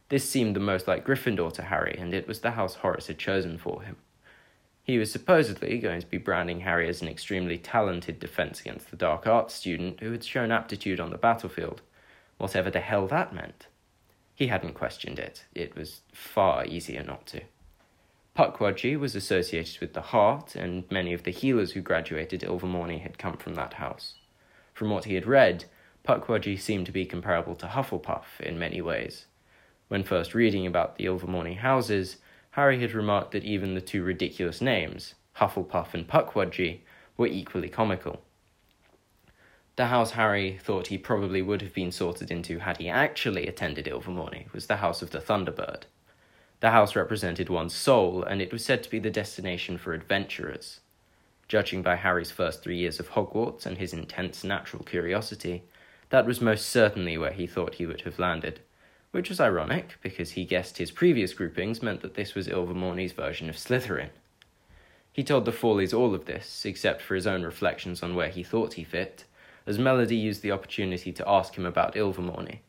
This 0.09 0.29
seemed 0.29 0.55
the 0.55 0.59
most 0.59 0.87
like 0.87 1.05
Gryffindor 1.05 1.53
to 1.53 1.63
Harry, 1.63 1.95
and 1.97 2.13
it 2.13 2.27
was 2.27 2.39
the 2.39 2.51
house 2.51 2.75
Horace 2.75 3.07
had 3.07 3.17
chosen 3.17 3.57
for 3.57 3.83
him. 3.83 3.97
He 4.83 4.97
was 4.97 5.11
supposedly 5.11 5.79
going 5.79 6.01
to 6.01 6.07
be 6.07 6.17
branding 6.17 6.59
Harry 6.59 6.89
as 6.89 7.01
an 7.01 7.07
extremely 7.07 7.57
talented 7.57 8.19
defense 8.19 8.59
against 8.59 8.91
the 8.91 8.97
dark 8.97 9.25
arts 9.25 9.53
student 9.53 10.01
who 10.01 10.11
had 10.11 10.25
shown 10.25 10.51
aptitude 10.51 10.99
on 10.99 11.09
the 11.09 11.17
battlefield, 11.17 11.81
whatever 12.37 12.69
the 12.69 12.81
hell 12.81 13.07
that 13.07 13.33
meant. 13.33 13.67
He 14.35 14.47
hadn't 14.47 14.73
questioned 14.73 15.19
it. 15.19 15.45
It 15.55 15.75
was 15.75 16.01
far 16.11 16.65
easier 16.65 17.01
not 17.01 17.25
to. 17.27 17.41
Pukwudgie 18.35 18.99
was 18.99 19.15
associated 19.15 19.79
with 19.79 19.93
the 19.93 20.01
heart, 20.01 20.55
and 20.55 20.83
many 20.91 21.13
of 21.13 21.23
the 21.23 21.31
healers 21.31 21.73
who 21.73 21.81
graduated 21.81 22.41
Ilvermorny 22.41 22.99
had 22.99 23.19
come 23.19 23.37
from 23.37 23.53
that 23.53 23.75
house. 23.75 24.15
From 24.73 24.89
what 24.89 25.05
he 25.05 25.13
had 25.13 25.27
read, 25.27 25.65
Pukwudgie 26.03 26.59
seemed 26.59 26.87
to 26.87 26.91
be 26.91 27.05
comparable 27.05 27.55
to 27.55 27.67
Hufflepuff 27.67 28.41
in 28.41 28.59
many 28.59 28.81
ways. 28.81 29.27
When 29.87 30.03
first 30.03 30.33
reading 30.33 30.65
about 30.65 30.97
the 30.97 31.05
Ilvermorny 31.05 31.57
houses, 31.57 32.17
Harry 32.53 32.79
had 32.81 32.93
remarked 32.93 33.31
that 33.31 33.43
even 33.43 33.73
the 33.73 33.81
two 33.81 34.03
ridiculous 34.03 34.61
names, 34.61 35.15
Hufflepuff 35.37 35.95
and 35.95 36.07
Pukwudgie, 36.07 36.81
were 37.17 37.25
equally 37.25 37.67
comical. 37.67 38.21
The 39.75 39.87
house 39.87 40.11
Harry 40.11 40.59
thought 40.61 40.87
he 40.87 40.99
probably 40.99 41.41
would 41.41 41.63
have 41.63 41.73
been 41.73 41.91
sorted 41.91 42.29
into 42.29 42.59
had 42.59 42.77
he 42.77 42.89
actually 42.89 43.47
attended 43.47 43.87
Ilvermorny 43.87 44.53
was 44.53 44.67
the 44.67 44.77
House 44.77 45.01
of 45.01 45.09
the 45.09 45.19
Thunderbird. 45.19 45.85
The 46.59 46.69
house 46.69 46.95
represented 46.95 47.49
one's 47.49 47.73
soul, 47.73 48.23
and 48.23 48.39
it 48.39 48.51
was 48.51 48.63
said 48.63 48.83
to 48.83 48.89
be 48.91 48.99
the 48.99 49.09
destination 49.09 49.79
for 49.79 49.95
adventurers. 49.95 50.79
Judging 51.47 51.81
by 51.81 51.95
Harry's 51.95 52.29
first 52.29 52.61
three 52.61 52.77
years 52.77 52.99
of 52.99 53.09
Hogwarts 53.09 53.65
and 53.65 53.79
his 53.79 53.93
intense 53.93 54.43
natural 54.43 54.83
curiosity, 54.83 55.63
that 56.09 56.27
was 56.27 56.39
most 56.39 56.67
certainly 56.67 57.17
where 57.17 57.33
he 57.33 57.47
thought 57.47 57.75
he 57.75 57.87
would 57.87 58.01
have 58.01 58.19
landed 58.19 58.59
which 59.13 59.29
was 59.29 59.39
ironic 59.39 59.95
because 60.01 60.31
he 60.31 60.43
guessed 60.43 60.79
his 60.79 60.89
previous 60.89 61.35
groupings 61.35 61.83
meant 61.83 62.01
that 62.01 62.15
this 62.15 62.33
was 62.33 62.47
Ilvermorny's 62.47 63.11
version 63.11 63.47
of 63.47 63.55
Slytherin. 63.55 64.09
He 65.11 65.23
told 65.23 65.45
the 65.45 65.51
Fawleys 65.51 65.93
all 65.93 66.15
of 66.15 66.25
this, 66.25 66.65
except 66.65 66.99
for 66.99 67.13
his 67.13 67.27
own 67.27 67.43
reflections 67.43 68.01
on 68.01 68.15
where 68.15 68.29
he 68.29 68.41
thought 68.41 68.73
he 68.73 68.83
fit, 68.83 69.25
as 69.67 69.77
Melody 69.77 70.15
used 70.15 70.41
the 70.41 70.51
opportunity 70.51 71.11
to 71.13 71.29
ask 71.29 71.55
him 71.55 71.65
about 71.65 71.95
Ilvermorny. 71.95 72.61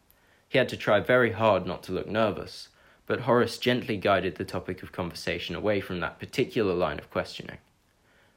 He 0.47 0.59
had 0.59 0.69
to 0.69 0.77
try 0.77 1.01
very 1.01 1.33
hard 1.33 1.65
not 1.65 1.83
to 1.85 1.93
look 1.93 2.09
nervous, 2.09 2.69
but 3.07 3.21
Horace 3.21 3.57
gently 3.57 3.97
guided 3.97 4.35
the 4.35 4.45
topic 4.45 4.83
of 4.83 4.93
conversation 4.93 5.55
away 5.55 5.81
from 5.81 6.01
that 6.01 6.19
particular 6.19 6.75
line 6.75 6.99
of 6.99 7.11
questioning. 7.11 7.57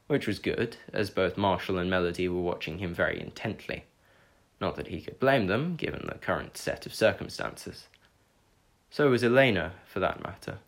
Which 0.08 0.28
was 0.28 0.39
good, 0.39 0.78
as 0.93 1.10
both 1.10 1.36
Marshall 1.36 1.78
and 1.78 1.89
Melody 1.89 2.30
were 2.30 2.39
watching 2.39 2.78
him 2.78 2.93
very 2.93 3.20
intently. 3.20 3.84
Not 4.62 4.78
that 4.78 4.88
he 4.88 5.02
could 5.02 5.20
blame 5.20 5.48
them, 5.48 5.76
given 5.76 6.06
the 6.08 6.17
current 6.17 6.56
set 6.56 6.86
of 6.86 6.96
circumstances. 6.96 7.89
So 8.89 9.10
was 9.10 9.23
Elena, 9.23 9.73
for 9.86 10.00
that 10.00 10.23
matter. 10.23 10.60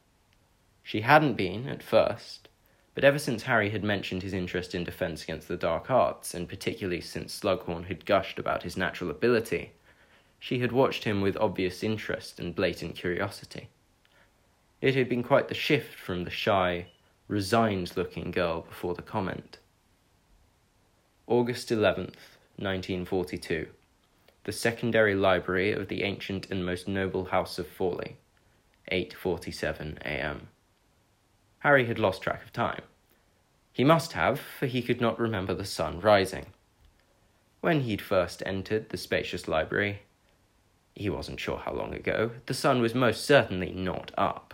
She 0.83 1.01
hadn't 1.01 1.35
been, 1.35 1.67
at 1.67 1.83
first, 1.83 2.49
but 2.95 3.03
ever 3.03 3.19
since 3.19 3.43
Harry 3.43 3.69
had 3.69 3.83
mentioned 3.83 4.23
his 4.23 4.33
interest 4.33 4.75
in 4.75 4.83
defense 4.83 5.23
against 5.23 5.47
the 5.47 5.57
dark 5.57 5.89
arts, 5.89 6.33
and 6.33 6.49
particularly 6.49 7.01
since 7.01 7.39
Slughorn 7.39 7.85
had 7.85 8.05
gushed 8.05 8.39
about 8.39 8.63
his 8.63 8.75
natural 8.75 9.09
ability, 9.09 9.71
she 10.39 10.59
had 10.59 10.71
watched 10.71 11.03
him 11.03 11.21
with 11.21 11.37
obvious 11.37 11.83
interest 11.83 12.39
and 12.39 12.55
blatant 12.55 12.95
curiosity. 12.95 13.69
It 14.81 14.95
had 14.95 15.09
been 15.09 15.23
quite 15.23 15.47
the 15.47 15.53
shift 15.53 15.95
from 15.95 16.23
the 16.23 16.31
shy, 16.31 16.87
resigned 17.27 17.95
looking 17.95 18.31
girl 18.31 18.61
before 18.61 18.95
the 18.95 19.01
comment. 19.01 19.59
August 21.27 21.69
11th, 21.69 22.15
1942 22.57 23.67
the 24.43 24.51
secondary 24.51 25.15
library 25.15 25.71
of 25.71 25.87
the 25.87 26.03
ancient 26.03 26.49
and 26.49 26.65
most 26.65 26.87
noble 26.87 27.25
house 27.25 27.59
of 27.59 27.67
Fawley, 27.67 28.17
8:47 28.91 29.97
a.m. 29.99 30.47
Harry 31.59 31.85
had 31.85 31.99
lost 31.99 32.21
track 32.21 32.43
of 32.43 32.53
time. 32.53 32.83
He 33.71 33.83
must 33.83 34.13
have, 34.13 34.39
for 34.39 34.65
he 34.65 34.81
could 34.81 35.01
not 35.01 35.19
remember 35.19 35.53
the 35.53 35.65
sun 35.65 35.99
rising. 35.99 36.47
When 37.61 37.81
he'd 37.81 38.01
first 38.01 38.41
entered 38.45 38.89
the 38.89 38.97
spacious 38.97 39.47
library, 39.47 40.03
he 40.95 41.09
wasn't 41.09 41.39
sure 41.39 41.57
how 41.57 41.73
long 41.73 41.93
ago, 41.93 42.31
the 42.45 42.53
sun 42.53 42.81
was 42.81 42.95
most 42.95 43.25
certainly 43.25 43.71
not 43.71 44.11
up. 44.17 44.53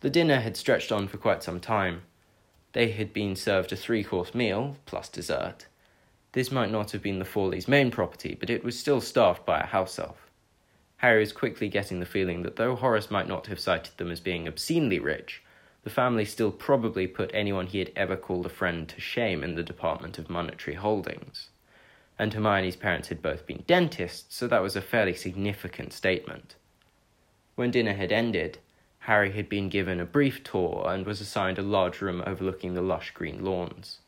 The 0.00 0.10
dinner 0.10 0.40
had 0.40 0.56
stretched 0.56 0.92
on 0.92 1.08
for 1.08 1.16
quite 1.16 1.42
some 1.42 1.60
time. 1.60 2.02
They 2.72 2.90
had 2.90 3.12
been 3.12 3.36
served 3.36 3.72
a 3.72 3.76
three 3.76 4.04
course 4.04 4.34
meal, 4.34 4.76
plus 4.86 5.08
dessert, 5.08 5.66
this 6.34 6.50
might 6.50 6.70
not 6.70 6.90
have 6.90 7.00
been 7.00 7.20
the 7.20 7.24
Fawleys' 7.24 7.68
main 7.68 7.92
property, 7.92 8.36
but 8.38 8.50
it 8.50 8.64
was 8.64 8.76
still 8.76 9.00
staffed 9.00 9.46
by 9.46 9.60
a 9.60 9.66
house 9.66 10.00
elf. 10.00 10.28
Harry 10.96 11.20
was 11.20 11.32
quickly 11.32 11.68
getting 11.68 12.00
the 12.00 12.06
feeling 12.06 12.42
that 12.42 12.56
though 12.56 12.74
Horace 12.74 13.08
might 13.08 13.28
not 13.28 13.46
have 13.46 13.60
cited 13.60 13.96
them 13.96 14.10
as 14.10 14.18
being 14.18 14.48
obscenely 14.48 14.98
rich, 14.98 15.44
the 15.84 15.90
family 15.90 16.24
still 16.24 16.50
probably 16.50 17.06
put 17.06 17.30
anyone 17.32 17.68
he 17.68 17.78
had 17.78 17.92
ever 17.94 18.16
called 18.16 18.46
a 18.46 18.48
friend 18.48 18.88
to 18.88 19.00
shame 19.00 19.44
in 19.44 19.54
the 19.54 19.62
department 19.62 20.18
of 20.18 20.28
monetary 20.28 20.76
holdings. 20.76 21.50
And 22.18 22.34
Hermione's 22.34 22.76
parents 22.76 23.08
had 23.08 23.22
both 23.22 23.46
been 23.46 23.62
dentists, 23.68 24.34
so 24.34 24.48
that 24.48 24.62
was 24.62 24.74
a 24.74 24.82
fairly 24.82 25.14
significant 25.14 25.92
statement. 25.92 26.56
When 27.54 27.70
dinner 27.70 27.94
had 27.94 28.10
ended, 28.10 28.58
Harry 29.00 29.30
had 29.30 29.48
been 29.48 29.68
given 29.68 30.00
a 30.00 30.04
brief 30.04 30.42
tour 30.42 30.84
and 30.88 31.06
was 31.06 31.20
assigned 31.20 31.58
a 31.58 31.62
large 31.62 32.00
room 32.00 32.24
overlooking 32.26 32.74
the 32.74 32.82
lush 32.82 33.12
green 33.12 33.44
lawns. 33.44 34.00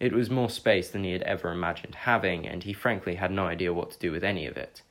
It 0.00 0.12
was 0.12 0.30
more 0.30 0.50
space 0.50 0.90
than 0.90 1.04
he 1.04 1.12
had 1.12 1.22
ever 1.22 1.50
imagined 1.50 1.94
having, 1.94 2.46
and 2.46 2.62
he 2.62 2.72
frankly 2.72 3.16
had 3.16 3.30
no 3.32 3.46
idea 3.46 3.72
what 3.74 3.90
to 3.90 3.98
do 3.98 4.12
with 4.12 4.22
any 4.22 4.46
of 4.46 4.56
it. 4.56 4.82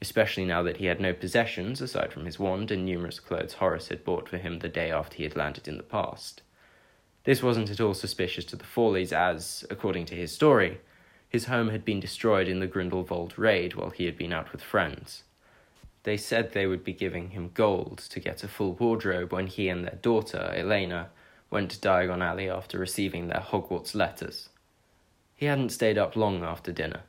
especially 0.00 0.44
now 0.44 0.62
that 0.62 0.76
he 0.76 0.86
had 0.86 1.00
no 1.00 1.12
possessions 1.12 1.80
aside 1.80 2.12
from 2.12 2.24
his 2.24 2.38
wand 2.38 2.70
and 2.70 2.84
numerous 2.84 3.18
clothes 3.18 3.54
Horace 3.54 3.88
had 3.88 4.04
bought 4.04 4.28
for 4.28 4.38
him 4.38 4.58
the 4.60 4.68
day 4.68 4.90
after 4.90 5.16
he 5.16 5.24
had 5.24 5.36
landed 5.36 5.66
in 5.66 5.76
the 5.76 5.82
past. 5.82 6.42
This 7.24 7.42
wasn't 7.42 7.70
at 7.70 7.80
all 7.80 7.94
suspicious 7.94 8.44
to 8.46 8.56
the 8.56 8.64
Fawleys, 8.64 9.12
as, 9.12 9.64
according 9.70 10.06
to 10.06 10.14
his 10.14 10.32
story, 10.32 10.80
his 11.28 11.46
home 11.46 11.68
had 11.68 11.84
been 11.84 12.00
destroyed 12.00 12.48
in 12.48 12.60
the 12.60 12.66
Grindelwald 12.66 13.38
raid 13.38 13.74
while 13.74 13.90
he 13.90 14.06
had 14.06 14.16
been 14.16 14.32
out 14.32 14.52
with 14.52 14.62
friends. 14.62 15.24
They 16.04 16.16
said 16.16 16.52
they 16.52 16.66
would 16.66 16.84
be 16.84 16.92
giving 16.92 17.30
him 17.30 17.50
gold 17.52 17.98
to 18.10 18.20
get 18.20 18.44
a 18.44 18.48
full 18.48 18.74
wardrobe 18.74 19.32
when 19.32 19.46
he 19.48 19.68
and 19.68 19.84
their 19.84 19.98
daughter, 20.00 20.52
Elena, 20.56 21.10
went 21.50 21.70
to 21.70 21.78
Diagon 21.78 22.22
Alley 22.22 22.48
after 22.48 22.78
receiving 22.78 23.28
their 23.28 23.40
Hogwarts 23.40 23.94
letters. 23.94 24.48
He 25.34 25.46
hadn't 25.46 25.70
stayed 25.70 25.98
up 25.98 26.16
long 26.16 26.42
after 26.42 26.72
dinner. 26.72 27.02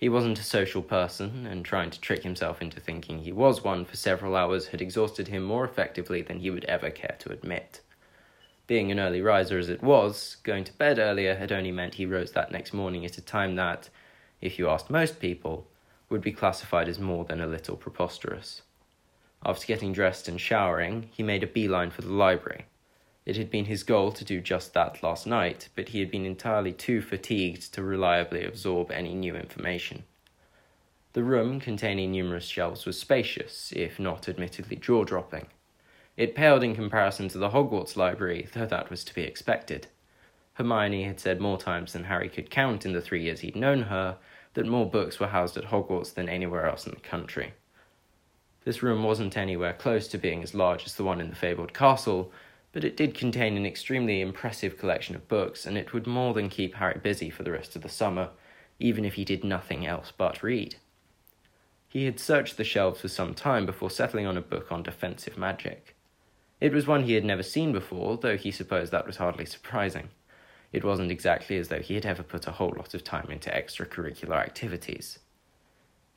He 0.00 0.08
wasn't 0.08 0.38
a 0.38 0.44
social 0.44 0.82
person, 0.82 1.46
and 1.46 1.64
trying 1.64 1.90
to 1.90 2.00
trick 2.00 2.22
himself 2.22 2.62
into 2.62 2.80
thinking 2.80 3.18
he 3.18 3.32
was 3.32 3.64
one 3.64 3.84
for 3.84 3.96
several 3.96 4.36
hours 4.36 4.68
had 4.68 4.80
exhausted 4.80 5.28
him 5.28 5.42
more 5.42 5.64
effectively 5.64 6.22
than 6.22 6.38
he 6.38 6.50
would 6.50 6.64
ever 6.66 6.90
care 6.90 7.16
to 7.18 7.32
admit. 7.32 7.80
Being 8.68 8.92
an 8.92 9.00
early 9.00 9.20
riser 9.22 9.58
as 9.58 9.68
it 9.68 9.82
was, 9.82 10.36
going 10.44 10.64
to 10.64 10.72
bed 10.74 10.98
earlier 10.98 11.34
had 11.34 11.50
only 11.50 11.72
meant 11.72 11.94
he 11.94 12.06
rose 12.06 12.32
that 12.32 12.52
next 12.52 12.72
morning 12.72 13.04
at 13.04 13.18
a 13.18 13.22
time 13.22 13.56
that, 13.56 13.88
if 14.40 14.58
you 14.58 14.68
asked 14.68 14.90
most 14.90 15.18
people, 15.18 15.66
would 16.08 16.20
be 16.20 16.32
classified 16.32 16.88
as 16.88 16.98
more 16.98 17.24
than 17.24 17.40
a 17.40 17.46
little 17.46 17.76
preposterous. 17.76 18.62
After 19.44 19.66
getting 19.66 19.92
dressed 19.92 20.28
and 20.28 20.40
showering, 20.40 21.08
he 21.12 21.22
made 21.22 21.42
a 21.42 21.46
beeline 21.46 21.90
for 21.90 22.02
the 22.02 22.12
library. 22.12 22.66
It 23.28 23.36
had 23.36 23.50
been 23.50 23.66
his 23.66 23.82
goal 23.82 24.10
to 24.12 24.24
do 24.24 24.40
just 24.40 24.72
that 24.72 25.02
last 25.02 25.26
night, 25.26 25.68
but 25.76 25.90
he 25.90 26.00
had 26.00 26.10
been 26.10 26.24
entirely 26.24 26.72
too 26.72 27.02
fatigued 27.02 27.74
to 27.74 27.82
reliably 27.82 28.42
absorb 28.42 28.90
any 28.90 29.12
new 29.12 29.36
information. 29.36 30.04
The 31.12 31.22
room, 31.22 31.60
containing 31.60 32.10
numerous 32.10 32.46
shelves, 32.46 32.86
was 32.86 32.98
spacious, 32.98 33.70
if 33.76 34.00
not 34.00 34.30
admittedly 34.30 34.76
jaw 34.76 35.04
dropping. 35.04 35.48
It 36.16 36.34
paled 36.34 36.64
in 36.64 36.74
comparison 36.74 37.28
to 37.28 37.36
the 37.36 37.50
Hogwarts 37.50 37.98
library, 37.98 38.48
though 38.54 38.64
that 38.64 38.88
was 38.88 39.04
to 39.04 39.14
be 39.14 39.24
expected. 39.24 39.88
Hermione 40.54 41.04
had 41.04 41.20
said 41.20 41.38
more 41.38 41.58
times 41.58 41.92
than 41.92 42.04
Harry 42.04 42.30
could 42.30 42.48
count 42.48 42.86
in 42.86 42.94
the 42.94 43.02
three 43.02 43.24
years 43.24 43.40
he'd 43.40 43.54
known 43.54 43.82
her 43.82 44.16
that 44.54 44.64
more 44.64 44.88
books 44.88 45.20
were 45.20 45.26
housed 45.26 45.58
at 45.58 45.66
Hogwarts 45.66 46.14
than 46.14 46.30
anywhere 46.30 46.66
else 46.66 46.86
in 46.86 46.94
the 46.94 47.00
country. 47.00 47.52
This 48.64 48.82
room 48.82 49.02
wasn't 49.02 49.36
anywhere 49.36 49.74
close 49.74 50.08
to 50.08 50.16
being 50.16 50.42
as 50.42 50.54
large 50.54 50.86
as 50.86 50.94
the 50.94 51.04
one 51.04 51.20
in 51.20 51.28
the 51.28 51.36
fabled 51.36 51.74
castle, 51.74 52.32
but 52.72 52.84
it 52.84 52.96
did 52.96 53.14
contain 53.14 53.56
an 53.56 53.66
extremely 53.66 54.20
impressive 54.20 54.78
collection 54.78 55.14
of 55.14 55.28
books, 55.28 55.66
and 55.66 55.78
it 55.78 55.92
would 55.92 56.06
more 56.06 56.34
than 56.34 56.48
keep 56.48 56.74
Harry 56.74 57.00
busy 57.02 57.30
for 57.30 57.42
the 57.42 57.52
rest 57.52 57.74
of 57.76 57.82
the 57.82 57.88
summer, 57.88 58.30
even 58.78 59.04
if 59.04 59.14
he 59.14 59.24
did 59.24 59.42
nothing 59.42 59.86
else 59.86 60.12
but 60.16 60.42
read. 60.42 60.76
He 61.88 62.04
had 62.04 62.20
searched 62.20 62.56
the 62.56 62.64
shelves 62.64 63.00
for 63.00 63.08
some 63.08 63.34
time 63.34 63.64
before 63.64 63.90
settling 63.90 64.26
on 64.26 64.36
a 64.36 64.42
book 64.42 64.70
on 64.70 64.82
defensive 64.82 65.38
magic. 65.38 65.96
It 66.60 66.72
was 66.72 66.86
one 66.86 67.04
he 67.04 67.14
had 67.14 67.24
never 67.24 67.42
seen 67.42 67.72
before, 67.72 68.18
though 68.18 68.36
he 68.36 68.50
supposed 68.50 68.92
that 68.92 69.06
was 69.06 69.16
hardly 69.16 69.46
surprising. 69.46 70.10
It 70.70 70.84
wasn't 70.84 71.10
exactly 71.10 71.56
as 71.56 71.68
though 71.68 71.80
he 71.80 71.94
had 71.94 72.04
ever 72.04 72.22
put 72.22 72.46
a 72.46 72.52
whole 72.52 72.74
lot 72.76 72.92
of 72.92 73.04
time 73.04 73.30
into 73.30 73.48
extracurricular 73.48 74.36
activities. 74.36 75.20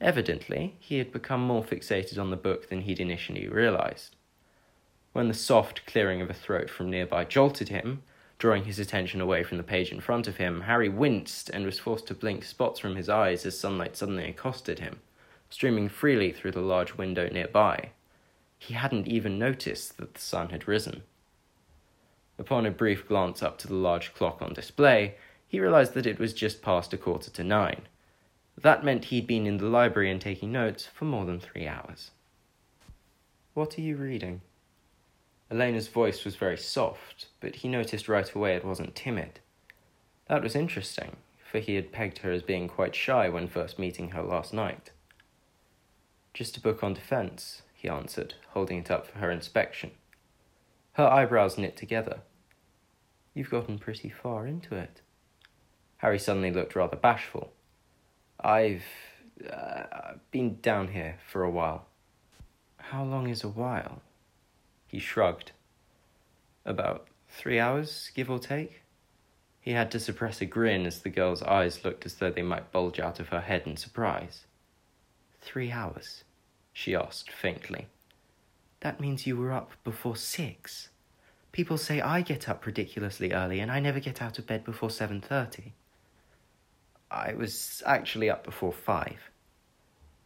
Evidently, 0.02 0.76
he 0.80 0.98
had 0.98 1.12
become 1.12 1.42
more 1.42 1.64
fixated 1.64 2.20
on 2.20 2.32
the 2.32 2.36
book 2.38 2.70
than 2.70 2.82
he'd 2.82 3.00
initially 3.00 3.48
realized. 3.48 4.16
When 5.14 5.28
the 5.28 5.34
soft 5.34 5.86
clearing 5.86 6.22
of 6.22 6.30
a 6.30 6.34
throat 6.34 6.70
from 6.70 6.90
nearby 6.90 7.26
jolted 7.26 7.70
him, 7.70 8.04
drawing 8.38 8.64
his 8.64 8.80
attention 8.80 9.20
away 9.20 9.44
from 9.44 9.58
the 9.58 9.64
page 9.64 9.92
in 9.92 10.00
front 10.00 10.28
of 10.28 10.38
him, 10.38 10.62
Harry 10.62 10.90
winced 10.90 11.50
and 11.50 11.66
was 11.66 11.80
forced 11.80 12.08
to 12.08 12.14
blink 12.14 12.46
spots 12.46 12.80
from 12.80 12.96
his 12.96 13.10
eyes 13.10 13.46
as 13.46 13.60
sunlight 13.60 13.98
suddenly 13.98 14.30
accosted 14.30 14.80
him, 14.80 15.02
streaming 15.50 15.90
freely 15.90 16.32
through 16.32 16.52
the 16.52 16.62
large 16.62 16.96
window 16.96 17.28
nearby. 17.30 17.90
He 18.58 18.74
hadn't 18.74 19.08
even 19.08 19.38
noticed 19.38 19.98
that 19.98 20.14
the 20.14 20.22
sun 20.22 20.50
had 20.50 20.68
risen. 20.68 21.04
Upon 22.40 22.66
a 22.66 22.72
brief 22.72 23.08
glance 23.08 23.44
up 23.44 23.58
to 23.60 23.68
the 23.68 23.76
large 23.76 24.14
clock 24.14 24.42
on 24.42 24.54
display, 24.54 25.16
he 25.48 25.60
realized 25.60 25.94
that 25.96 26.08
it 26.08 26.18
was 26.18 26.34
just 26.34 26.62
past 26.62 26.94
a 26.94 26.98
quarter 26.98 27.30
to 27.30 27.44
nine. 27.44 27.82
That 28.58 28.86
meant 28.86 29.06
he'd 29.06 29.28
been 29.28 29.46
in 29.46 29.58
the 29.58 29.66
library 29.66 30.10
and 30.10 30.22
taking 30.22 30.52
notes 30.52 30.88
for 30.94 31.06
more 31.06 31.26
than 31.26 31.40
three 31.40 31.68
hours. 31.68 32.12
What 33.54 33.78
are 33.78 33.82
you 33.82 33.98
reading? 33.98 34.42
Elena's 35.52 35.90
voice 35.90 36.24
was 36.24 36.38
very 36.38 36.58
soft, 36.58 37.28
but 37.42 37.58
he 37.58 37.68
noticed 37.68 38.08
right 38.08 38.32
away 38.34 38.56
it 38.56 38.64
wasn't 38.64 38.96
timid. 38.96 39.42
That 40.28 40.42
was 40.42 40.56
interesting, 40.56 41.18
for 41.52 41.60
he 41.60 41.76
had 41.76 41.92
pegged 41.92 42.20
her 42.20 42.32
as 42.32 42.42
being 42.42 42.70
quite 42.70 42.96
shy 42.96 43.28
when 43.28 43.50
first 43.50 43.78
meeting 43.78 44.12
her 44.12 44.24
last 44.24 44.54
night. 44.54 44.92
Just 46.34 46.56
a 46.56 46.62
book 46.62 46.82
on 46.84 46.94
defense, 46.94 47.64
he 47.74 47.90
answered, 47.90 48.36
holding 48.52 48.78
it 48.78 48.90
up 48.90 49.06
for 49.06 49.20
her 49.20 49.30
inspection. 49.30 49.92
Her 50.94 51.08
eyebrows 51.08 51.58
knit 51.58 51.76
together. 51.76 52.20
You've 53.34 53.50
gotten 53.50 53.78
pretty 53.78 54.10
far 54.10 54.48
into 54.48 54.76
it. 54.76 55.02
Harry 55.98 56.18
suddenly 56.18 56.52
looked 56.52 56.76
rather 56.76 56.96
bashful. 56.96 57.52
I've 58.40 58.86
uh, 59.52 60.14
been 60.32 60.60
down 60.62 60.90
here 60.90 61.18
for 61.30 61.44
a 61.44 61.52
while. 61.52 61.88
How 62.78 63.04
long 63.04 63.28
is 63.28 63.44
a 63.44 63.50
while? 63.50 64.02
He 64.92 65.00
shrugged. 65.00 65.54
About 66.66 67.08
three 67.30 67.60
hours, 67.60 68.12
give 68.14 68.30
or 68.30 68.40
take. 68.40 68.82
He 69.62 69.72
had 69.72 69.90
to 69.92 70.02
suppress 70.02 70.42
a 70.42 70.46
grin 70.46 70.86
as 70.86 71.00
the 71.00 71.10
girl's 71.10 71.42
eyes 71.44 71.86
looked 71.86 72.06
as 72.06 72.16
though 72.16 72.30
they 72.30 72.42
might 72.42 72.74
bulge 72.74 73.00
out 73.00 73.22
of 73.22 73.30
her 73.30 73.40
head 73.40 73.64
in 73.66 73.78
surprise. 73.78 74.46
Three 75.40 75.72
hours? 75.72 76.26
she 76.74 76.94
asked 76.94 77.32
faintly. 77.32 77.88
That 78.82 79.00
means 79.00 79.26
you 79.26 79.38
were 79.38 79.54
up 79.54 79.72
before 79.86 80.18
six. 80.18 80.90
People 81.54 81.78
say 81.78 82.02
I 82.02 82.22
get 82.22 82.50
up 82.50 82.66
ridiculously 82.66 83.32
early 83.32 83.62
and 83.62 83.72
I 83.72 83.80
never 83.80 84.00
get 84.02 84.22
out 84.22 84.40
of 84.40 84.48
bed 84.48 84.66
before 84.66 84.90
7:30. 84.90 85.72
I 87.10 87.34
was 87.34 87.82
actually 87.86 88.30
up 88.30 88.44
before 88.44 88.74
5. 88.74 89.32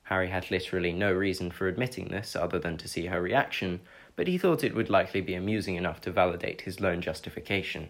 Harry 0.03 0.29
had 0.29 0.49
literally 0.49 0.93
no 0.93 1.11
reason 1.11 1.51
for 1.51 1.67
admitting 1.67 2.09
this 2.09 2.35
other 2.35 2.59
than 2.59 2.77
to 2.77 2.87
see 2.87 3.07
her 3.07 3.21
reaction, 3.21 3.81
but 4.15 4.27
he 4.27 4.37
thought 4.37 4.63
it 4.63 4.75
would 4.75 4.89
likely 4.89 5.21
be 5.21 5.33
amusing 5.33 5.75
enough 5.75 6.01
to 6.01 6.11
validate 6.11 6.61
his 6.61 6.79
lone 6.79 7.01
justification. 7.01 7.89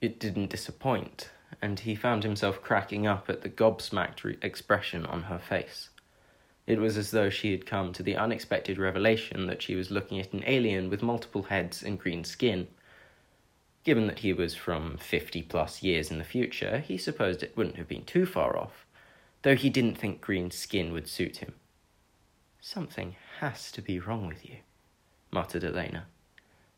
It 0.00 0.20
didn't 0.20 0.50
disappoint, 0.50 1.30
and 1.60 1.80
he 1.80 1.94
found 1.94 2.22
himself 2.22 2.62
cracking 2.62 3.06
up 3.06 3.28
at 3.28 3.42
the 3.42 3.48
gobsmacked 3.48 4.22
re- 4.22 4.38
expression 4.42 5.04
on 5.04 5.22
her 5.22 5.38
face. 5.38 5.88
It 6.66 6.78
was 6.78 6.96
as 6.98 7.10
though 7.10 7.30
she 7.30 7.50
had 7.50 7.66
come 7.66 7.92
to 7.94 8.02
the 8.02 8.16
unexpected 8.16 8.78
revelation 8.78 9.46
that 9.46 9.62
she 9.62 9.74
was 9.74 9.90
looking 9.90 10.20
at 10.20 10.32
an 10.34 10.44
alien 10.46 10.90
with 10.90 11.02
multiple 11.02 11.44
heads 11.44 11.82
and 11.82 11.98
green 11.98 12.24
skin. 12.24 12.68
Given 13.84 14.06
that 14.06 14.18
he 14.18 14.34
was 14.34 14.54
from 14.54 14.98
fifty 14.98 15.40
plus 15.40 15.82
years 15.82 16.10
in 16.10 16.18
the 16.18 16.24
future, 16.24 16.80
he 16.80 16.98
supposed 16.98 17.42
it 17.42 17.56
wouldn't 17.56 17.76
have 17.76 17.88
been 17.88 18.04
too 18.04 18.26
far 18.26 18.56
off, 18.58 18.84
though 19.42 19.56
he 19.56 19.70
didn't 19.70 19.96
think 19.96 20.20
green 20.20 20.50
skin 20.50 20.92
would 20.92 21.08
suit 21.08 21.38
him. 21.38 21.54
Something 22.60 23.16
has 23.40 23.72
to 23.72 23.80
be 23.80 23.98
wrong 23.98 24.26
with 24.26 24.44
you, 24.44 24.56
muttered 25.30 25.64
Elena. 25.64 26.06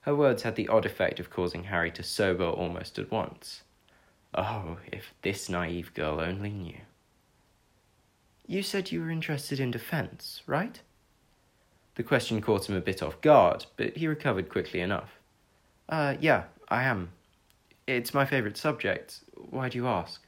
Her 0.02 0.14
words 0.14 0.42
had 0.42 0.56
the 0.56 0.68
odd 0.68 0.86
effect 0.86 1.20
of 1.20 1.30
causing 1.30 1.64
Harry 1.64 1.90
to 1.92 2.02
sober 2.02 2.44
almost 2.44 2.98
at 2.98 3.10
once. 3.10 3.62
Oh, 4.34 4.78
if 4.86 5.12
this 5.22 5.48
naive 5.48 5.92
girl 5.94 6.20
only 6.20 6.50
knew. 6.50 6.80
You 8.46 8.62
said 8.62 8.90
you 8.90 9.00
were 9.00 9.10
interested 9.10 9.60
in 9.60 9.70
defense, 9.70 10.42
right? 10.46 10.80
The 11.96 12.02
question 12.02 12.40
caught 12.40 12.68
him 12.68 12.76
a 12.76 12.80
bit 12.80 13.02
off 13.02 13.20
guard, 13.20 13.66
but 13.76 13.96
he 13.96 14.06
recovered 14.06 14.48
quickly 14.48 14.80
enough. 14.80 15.18
Uh, 15.88 16.16
yeah, 16.20 16.44
I 16.68 16.84
am. 16.84 17.10
It's 17.86 18.14
my 18.14 18.24
favorite 18.24 18.56
subject. 18.56 19.20
Why 19.34 19.68
do 19.68 19.76
you 19.78 19.86
ask? 19.86 20.22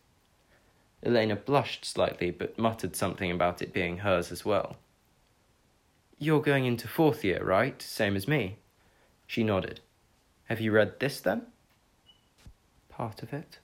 Elena 1.04 1.36
blushed 1.36 1.84
slightly, 1.84 2.30
but 2.30 2.58
muttered 2.58 2.94
something 2.94 3.30
about 3.30 3.62
it 3.62 3.72
being 3.72 3.98
hers 3.98 4.30
as 4.30 4.44
well. 4.44 4.76
You're 6.22 6.40
going 6.40 6.66
into 6.66 6.86
fourth 6.86 7.24
year, 7.24 7.42
right? 7.42 7.82
Same 7.82 8.14
as 8.14 8.28
me. 8.28 8.58
She 9.26 9.42
nodded. 9.42 9.80
Have 10.44 10.60
you 10.60 10.70
read 10.70 11.00
this 11.00 11.18
then? 11.18 11.46
Part 12.88 13.24
of 13.24 13.32
it. 13.32 13.58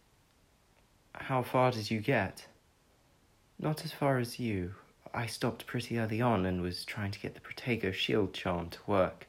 How 1.15 1.45
far 1.45 1.71
did 1.71 1.89
you 1.89 2.01
get? 2.01 2.49
Not 3.61 3.85
as 3.85 3.93
far 3.93 4.19
as 4.19 4.41
you. 4.41 4.75
I 5.15 5.27
stopped 5.27 5.69
pretty 5.69 6.01
early 6.01 6.21
on 6.21 6.45
and 6.45 6.61
was 6.61 6.85
trying 6.85 7.13
to 7.13 7.21
get 7.21 7.35
the 7.35 7.41
Protego 7.41 7.95
shield 7.95 8.35
charm 8.35 8.71
to 8.71 8.81
work. 8.89 9.29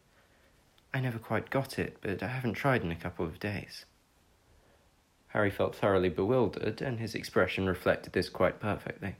I 0.91 0.99
never 0.99 1.19
quite 1.19 1.51
got 1.51 1.77
it, 1.77 1.97
but 2.01 2.23
I 2.23 2.29
haven't 2.29 2.55
tried 2.55 2.81
in 2.81 2.91
a 2.91 2.95
couple 2.95 3.27
of 3.27 3.39
days. 3.39 3.85
Harry 5.27 5.51
felt 5.51 5.75
thoroughly 5.75 6.09
bewildered, 6.09 6.81
and 6.81 6.99
his 6.99 7.13
expression 7.13 7.67
reflected 7.67 8.13
this 8.13 8.27
quite 8.27 8.59
perfectly. 8.59 9.17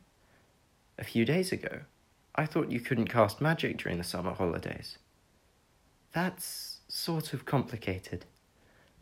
A 0.97 1.03
few 1.03 1.25
days 1.25 1.51
ago, 1.51 1.81
I 2.35 2.45
thought 2.45 2.71
you 2.71 2.79
couldn't 2.79 3.07
cast 3.07 3.41
magic 3.41 3.77
during 3.77 3.97
the 3.97 4.03
summer 4.03 4.33
holidays. 4.33 4.97
That's 6.13 6.79
sort 6.87 7.33
of 7.33 7.45
complicated. 7.45 8.25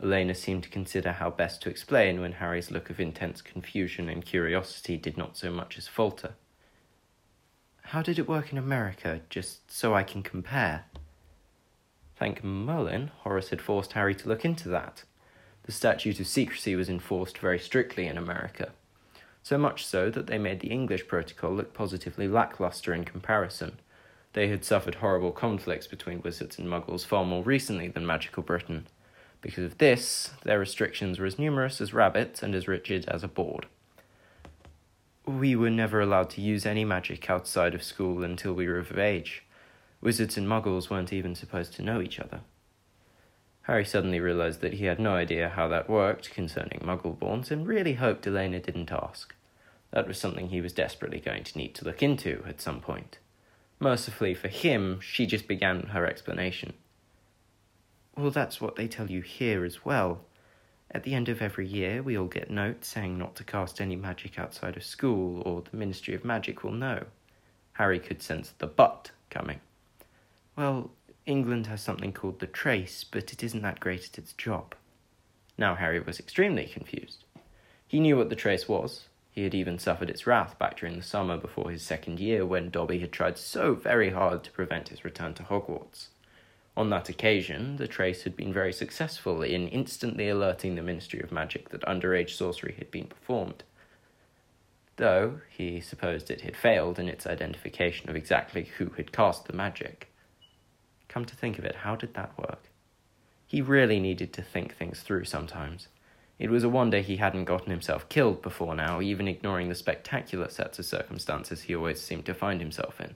Elena 0.01 0.35
seemed 0.35 0.63
to 0.63 0.69
consider 0.69 1.13
how 1.13 1.29
best 1.29 1.61
to 1.61 1.69
explain 1.69 2.21
when 2.21 2.33
Harry's 2.33 2.69
look 2.69 2.89
of 2.89 2.99
intense 2.99 3.41
confusion 3.41 4.09
and 4.09 4.23
curiosity 4.23 4.97
did 4.97 5.17
not 5.17 5.37
so 5.37 5.51
much 5.51 5.77
as 5.77 5.87
falter. 5.87 6.33
How 7.81 8.01
did 8.01 8.19
it 8.19 8.27
work 8.27 8.51
in 8.51 8.57
America, 8.57 9.21
just 9.29 9.71
so 9.71 9.95
I 9.95 10.03
can 10.03 10.21
compare? 10.21 10.85
Thank 12.17 12.43
Merlin, 12.43 13.11
Horace 13.19 13.49
had 13.49 13.61
forced 13.61 13.93
Harry 13.93 14.13
to 14.15 14.27
look 14.27 14.43
into 14.43 14.67
that. 14.69 15.03
The 15.63 15.71
statute 15.71 16.19
of 16.19 16.27
secrecy 16.27 16.75
was 16.75 16.89
enforced 16.89 17.37
very 17.37 17.59
strictly 17.59 18.07
in 18.07 18.17
America, 18.17 18.71
so 19.47 19.57
much 19.57 19.85
so 19.85 20.09
that 20.09 20.27
they 20.27 20.37
made 20.37 20.59
the 20.59 20.67
English 20.67 21.07
protocol 21.07 21.53
look 21.53 21.73
positively 21.73 22.27
lackluster 22.27 22.93
in 22.93 23.05
comparison. 23.05 23.79
They 24.33 24.49
had 24.49 24.65
suffered 24.65 24.95
horrible 24.95 25.31
conflicts 25.31 25.87
between 25.87 26.21
wizards 26.21 26.59
and 26.59 26.67
muggles 26.67 27.05
far 27.05 27.23
more 27.23 27.43
recently 27.43 27.87
than 27.87 28.05
magical 28.05 28.43
Britain. 28.43 28.87
Because 29.39 29.63
of 29.63 29.77
this, 29.77 30.31
their 30.43 30.59
restrictions 30.59 31.17
were 31.17 31.25
as 31.25 31.39
numerous 31.39 31.79
as 31.79 31.93
rabbits 31.93 32.43
and 32.43 32.53
as 32.53 32.67
rigid 32.67 33.07
as 33.07 33.23
a 33.23 33.29
board. 33.29 33.67
We 35.25 35.55
were 35.55 35.69
never 35.69 36.01
allowed 36.01 36.29
to 36.31 36.41
use 36.41 36.65
any 36.65 36.83
magic 36.83 37.29
outside 37.29 37.73
of 37.73 37.83
school 37.83 38.25
until 38.25 38.51
we 38.51 38.67
were 38.67 38.79
of 38.79 38.99
age. 38.99 39.45
Wizards 40.01 40.35
and 40.35 40.45
muggles 40.45 40.89
weren't 40.89 41.13
even 41.13 41.35
supposed 41.35 41.73
to 41.75 41.83
know 41.83 42.01
each 42.01 42.19
other. 42.19 42.41
Harry 43.61 43.85
suddenly 43.85 44.19
realized 44.19 44.59
that 44.59 44.73
he 44.73 44.85
had 44.85 44.99
no 44.99 45.15
idea 45.15 45.47
how 45.55 45.69
that 45.69 45.89
worked 45.89 46.31
concerning 46.31 46.81
muggle-borns 46.81 47.49
and 47.49 47.65
really 47.65 47.93
hoped 47.93 48.27
Elena 48.27 48.59
didn't 48.59 48.91
ask. 48.91 49.33
That 49.91 50.07
was 50.07 50.19
something 50.19 50.49
he 50.49 50.61
was 50.61 50.73
desperately 50.73 51.19
going 51.19 51.43
to 51.45 51.57
need 51.57 51.75
to 51.75 51.85
look 51.85 52.03
into 52.03 52.43
at 52.47 52.61
some 52.61 52.81
point. 52.81 53.19
Mercifully 53.79 54.33
for 54.33 54.47
him, 54.47 54.99
she 55.01 55.25
just 55.25 55.47
began 55.47 55.87
her 55.87 56.05
explanation. 56.05 56.73
Well, 58.15 58.31
that's 58.31 58.59
what 58.59 58.75
they 58.75 58.87
tell 58.87 59.11
you 59.11 59.21
here 59.21 59.63
as 59.63 59.85
well. 59.85 60.21
At 60.89 61.03
the 61.03 61.13
end 61.13 61.29
of 61.29 61.41
every 61.41 61.67
year, 61.67 62.01
we 62.01 62.17
all 62.17 62.27
get 62.27 62.49
notes 62.49 62.87
saying 62.87 63.17
not 63.17 63.35
to 63.35 63.43
cast 63.43 63.79
any 63.79 63.95
magic 63.95 64.39
outside 64.39 64.77
of 64.77 64.83
school, 64.83 65.43
or 65.45 65.61
the 65.61 65.77
Ministry 65.77 66.15
of 66.15 66.25
Magic 66.25 66.63
will 66.63 66.71
know. 66.71 67.05
Harry 67.73 67.99
could 67.99 68.23
sense 68.23 68.53
the 68.57 68.65
but 68.65 69.11
coming. 69.29 69.59
Well, 70.55 70.89
England 71.27 71.67
has 71.67 71.81
something 71.81 72.13
called 72.13 72.39
the 72.39 72.47
Trace, 72.47 73.03
but 73.03 73.31
it 73.31 73.43
isn't 73.43 73.61
that 73.61 73.79
great 73.79 74.05
at 74.05 74.17
its 74.17 74.33
job. 74.33 74.73
Now 75.57 75.75
Harry 75.75 75.99
was 75.99 76.19
extremely 76.19 76.65
confused. 76.65 77.23
He 77.87 77.99
knew 77.99 78.17
what 78.17 78.29
the 78.29 78.35
Trace 78.35 78.67
was. 78.67 79.03
He 79.37 79.43
had 79.43 79.53
even 79.53 79.77
suffered 79.77 80.09
its 80.09 80.25
wrath 80.25 80.57
back 80.57 80.77
during 80.77 80.97
the 80.97 81.03
summer 81.03 81.37
before 81.37 81.69
his 81.69 81.83
second 81.83 82.19
year 82.19 82.43
when 82.43 82.71
Dobby 82.71 82.97
had 82.97 83.11
tried 83.11 83.37
so 83.37 83.75
very 83.75 84.09
hard 84.09 84.43
to 84.43 84.51
prevent 84.51 84.89
his 84.89 85.05
return 85.05 85.35
to 85.35 85.43
Hogwarts. 85.43 86.07
On 86.75 86.89
that 86.89 87.07
occasion, 87.07 87.77
the 87.77 87.87
Trace 87.87 88.23
had 88.23 88.35
been 88.35 88.51
very 88.51 88.73
successful 88.73 89.43
in 89.43 89.67
instantly 89.67 90.27
alerting 90.27 90.73
the 90.73 90.81
Ministry 90.81 91.21
of 91.21 91.31
Magic 91.31 91.69
that 91.69 91.83
underage 91.83 92.31
sorcery 92.31 92.73
had 92.79 92.89
been 92.89 93.05
performed. 93.05 93.63
Though 94.95 95.41
he 95.51 95.81
supposed 95.81 96.31
it 96.31 96.41
had 96.41 96.57
failed 96.57 96.97
in 96.97 97.07
its 97.07 97.27
identification 97.27 98.09
of 98.09 98.15
exactly 98.15 98.63
who 98.79 98.89
had 98.97 99.11
cast 99.11 99.45
the 99.45 99.53
magic. 99.53 100.11
Come 101.09 101.25
to 101.25 101.35
think 101.35 101.59
of 101.59 101.65
it, 101.65 101.75
how 101.75 101.95
did 101.95 102.15
that 102.15 102.35
work? 102.39 102.71
He 103.45 103.61
really 103.61 103.99
needed 103.99 104.33
to 104.33 104.41
think 104.41 104.75
things 104.75 105.01
through 105.01 105.25
sometimes. 105.25 105.89
It 106.39 106.51
was 106.51 106.63
a 106.63 106.69
wonder 106.69 106.99
he 106.99 107.17
hadn't 107.17 107.45
gotten 107.45 107.71
himself 107.71 108.07
killed 108.09 108.43
before 108.43 108.75
now, 108.75 109.01
even 109.01 109.27
ignoring 109.27 109.69
the 109.69 109.75
spectacular 109.75 110.49
sets 110.49 110.77
of 110.77 110.85
circumstances 110.85 111.63
he 111.63 111.75
always 111.75 111.99
seemed 111.99 112.25
to 112.27 112.35
find 112.35 112.61
himself 112.61 113.01
in. 113.01 113.15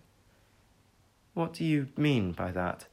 What 1.33 1.53
do 1.53 1.63
you 1.63 1.89
mean 1.95 2.31
by 2.31 2.51
that? 2.51 2.87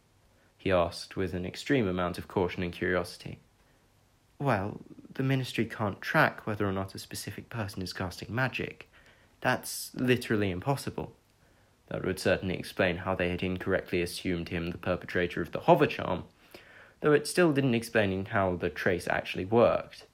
he 0.57 0.71
asked 0.71 1.17
with 1.17 1.35
an 1.35 1.47
extreme 1.47 1.89
amount 1.89 2.19
of 2.19 2.29
caution 2.29 2.63
and 2.63 2.73
curiosity. 2.73 3.39
Well, 4.39 4.81
the 5.15 5.23
ministry 5.23 5.65
can't 5.65 6.01
track 6.01 6.47
whether 6.47 6.69
or 6.69 6.73
not 6.73 6.95
a 6.95 6.99
specific 6.99 7.49
person 7.49 7.81
is 7.81 7.93
casting 7.93 8.35
magic. 8.35 8.91
That's 9.41 9.93
literally 9.95 10.51
impossible. 10.51 11.13
That 11.89 12.05
would 12.05 12.21
certainly 12.21 12.57
explain 12.57 12.99
how 12.99 13.15
they 13.15 13.31
had 13.31 13.43
incorrectly 13.43 14.03
assumed 14.03 14.51
him 14.51 14.71
the 14.71 14.79
perpetrator 14.79 15.41
of 15.41 15.53
the 15.53 15.61
hover 15.61 15.87
charm, 15.87 16.25
though 17.01 17.13
it 17.13 17.27
still 17.27 17.53
didn't 17.53 17.75
explain 17.75 18.27
how 18.27 18.57
the 18.57 18.69
trace 18.69 19.09
actually 19.09 19.47
worked. 19.47 20.05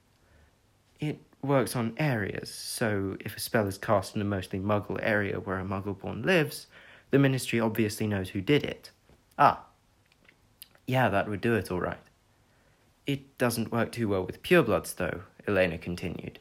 Works 1.45 1.75
on 1.75 1.93
areas, 1.97 2.49
so 2.49 3.17
if 3.19 3.37
a 3.37 3.39
spell 3.39 3.67
is 3.67 3.77
cast 3.77 4.15
in 4.15 4.21
a 4.21 4.25
mostly 4.25 4.57
muggle 4.57 4.99
area 4.99 5.39
where 5.39 5.59
a 5.59 5.63
muggle 5.63 5.95
born 5.95 6.23
lives, 6.23 6.65
the 7.11 7.19
ministry 7.19 7.59
obviously 7.59 8.07
knows 8.07 8.29
who 8.29 8.41
did 8.41 8.63
it. 8.63 8.89
Ah. 9.37 9.63
Yeah, 10.87 11.07
that 11.09 11.29
would 11.29 11.41
do 11.41 11.53
it 11.53 11.69
all 11.69 11.79
right. 11.79 11.99
It 13.05 13.37
doesn't 13.37 13.71
work 13.71 13.91
too 13.91 14.07
well 14.07 14.25
with 14.25 14.41
purebloods, 14.41 14.95
though, 14.95 15.21
Elena 15.47 15.77
continued. 15.77 16.39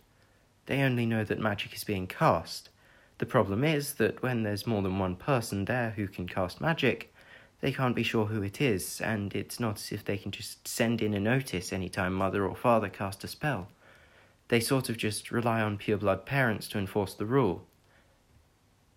They 0.65 0.81
only 0.81 1.05
know 1.05 1.23
that 1.23 1.39
magic 1.39 1.75
is 1.75 1.85
being 1.85 2.07
cast. 2.07 2.71
The 3.19 3.27
problem 3.27 3.63
is 3.63 3.95
that 3.95 4.23
when 4.23 4.43
there's 4.43 4.67
more 4.67 4.81
than 4.81 4.99
one 4.99 5.17
person 5.17 5.67
there 5.67 5.91
who 5.91 6.09
can 6.09 6.27
cast 6.27 6.63
magic, 6.63 7.13
they 7.61 7.73
can't 7.73 7.95
be 7.95 8.03
sure 8.03 8.25
who 8.25 8.43
it 8.43 8.63
is, 8.63 9.03
and 9.03 9.35
it's 9.35 9.61
not 9.61 9.77
as 9.77 9.93
if 9.93 10.03
they 10.03 10.17
can 10.17 10.31
just 10.31 10.67
send 10.67 11.03
in 11.03 11.13
a 11.13 11.21
notice 11.21 11.75
anytime 11.75 12.15
mother 12.15 12.47
or 12.47 12.57
father 12.57 12.89
cast 12.89 13.23
a 13.23 13.29
spell. 13.29 13.69
They 14.49 14.61
sort 14.61 14.89
of 14.89 14.97
just 14.97 15.31
rely 15.31 15.61
on 15.63 15.79
pure 15.79 15.97
blood 15.97 16.27
parents 16.27 16.69
to 16.69 16.79
enforce 16.79 17.15
the 17.15 17.27
rule. 17.27 17.67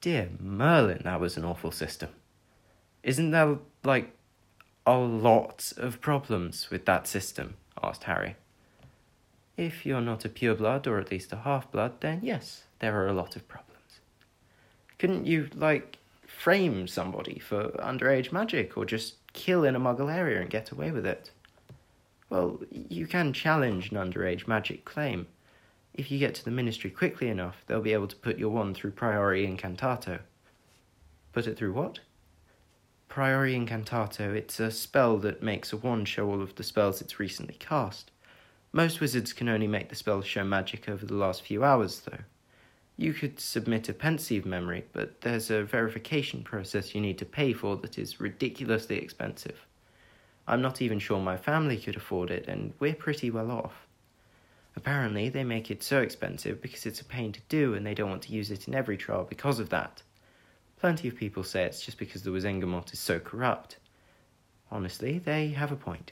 Dear 0.02 0.30
Merlin, 0.40 1.02
that 1.04 1.20
was 1.20 1.38
an 1.38 1.46
awful 1.46 1.72
system. 1.72 2.10
Isn't 3.04 3.32
there, 3.32 3.58
like, 3.84 4.12
a 4.86 4.98
lot 4.98 5.74
of 5.78 6.02
problems 6.02 6.70
with 6.70 6.86
that 6.86 7.08
system? 7.08 7.56
asked 7.82 8.04
Harry. 8.04 8.36
If 9.56 9.86
you're 9.86 10.02
not 10.02 10.26
a 10.26 10.30
pure 10.30 10.56
blood, 10.56 10.86
or 10.86 11.00
at 11.00 11.12
least 11.12 11.34
a 11.34 11.38
half 11.38 11.72
blood, 11.72 12.00
then 12.02 12.20
yes, 12.22 12.64
there 12.80 12.96
are 13.02 13.08
a 13.08 13.14
lot 13.14 13.36
of 13.36 13.48
problems. 13.48 14.00
Couldn't 15.00 15.26
you, 15.26 15.50
like, 15.56 15.98
frame 16.28 16.88
somebody 16.88 17.40
for 17.40 17.70
underage 17.80 18.32
magic 18.32 18.78
or 18.78 18.86
just 18.86 19.16
kill 19.34 19.64
in 19.64 19.76
a 19.76 19.80
muggle 19.80 20.14
area 20.14 20.42
and 20.42 20.50
get 20.50 20.72
away 20.72 20.92
with 20.92 21.06
it? 21.06 21.32
Well, 22.30 22.60
you 22.72 23.08
can 23.08 23.34
challenge 23.34 23.92
an 23.92 23.98
underage 23.98 24.48
magic 24.48 24.86
claim. 24.86 25.28
If 25.98 26.12
you 26.12 26.20
get 26.20 26.36
to 26.36 26.46
the 26.46 26.52
ministry 26.52 26.92
quickly 26.92 27.28
enough, 27.28 27.64
they'll 27.66 27.82
be 27.82 27.94
able 27.94 28.08
to 28.08 28.16
put 28.16 28.38
your 28.38 28.52
wand 28.52 28.76
through 28.78 28.92
Priori 28.92 29.48
Incantatem. 29.48 30.20
Put 31.34 31.48
it 31.48 31.58
through 31.58 31.74
what? 31.74 32.02
Priori 33.10 33.56
Incantatem. 33.56 34.36
It's 34.36 34.60
a 34.60 34.70
spell 34.70 35.18
that 35.18 35.42
makes 35.42 35.74
a 35.74 35.78
wand 35.78 36.08
show 36.08 36.30
all 36.30 36.44
of 36.44 36.54
the 36.54 36.64
spells 36.64 37.02
it's 37.02 37.20
recently 37.20 37.56
cast. 37.56 38.12
Most 38.72 39.02
wizards 39.02 39.34
can 39.34 39.50
only 39.50 39.66
make 39.66 39.90
the 39.90 39.96
spell 39.96 40.22
show 40.22 40.44
magic 40.44 40.88
over 40.88 41.04
the 41.04 41.16
last 41.16 41.42
few 41.42 41.64
hours, 41.64 42.02
though. 42.02 42.20
You 42.96 43.12
could 43.12 43.40
submit 43.40 43.90
a 43.90 43.94
Pensieve 43.94 44.46
memory, 44.46 44.86
but 44.94 45.22
there's 45.22 45.50
a 45.50 45.64
verification 45.64 46.44
process 46.44 46.94
you 46.94 47.02
need 47.02 47.18
to 47.18 47.26
pay 47.26 47.54
for 47.54 47.76
that 47.78 47.98
is 47.98 48.20
ridiculously 48.20 48.98
expensive. 48.98 49.66
I'm 50.48 50.62
not 50.62 50.80
even 50.80 51.00
sure 51.00 51.20
my 51.20 51.38
family 51.38 51.78
could 51.78 51.96
afford 51.96 52.30
it, 52.30 52.48
and 52.48 52.74
we're 52.80 52.94
pretty 52.94 53.32
well 53.32 53.50
off. 53.50 53.87
Apparently, 54.78 55.28
they 55.28 55.44
make 55.44 55.72
it 55.72 55.82
so 55.82 56.02
expensive 56.02 56.62
because 56.62 56.86
it's 56.86 57.02
a 57.02 57.06
pain 57.06 57.32
to 57.32 57.42
do 57.50 57.74
and 57.74 57.84
they 57.84 57.96
don't 57.96 58.12
want 58.12 58.22
to 58.22 58.32
use 58.32 58.52
it 58.52 58.68
in 58.68 58.76
every 58.76 58.96
trial 58.96 59.26
because 59.28 59.58
of 59.58 59.70
that. 59.70 60.04
Plenty 60.80 61.08
of 61.08 61.16
people 61.16 61.44
say 61.44 61.64
it's 61.64 61.84
just 61.84 61.98
because 61.98 62.22
the 62.22 62.30
Wizengamot 62.30 62.94
is 62.94 63.00
so 63.00 63.20
corrupt. 63.20 63.78
Honestly, 64.70 65.18
they 65.18 65.48
have 65.48 65.72
a 65.72 65.76
point. 65.76 66.12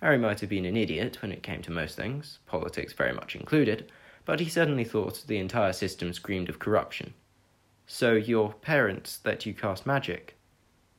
Harry 0.00 0.18
might 0.18 0.40
have 0.40 0.50
been 0.50 0.64
an 0.64 0.76
idiot 0.76 1.22
when 1.22 1.30
it 1.30 1.44
came 1.44 1.62
to 1.62 1.70
most 1.70 1.96
things, 1.96 2.40
politics 2.44 2.92
very 2.92 3.12
much 3.12 3.36
included, 3.36 3.88
but 4.24 4.40
he 4.40 4.48
certainly 4.48 4.82
thought 4.82 5.22
the 5.28 5.38
entire 5.38 5.72
system 5.72 6.12
screamed 6.12 6.48
of 6.48 6.58
corruption. 6.58 7.14
So 7.86 8.14
your 8.14 8.52
parents 8.52 9.20
let 9.24 9.46
you 9.46 9.54
cast 9.54 9.86
magic? 9.86 10.36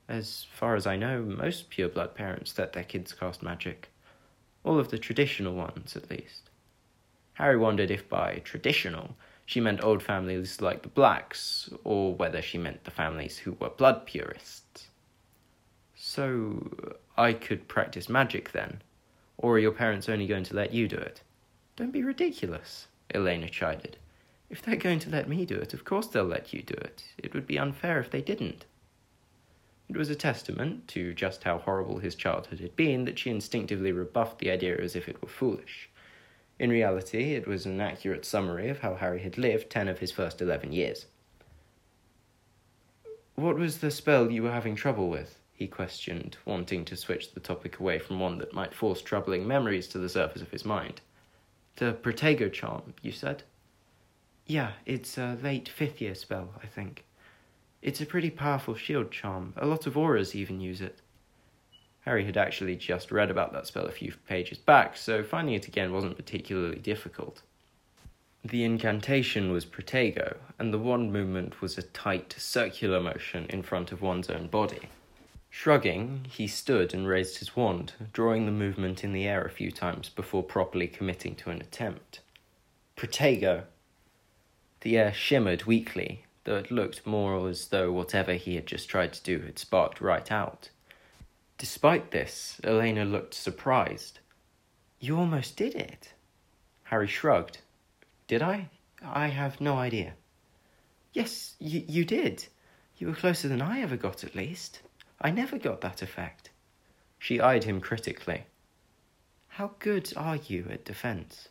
As 0.08 0.46
far 0.54 0.78
as 0.78 0.88
I 0.88 0.96
know, 0.96 1.22
most 1.22 1.70
pureblood 1.70 2.16
parents 2.16 2.58
let 2.58 2.72
their 2.72 2.86
kids 2.86 3.12
cast 3.12 3.44
magic. 3.44 3.90
All 4.66 4.80
of 4.80 4.90
the 4.90 4.98
traditional 4.98 5.54
ones, 5.54 5.96
at 5.96 6.10
least. 6.10 6.50
Harry 7.36 7.56
wondered 7.56 7.92
if 7.92 8.10
by 8.10 8.42
traditional 8.44 9.16
she 9.46 9.62
meant 9.62 9.84
old 9.84 10.02
families 10.02 10.60
like 10.60 10.82
the 10.82 10.90
Blacks, 10.90 11.70
or 11.84 12.16
whether 12.16 12.42
she 12.42 12.58
meant 12.58 12.84
the 12.84 12.90
families 12.90 13.38
who 13.38 13.52
were 13.60 13.70
blood 13.70 14.08
purists. 14.08 14.88
So, 15.94 16.96
I 17.16 17.34
could 17.34 17.68
practice 17.68 18.10
magic 18.10 18.54
then? 18.54 18.82
Or 19.38 19.54
are 19.54 19.60
your 19.60 19.72
parents 19.72 20.10
only 20.10 20.26
going 20.26 20.46
to 20.46 20.56
let 20.56 20.74
you 20.74 20.88
do 20.88 20.98
it? 20.98 21.22
Don't 21.76 21.92
be 21.92 22.02
ridiculous. 22.02 22.88
Elena 23.14 23.50
chided. 23.50 23.98
If 24.50 24.64
they're 24.64 24.76
going 24.76 25.00
to 25.00 25.12
let 25.12 25.30
me 25.30 25.46
do 25.46 25.58
it, 25.58 25.76
of 25.76 25.86
course 25.86 26.08
they'll 26.08 26.24
let 26.24 26.54
you 26.54 26.64
do 26.64 26.74
it. 26.74 27.04
It 27.20 27.36
would 27.36 27.46
be 27.46 27.60
unfair 27.60 28.00
if 28.00 28.10
they 28.10 28.22
didn't. 28.22 28.66
It 29.88 29.98
was 29.98 30.10
a 30.10 30.16
testament 30.16 30.88
to 30.90 31.14
just 31.14 31.44
how 31.44 31.60
horrible 31.60 32.00
his 32.00 32.16
childhood 32.16 32.60
had 32.60 32.76
been 32.76 33.06
that 33.06 33.20
she 33.20 33.30
instinctively 33.30 33.92
rebuffed 33.92 34.40
the 34.40 34.50
idea 34.50 34.78
as 34.78 34.96
if 34.96 35.08
it 35.08 35.22
were 35.22 35.28
foolish. 35.28 35.90
In 36.58 36.70
reality, 36.70 37.34
it 37.34 37.48
was 37.48 37.66
an 37.66 37.80
accurate 37.82 38.26
summary 38.26 38.70
of 38.70 38.80
how 38.80 38.96
Harry 38.96 39.22
had 39.22 39.38
lived 39.38 39.70
ten 39.70 39.88
of 39.88 40.00
his 40.00 40.12
first 40.12 40.42
eleven 40.42 40.72
years. 40.72 41.06
What 43.36 43.58
was 43.58 43.80
the 43.80 43.92
spell 43.92 44.32
you 44.32 44.44
were 44.44 44.52
having 44.52 44.76
trouble 44.76 45.10
with? 45.10 45.40
he 45.54 45.68
questioned, 45.68 46.38
wanting 46.46 46.84
to 46.86 46.98
switch 46.98 47.34
the 47.34 47.40
topic 47.40 47.80
away 47.80 47.98
from 47.98 48.20
one 48.20 48.38
that 48.40 48.54
might 48.54 48.74
force 48.74 49.02
troubling 49.02 49.48
memories 49.48 49.88
to 49.88 49.98
the 49.98 50.10
surface 50.10 50.42
of 50.42 50.52
his 50.52 50.66
mind. 50.66 51.02
The 51.78 51.94
Protego 51.94 52.52
charm, 52.52 52.94
you 53.02 53.12
said? 53.12 53.44
Yeah, 54.46 54.74
it's 54.86 55.18
a 55.18 55.38
late 55.42 55.70
fifth 55.70 56.02
year 56.02 56.16
spell, 56.16 56.54
I 56.62 56.68
think. 56.68 57.06
It's 57.86 58.02
a 58.02 58.06
pretty 58.08 58.32
powerful 58.32 58.74
shield 58.74 59.12
charm. 59.12 59.54
A 59.58 59.68
lot 59.68 59.86
of 59.86 59.96
aurors 59.96 60.34
even 60.34 60.60
use 60.60 60.82
it. 60.82 61.02
Harry 62.00 62.26
had 62.26 62.36
actually 62.36 62.76
just 62.76 63.12
read 63.12 63.30
about 63.30 63.54
that 63.54 63.68
spell 63.68 63.86
a 63.86 63.92
few 63.92 64.12
pages 64.28 64.58
back, 64.58 64.98
so 64.98 65.22
finding 65.24 65.54
it 65.54 65.68
again 65.68 65.94
wasn't 65.94 66.16
particularly 66.16 66.80
difficult. 66.80 67.44
The 68.44 68.64
incantation 68.64 69.52
was 69.52 69.66
Protego, 69.66 70.38
and 70.58 70.74
the 70.74 70.80
wand 70.80 71.14
movement 71.14 71.62
was 71.62 71.78
a 71.78 71.84
tight, 71.84 72.34
circular 72.40 73.00
motion 73.00 73.46
in 73.50 73.62
front 73.62 73.92
of 73.92 74.02
one's 74.02 74.32
own 74.32 74.48
body. 74.48 74.90
Shrugging, 75.52 76.26
he 76.28 76.48
stood 76.48 76.92
and 76.92 77.08
raised 77.08 77.38
his 77.38 77.56
wand, 77.56 77.94
drawing 78.14 78.48
the 78.48 78.52
movement 78.52 79.04
in 79.04 79.14
the 79.14 79.28
air 79.28 79.46
a 79.46 79.52
few 79.52 79.70
times 79.70 80.10
before 80.10 80.42
properly 80.42 80.88
committing 80.88 81.36
to 81.36 81.52
an 81.52 81.62
attempt. 81.62 82.22
Protego! 82.98 83.66
The 84.82 84.98
air 84.98 85.14
shimmered 85.14 85.66
weakly, 85.66 86.25
though 86.46 86.56
it 86.56 86.72
looked 86.72 87.06
more 87.06 87.48
as 87.50 87.68
though 87.68 87.92
whatever 87.92 88.34
he 88.34 88.56
had 88.56 88.66
just 88.66 88.88
tried 88.88 89.14
to 89.14 89.24
do 89.24 89.40
had 89.46 89.60
sparked 89.60 90.00
right 90.00 90.32
out. 90.32 90.70
Despite 91.58 92.12
this, 92.12 92.60
Elena 92.64 93.06
looked 93.06 93.34
surprised. 93.34 94.20
You 95.00 95.18
almost 95.18 95.58
did 95.58 95.76
it. 95.76 96.14
Harry 96.84 97.08
shrugged. 97.08 97.60
Did 98.28 98.42
I? 98.42 98.70
I 99.04 99.28
have 99.28 99.62
no 99.62 99.78
idea. 99.78 100.14
Yes, 101.14 101.56
you, 101.60 101.84
you 101.88 102.06
did. 102.06 102.48
You 102.98 103.08
were 103.08 103.16
closer 103.16 103.48
than 103.48 103.62
I 103.62 103.82
ever 103.82 103.98
got, 103.98 104.24
at 104.24 104.36
least. 104.36 104.82
I 105.22 105.32
never 105.32 105.58
got 105.58 105.82
that 105.82 106.02
effect. 106.02 106.50
She 107.20 107.40
eyed 107.40 107.64
him 107.64 107.82
critically. 107.82 108.46
How 109.48 109.72
good 109.80 110.14
are 110.18 110.36
you 110.36 110.68
at 110.70 110.86
defense? 110.86 111.50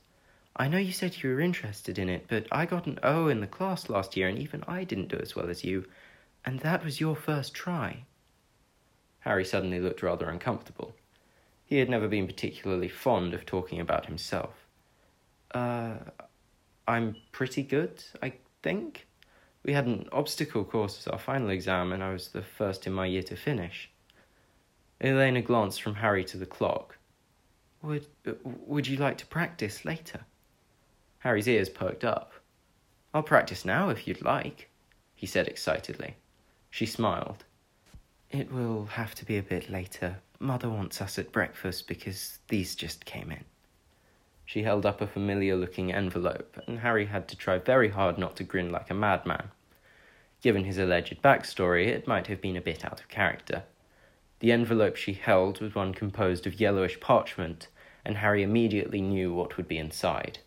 I 0.57 0.69
know 0.69 0.79
you 0.79 0.93
said 0.93 1.23
you 1.23 1.31
were 1.31 1.41
interested 1.41 1.99
in 1.99 2.09
it, 2.09 2.27
but 2.29 2.47
I 2.53 2.65
got 2.65 2.87
an 2.87 3.01
O 3.03 3.27
in 3.27 3.41
the 3.41 3.47
class 3.47 3.89
last 3.89 4.17
year, 4.17 4.29
and 4.29 4.39
even 4.39 4.63
I 4.69 4.85
didn't 4.85 5.09
do 5.09 5.19
as 5.19 5.35
well 5.35 5.51
as 5.51 5.65
you. 5.65 5.85
And 6.45 6.61
that 6.61 6.85
was 6.85 7.01
your 7.01 7.17
first 7.17 7.55
try. 7.55 8.05
Harry 9.21 9.45
suddenly 9.45 9.81
looked 9.81 10.03
rather 10.03 10.29
uncomfortable. 10.29 10.95
He 11.65 11.79
had 11.79 11.89
never 11.89 12.07
been 12.07 12.27
particularly 12.27 12.89
fond 12.89 13.35
of 13.35 13.47
talking 13.47 13.81
about 13.81 14.07
himself. 14.07 14.55
Uh, 15.53 15.97
I'm 16.87 17.17
pretty 17.33 17.63
good, 17.63 18.05
I 18.23 18.35
think. 18.63 19.09
We 19.65 19.73
had 19.73 19.87
an 19.87 20.09
obstacle 20.13 20.63
course 20.63 20.99
as 20.99 21.09
our 21.09 21.19
final 21.19 21.49
exam, 21.49 21.93
and 21.93 22.03
I 22.03 22.13
was 22.13 22.29
the 22.29 22.43
first 22.43 22.87
in 22.87 22.93
my 22.93 23.07
year 23.07 23.23
to 23.25 23.37
finish. 23.37 23.91
Elena 25.01 25.43
glanced 25.43 25.83
from 25.83 25.97
Harry 25.97 26.25
to 26.27 26.37
the 26.37 26.47
clock. 26.47 26.97
Would, 27.83 28.07
would 28.45 28.87
you 28.87 28.99
like 28.99 29.19
to 29.19 29.27
practice 29.27 29.85
later? 29.85 30.21
Harry's 31.25 31.49
ears 31.49 31.71
perked 31.71 32.05
up. 32.05 32.35
I'll 33.15 33.23
practice 33.23 33.65
now 33.65 33.89
if 33.89 34.07
you'd 34.07 34.21
like, 34.21 34.69
he 35.15 35.27
said 35.27 35.49
excitedly. 35.49 36.17
She 36.69 36.85
smiled. 36.85 37.45
It 38.31 38.53
will 38.53 38.85
have 38.85 39.15
to 39.15 39.25
be 39.25 39.39
a 39.39 39.43
bit 39.43 39.71
later. 39.71 40.19
Mother 40.39 40.69
wants 40.69 41.01
us 41.01 41.19
at 41.19 41.33
breakfast 41.33 41.89
because 41.89 42.41
these 42.49 42.75
just 42.75 43.07
came 43.07 43.31
in. 43.31 43.45
She 44.45 44.65
held 44.65 44.85
up 44.85 45.01
a 45.01 45.07
familiar 45.07 45.57
looking 45.57 45.95
envelope, 45.95 46.61
and 46.67 46.81
Harry 46.81 47.07
had 47.07 47.27
to 47.29 47.37
try 47.37 47.57
very 47.57 47.89
hard 47.89 48.19
not 48.19 48.37
to 48.37 48.45
grin 48.45 48.71
like 48.71 48.91
a 48.91 48.95
madman. 48.95 49.51
Given 50.43 50.65
his 50.65 50.77
alleged 50.77 51.23
backstory, 51.23 51.87
it 51.87 52.07
might 52.07 52.27
have 52.27 52.43
been 52.43 52.59
a 52.59 52.61
bit 52.61 52.85
out 52.85 53.01
of 53.01 53.09
character. 53.09 53.63
The 54.41 54.53
envelope 54.53 54.97
she 54.97 55.15
held 55.15 55.63
was 55.63 55.75
one 55.75 55.95
composed 55.95 56.47
of 56.47 56.61
yellowish 56.61 57.01
parchment, 57.01 57.69
and 58.05 58.19
Harry 58.19 58.43
immediately 58.43 59.01
knew 59.01 59.33
what 59.33 59.57
would 59.57 59.69
be 59.69 59.79
inside. 59.79 60.41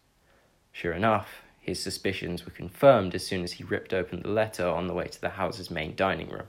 Sure 0.78 0.94
enough, 0.94 1.42
his 1.60 1.82
suspicions 1.82 2.46
were 2.46 2.52
confirmed 2.52 3.16
as 3.16 3.26
soon 3.26 3.44
as 3.44 3.54
he 3.54 3.64
ripped 3.64 3.96
open 3.96 4.22
the 4.22 4.30
letter 4.30 4.68
on 4.68 4.86
the 4.86 4.94
way 4.94 5.08
to 5.08 5.20
the 5.20 5.30
house's 5.30 5.72
main 5.72 5.96
dining 5.96 6.30
room. 6.30 6.46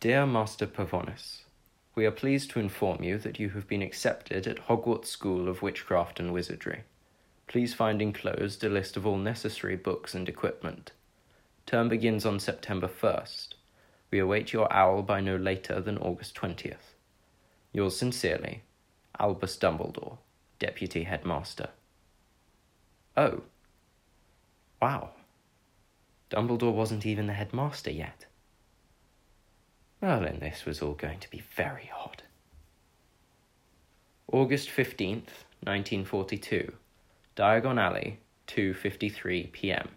Dear 0.00 0.26
Master 0.26 0.66
Pavonis, 0.66 1.44
we 1.94 2.04
are 2.04 2.10
pleased 2.10 2.50
to 2.50 2.60
inform 2.60 3.02
you 3.02 3.16
that 3.16 3.40
you 3.40 3.48
have 3.48 3.66
been 3.66 3.80
accepted 3.80 4.46
at 4.46 4.66
Hogwarts 4.66 5.06
School 5.06 5.48
of 5.48 5.62
Witchcraft 5.62 6.20
and 6.20 6.30
Wizardry. 6.30 6.82
Please 7.46 7.72
find 7.72 8.02
enclosed 8.02 8.62
a 8.64 8.68
list 8.68 8.98
of 8.98 9.06
all 9.06 9.16
necessary 9.16 9.76
books 9.76 10.14
and 10.14 10.28
equipment. 10.28 10.92
Term 11.64 11.88
begins 11.88 12.26
on 12.26 12.38
September 12.38 12.86
1st. 12.86 13.54
We 14.10 14.18
await 14.18 14.52
your 14.52 14.70
owl 14.70 15.00
by 15.00 15.22
no 15.22 15.36
later 15.36 15.80
than 15.80 15.96
August 15.96 16.34
20th. 16.34 16.92
Yours 17.72 17.96
sincerely, 17.96 18.60
Albus 19.18 19.56
Dumbledore, 19.56 20.18
Deputy 20.58 21.04
Headmaster. 21.04 21.70
Oh. 23.18 23.40
Wow. 24.80 25.10
Dumbledore 26.30 26.72
wasn't 26.72 27.04
even 27.04 27.26
the 27.26 27.32
headmaster 27.32 27.90
yet. 27.90 28.26
Well, 30.00 30.20
then 30.20 30.38
this 30.38 30.64
was 30.64 30.80
all 30.80 30.92
going 30.92 31.18
to 31.18 31.28
be 31.28 31.42
very 31.56 31.90
odd. 31.98 32.22
August 34.30 34.68
15th, 34.68 35.34
1942. 35.64 36.72
Diagon 37.34 37.80
Alley, 37.80 38.20
2.53 38.46 39.50
p.m. 39.50 39.88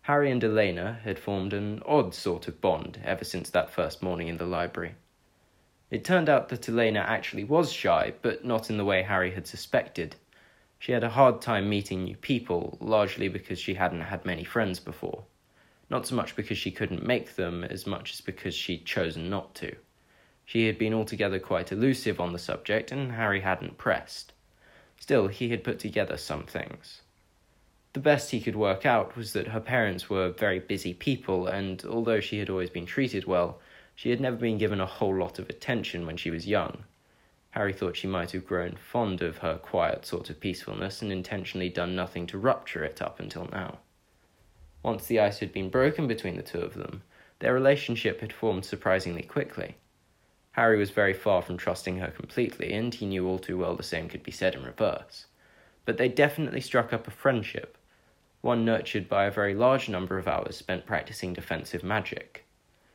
Harry 0.00 0.30
and 0.30 0.42
Elena 0.42 1.00
had 1.04 1.18
formed 1.18 1.52
an 1.52 1.82
odd 1.84 2.14
sort 2.14 2.48
of 2.48 2.62
bond 2.62 2.98
ever 3.04 3.24
since 3.24 3.50
that 3.50 3.68
first 3.68 4.02
morning 4.02 4.28
in 4.28 4.38
the 4.38 4.46
library. 4.46 4.94
It 5.90 6.02
turned 6.02 6.30
out 6.30 6.48
that 6.48 6.66
Elena 6.66 7.00
actually 7.00 7.44
was 7.44 7.70
shy, 7.70 8.14
but 8.22 8.42
not 8.42 8.70
in 8.70 8.78
the 8.78 8.86
way 8.86 9.02
Harry 9.02 9.32
had 9.32 9.46
suspected. 9.46 10.16
She 10.80 10.90
had 10.90 11.04
a 11.04 11.10
hard 11.10 11.40
time 11.40 11.68
meeting 11.68 12.02
new 12.02 12.16
people, 12.16 12.76
largely 12.80 13.28
because 13.28 13.60
she 13.60 13.74
hadn't 13.74 14.00
had 14.00 14.24
many 14.24 14.42
friends 14.42 14.80
before 14.80 15.26
not 15.90 16.06
so 16.06 16.14
much 16.14 16.36
because 16.36 16.56
she 16.56 16.70
couldn't 16.70 17.04
make 17.04 17.34
them 17.34 17.64
as 17.64 17.86
much 17.86 18.12
as 18.12 18.20
because 18.20 18.54
she'd 18.54 18.86
chosen 18.86 19.28
not 19.28 19.54
to. 19.56 19.74
She 20.44 20.66
had 20.66 20.78
been 20.78 20.94
altogether 20.94 21.40
quite 21.40 21.72
elusive 21.72 22.20
on 22.20 22.32
the 22.32 22.38
subject, 22.38 22.92
and 22.92 23.12
Harry 23.12 23.40
hadn't 23.40 23.76
pressed. 23.76 24.32
Still, 24.96 25.26
he 25.28 25.48
had 25.50 25.64
put 25.64 25.80
together 25.80 26.16
some 26.16 26.44
things. 26.44 27.02
The 27.92 28.00
best 28.00 28.30
he 28.30 28.40
could 28.40 28.54
work 28.54 28.86
out 28.86 29.16
was 29.16 29.32
that 29.32 29.48
her 29.48 29.60
parents 29.60 30.08
were 30.08 30.30
very 30.30 30.60
busy 30.60 30.94
people, 30.94 31.48
and 31.48 31.84
although 31.84 32.20
she 32.20 32.38
had 32.38 32.48
always 32.48 32.70
been 32.70 32.86
treated 32.86 33.24
well, 33.24 33.58
she 33.96 34.10
had 34.10 34.20
never 34.20 34.36
been 34.36 34.58
given 34.58 34.80
a 34.80 34.86
whole 34.86 35.16
lot 35.16 35.40
of 35.40 35.50
attention 35.50 36.06
when 36.06 36.16
she 36.16 36.30
was 36.30 36.46
young. 36.46 36.84
Harry 37.50 37.72
thought 37.72 37.96
she 37.96 38.06
might 38.06 38.30
have 38.30 38.46
grown 38.46 38.76
fond 38.76 39.22
of 39.22 39.38
her 39.38 39.58
quiet 39.58 40.06
sort 40.06 40.30
of 40.30 40.38
peacefulness 40.38 41.02
and 41.02 41.10
intentionally 41.10 41.68
done 41.68 41.96
nothing 41.96 42.26
to 42.26 42.38
rupture 42.38 42.84
it 42.84 43.02
up 43.02 43.18
until 43.18 43.48
now. 43.50 43.78
Once 44.82 45.06
the 45.06 45.18
ice 45.18 45.40
had 45.40 45.52
been 45.52 45.68
broken 45.68 46.06
between 46.06 46.36
the 46.36 46.42
two 46.42 46.60
of 46.60 46.74
them, 46.74 47.02
their 47.40 47.52
relationship 47.52 48.20
had 48.20 48.32
formed 48.32 48.64
surprisingly 48.64 49.22
quickly. 49.22 49.76
Harry 50.52 50.78
was 50.78 50.90
very 50.90 51.12
far 51.12 51.42
from 51.42 51.56
trusting 51.56 51.98
her 51.98 52.10
completely, 52.10 52.72
and 52.72 52.94
he 52.94 53.06
knew 53.06 53.26
all 53.26 53.38
too 53.38 53.58
well 53.58 53.74
the 53.74 53.82
same 53.82 54.08
could 54.08 54.22
be 54.22 54.30
said 54.30 54.54
in 54.54 54.64
reverse. 54.64 55.26
But 55.84 55.96
they 55.96 56.08
definitely 56.08 56.60
struck 56.60 56.92
up 56.92 57.06
a 57.06 57.10
friendship, 57.10 57.76
one 58.40 58.64
nurtured 58.64 59.08
by 59.08 59.24
a 59.26 59.30
very 59.30 59.54
large 59.54 59.88
number 59.88 60.18
of 60.18 60.28
hours 60.28 60.56
spent 60.56 60.86
practicing 60.86 61.32
defensive 61.32 61.82
magic. 61.82 62.46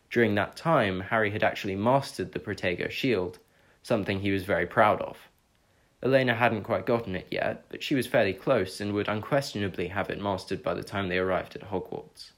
During 0.09 0.35
that 0.35 0.55
time, 0.55 1.01
Harry 1.01 1.31
had 1.31 1.43
actually 1.43 1.75
mastered 1.75 2.31
the 2.31 2.39
Protego 2.39 2.89
shield, 2.89 3.39
something 3.86 4.19
he 4.19 4.31
was 4.31 4.43
very 4.43 4.65
proud 4.65 4.99
of. 4.99 5.29
Elena 6.01 6.33
hadn't 6.33 6.63
quite 6.63 6.88
gotten 6.88 7.15
it 7.15 7.27
yet, 7.29 7.65
but 7.69 7.83
she 7.83 7.93
was 7.93 8.07
fairly 8.07 8.33
close 8.33 8.81
and 8.81 8.91
would 8.91 9.07
unquestionably 9.07 9.89
have 9.89 10.09
it 10.09 10.19
mastered 10.19 10.63
by 10.63 10.73
the 10.73 10.83
time 10.83 11.07
they 11.07 11.19
arrived 11.19 11.55
at 11.55 11.69
Hogwarts. 11.69 12.31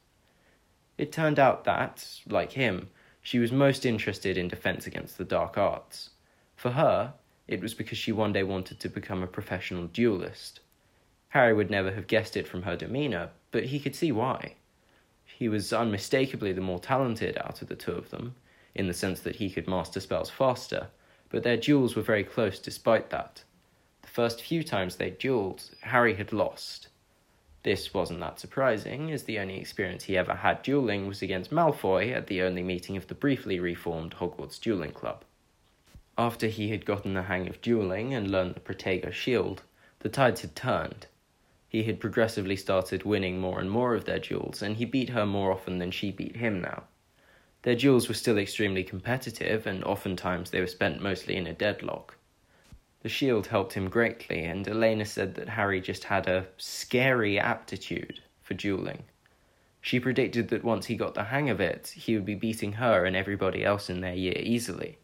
It 0.98 1.14
turned 1.14 1.40
out 1.40 1.64
that, 1.64 2.06
like 2.28 2.52
him, 2.52 2.90
she 3.22 3.40
was 3.40 3.54
most 3.54 3.86
interested 3.86 4.38
in 4.38 4.50
defense 4.50 4.88
against 4.88 5.18
the 5.18 5.24
dark 5.24 5.58
arts. 5.58 6.10
For 6.58 6.72
her, 6.72 7.14
it 7.48 7.62
was 7.62 7.74
because 7.74 7.98
she 7.98 8.12
one 8.12 8.34
day 8.34 8.44
wanted 8.44 8.82
to 8.82 8.90
become 8.90 9.24
a 9.24 9.28
professional 9.28 9.88
duelist. 9.88 10.60
Harry 11.30 11.54
would 11.54 11.70
never 11.70 11.92
have 11.92 12.08
guessed 12.08 12.36
it 12.36 12.46
from 12.46 12.64
her 12.64 12.76
demeanour, 12.76 13.30
but 13.52 13.64
he 13.64 13.80
could 13.80 13.96
see 13.96 14.12
why. 14.12 14.56
He 15.24 15.48
was 15.48 15.72
unmistakably 15.72 16.52
the 16.52 16.60
more 16.60 16.80
talented 16.80 17.38
out 17.38 17.62
of 17.62 17.70
the 17.70 17.76
two 17.78 17.94
of 17.94 18.10
them, 18.10 18.36
in 18.76 18.88
the 18.88 18.94
sense 18.94 19.22
that 19.22 19.38
he 19.38 19.50
could 19.50 19.70
master 19.70 20.02
spells 20.02 20.30
faster, 20.30 20.90
but 21.30 21.44
their 21.44 21.58
duels 21.58 21.96
were 21.96 22.02
very 22.02 22.24
close 22.24 22.60
despite 22.60 23.10
that 23.10 23.44
The 24.02 24.08
first 24.08 24.42
few 24.42 24.64
times 24.64 24.96
they 24.96 25.12
duelled, 25.12 25.70
Harry 25.82 26.16
had 26.16 26.32
lost. 26.32 26.88
This 27.64 27.94
wasn't 27.94 28.22
that 28.22 28.40
surprising, 28.40 29.12
as 29.12 29.24
the 29.24 29.40
only 29.40 29.60
experience 29.60 30.06
he 30.06 30.18
ever 30.18 30.36
had 30.36 30.64
duelling 30.64 31.06
was 31.08 31.22
against 31.22 31.52
Malfoy 31.52 32.14
at 32.14 32.28
the 32.28 32.42
only 32.42 32.64
meeting 32.64 32.96
of 32.96 33.08
the 33.08 33.16
briefly 33.16 33.60
reformed 33.60 34.16
Hogwarts 34.16 34.58
Dueling 34.60 34.92
Club. 34.94 35.26
After 36.18 36.48
he 36.48 36.70
had 36.70 36.86
gotten 36.86 37.14
the 37.14 37.24
hang 37.24 37.48
of 37.48 37.62
dueling 37.62 38.14
and 38.14 38.32
learned 38.32 38.56
the 38.56 38.60
Protego 38.60 39.12
shield, 39.12 39.64
the 40.00 40.10
tides 40.10 40.42
had 40.42 40.56
turned. 40.56 41.08
He 41.68 41.84
had 41.84 42.00
progressively 42.00 42.56
started 42.56 43.04
winning 43.04 43.40
more 43.40 43.60
and 43.60 43.70
more 43.70 43.94
of 43.94 44.06
their 44.06 44.20
duels, 44.20 44.62
and 44.62 44.78
he 44.78 44.86
beat 44.86 45.10
her 45.10 45.26
more 45.26 45.52
often 45.52 45.78
than 45.78 45.92
she 45.92 46.12
beat 46.12 46.38
him 46.38 46.62
now. 46.62 46.84
Their 47.68 47.76
duels 47.76 48.08
were 48.08 48.14
still 48.14 48.38
extremely 48.38 48.82
competitive, 48.82 49.68
and 49.68 49.84
oftentimes 49.84 50.52
they 50.52 50.62
were 50.62 50.68
spent 50.68 51.02
mostly 51.02 51.36
in 51.36 51.48
a 51.48 51.54
deadlock. 51.54 52.16
The 53.02 53.10
shield 53.10 53.48
helped 53.48 53.74
him 53.74 53.90
greatly, 53.90 54.46
and 54.46 54.66
Elena 54.66 55.04
said 55.04 55.36
that 55.36 55.50
Harry 55.50 55.82
just 55.82 56.06
had 56.06 56.30
a 56.30 56.48
scary 56.56 57.38
aptitude 57.38 58.22
for 58.42 58.54
dueling. 58.54 59.04
She 59.82 60.00
predicted 60.00 60.48
that 60.48 60.64
once 60.64 60.86
he 60.86 60.96
got 60.96 61.14
the 61.14 61.26
hang 61.26 61.50
of 61.50 61.60
it, 61.60 61.90
he 61.90 62.16
would 62.16 62.24
be 62.24 62.36
beating 62.36 62.72
her 62.72 63.04
and 63.04 63.18
everybody 63.18 63.66
else 63.66 63.90
in 63.90 64.00
their 64.00 64.16
year 64.16 64.38
easily. 64.38 64.98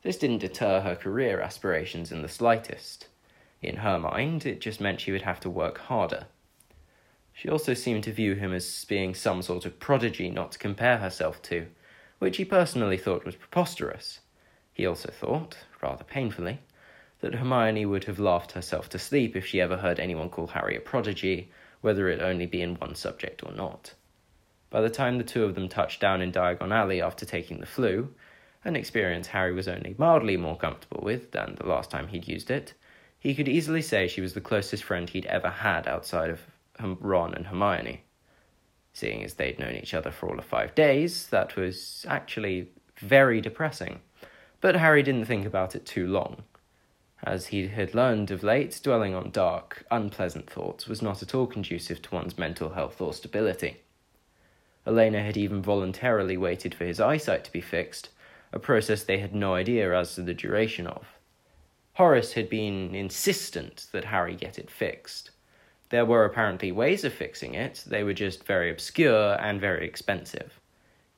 This 0.00 0.16
didn't 0.16 0.38
deter 0.38 0.80
her 0.80 0.96
career 0.96 1.42
aspirations 1.42 2.10
in 2.10 2.22
the 2.22 2.26
slightest. 2.26 3.08
In 3.60 3.76
her 3.76 3.98
mind, 3.98 4.46
it 4.46 4.62
just 4.62 4.80
meant 4.80 5.02
she 5.02 5.12
would 5.12 5.28
have 5.28 5.40
to 5.40 5.50
work 5.50 5.76
harder. 5.76 6.24
She 7.34 7.50
also 7.50 7.74
seemed 7.74 8.04
to 8.04 8.12
view 8.12 8.34
him 8.34 8.54
as 8.54 8.86
being 8.86 9.14
some 9.14 9.42
sort 9.42 9.66
of 9.66 9.78
prodigy 9.78 10.30
not 10.30 10.52
to 10.52 10.58
compare 10.58 10.96
herself 10.96 11.42
to, 11.42 11.66
which 12.22 12.36
he 12.36 12.44
personally 12.44 12.96
thought 12.96 13.24
was 13.24 13.34
preposterous. 13.34 14.20
He 14.72 14.86
also 14.86 15.10
thought, 15.10 15.56
rather 15.82 16.04
painfully, 16.04 16.60
that 17.18 17.34
Hermione 17.34 17.84
would 17.84 18.04
have 18.04 18.20
laughed 18.20 18.52
herself 18.52 18.88
to 18.90 18.98
sleep 19.00 19.34
if 19.34 19.44
she 19.44 19.60
ever 19.60 19.76
heard 19.76 19.98
anyone 19.98 20.30
call 20.30 20.46
Harry 20.46 20.76
a 20.76 20.80
prodigy, 20.80 21.50
whether 21.80 22.08
it 22.08 22.22
only 22.22 22.46
be 22.46 22.62
in 22.62 22.76
one 22.76 22.94
subject 22.94 23.42
or 23.42 23.50
not. 23.50 23.94
By 24.70 24.82
the 24.82 24.88
time 24.88 25.18
the 25.18 25.24
two 25.24 25.42
of 25.42 25.56
them 25.56 25.68
touched 25.68 26.00
down 26.00 26.22
in 26.22 26.30
Diagon 26.30 26.72
Alley 26.72 27.02
after 27.02 27.26
taking 27.26 27.58
the 27.58 27.66
Floo, 27.66 28.10
an 28.64 28.76
experience 28.76 29.26
Harry 29.26 29.52
was 29.52 29.66
only 29.66 29.96
mildly 29.98 30.36
more 30.36 30.56
comfortable 30.56 31.02
with 31.02 31.32
than 31.32 31.56
the 31.56 31.66
last 31.66 31.90
time 31.90 32.06
he'd 32.06 32.28
used 32.28 32.52
it, 32.52 32.72
he 33.18 33.34
could 33.34 33.48
easily 33.48 33.82
say 33.82 34.06
she 34.06 34.20
was 34.20 34.34
the 34.34 34.40
closest 34.40 34.84
friend 34.84 35.10
he'd 35.10 35.26
ever 35.26 35.50
had 35.50 35.88
outside 35.88 36.30
of 36.30 36.40
Ron 37.00 37.34
and 37.34 37.48
Hermione. 37.48 38.04
Seeing 38.92 39.24
as 39.24 39.34
they'd 39.34 39.58
known 39.58 39.74
each 39.74 39.94
other 39.94 40.10
for 40.10 40.28
all 40.28 40.38
of 40.38 40.44
five 40.44 40.74
days, 40.74 41.26
that 41.28 41.56
was 41.56 42.04
actually 42.08 42.68
very 42.98 43.40
depressing. 43.40 44.00
But 44.60 44.76
Harry 44.76 45.02
didn't 45.02 45.24
think 45.24 45.46
about 45.46 45.74
it 45.74 45.84
too 45.84 46.06
long. 46.06 46.44
As 47.24 47.48
he 47.48 47.68
had 47.68 47.94
learned 47.94 48.30
of 48.30 48.42
late, 48.42 48.80
dwelling 48.82 49.14
on 49.14 49.30
dark, 49.30 49.84
unpleasant 49.90 50.50
thoughts 50.50 50.86
was 50.86 51.02
not 51.02 51.22
at 51.22 51.34
all 51.34 51.46
conducive 51.46 52.02
to 52.02 52.14
one's 52.14 52.38
mental 52.38 52.70
health 52.70 53.00
or 53.00 53.12
stability. 53.12 53.80
Elena 54.86 55.22
had 55.22 55.36
even 55.36 55.62
voluntarily 55.62 56.36
waited 56.36 56.74
for 56.74 56.84
his 56.84 57.00
eyesight 57.00 57.44
to 57.44 57.52
be 57.52 57.60
fixed, 57.60 58.08
a 58.52 58.58
process 58.58 59.04
they 59.04 59.18
had 59.18 59.34
no 59.34 59.54
idea 59.54 59.96
as 59.96 60.14
to 60.14 60.22
the 60.22 60.34
duration 60.34 60.86
of. 60.86 61.06
Horace 61.94 62.32
had 62.32 62.48
been 62.48 62.94
insistent 62.94 63.86
that 63.92 64.06
Harry 64.06 64.34
get 64.34 64.58
it 64.58 64.70
fixed. 64.70 65.31
There 65.92 66.06
were 66.06 66.24
apparently 66.24 66.72
ways 66.72 67.04
of 67.04 67.12
fixing 67.12 67.52
it, 67.52 67.84
they 67.86 68.02
were 68.02 68.14
just 68.14 68.44
very 68.44 68.70
obscure 68.70 69.36
and 69.38 69.60
very 69.60 69.86
expensive. 69.86 70.58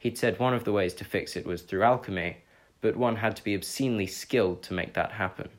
He'd 0.00 0.18
said 0.18 0.40
one 0.40 0.52
of 0.52 0.64
the 0.64 0.72
ways 0.72 0.94
to 0.94 1.04
fix 1.04 1.36
it 1.36 1.46
was 1.46 1.62
through 1.62 1.84
alchemy, 1.84 2.38
but 2.80 2.96
one 2.96 3.14
had 3.14 3.36
to 3.36 3.44
be 3.44 3.54
obscenely 3.54 4.08
skilled 4.08 4.64
to 4.64 4.74
make 4.74 4.94
that 4.94 5.12
happen. 5.12 5.50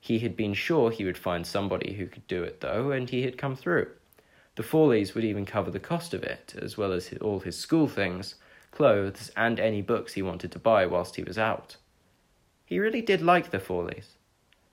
He 0.00 0.20
had 0.20 0.34
been 0.34 0.54
sure 0.54 0.90
he 0.90 1.04
would 1.04 1.18
find 1.18 1.46
somebody 1.46 1.92
who 1.92 2.06
could 2.06 2.26
do 2.26 2.42
it, 2.42 2.62
though, 2.62 2.90
and 2.90 3.10
he 3.10 3.20
had 3.20 3.36
come 3.36 3.54
through. 3.54 3.90
The 4.54 4.62
Fawleys 4.62 5.14
would 5.14 5.24
even 5.24 5.44
cover 5.44 5.70
the 5.70 5.78
cost 5.78 6.14
of 6.14 6.22
it, 6.22 6.54
as 6.58 6.78
well 6.78 6.94
as 6.94 7.12
all 7.20 7.40
his 7.40 7.58
school 7.58 7.86
things, 7.86 8.36
clothes, 8.70 9.30
and 9.36 9.60
any 9.60 9.82
books 9.82 10.14
he 10.14 10.22
wanted 10.22 10.52
to 10.52 10.58
buy 10.58 10.86
whilst 10.86 11.16
he 11.16 11.22
was 11.22 11.36
out. 11.36 11.76
He 12.64 12.78
really 12.78 13.02
did 13.02 13.20
like 13.20 13.50
the 13.50 13.60
Fawleys. 13.60 14.16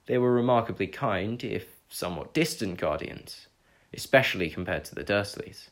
They 0.06 0.18
were 0.18 0.32
remarkably 0.32 0.88
kind, 0.88 1.44
if 1.44 1.66
somewhat 1.90 2.34
distant 2.34 2.78
guardians, 2.78 3.48
especially 3.96 4.50
compared 4.50 4.86
to 4.86 4.96
the 4.96 5.04
Dursleys. 5.04 5.70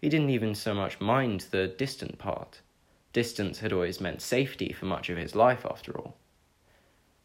He 0.00 0.08
didn't 0.08 0.30
even 0.30 0.54
so 0.54 0.74
much 0.74 1.00
mind 1.00 1.46
the 1.50 1.68
distant 1.68 2.18
part. 2.18 2.60
Distance 3.12 3.60
had 3.60 3.72
always 3.72 4.00
meant 4.00 4.22
safety 4.22 4.72
for 4.72 4.86
much 4.86 5.10
of 5.10 5.18
his 5.18 5.34
life, 5.34 5.64
after 5.68 5.92
all. 5.92 6.16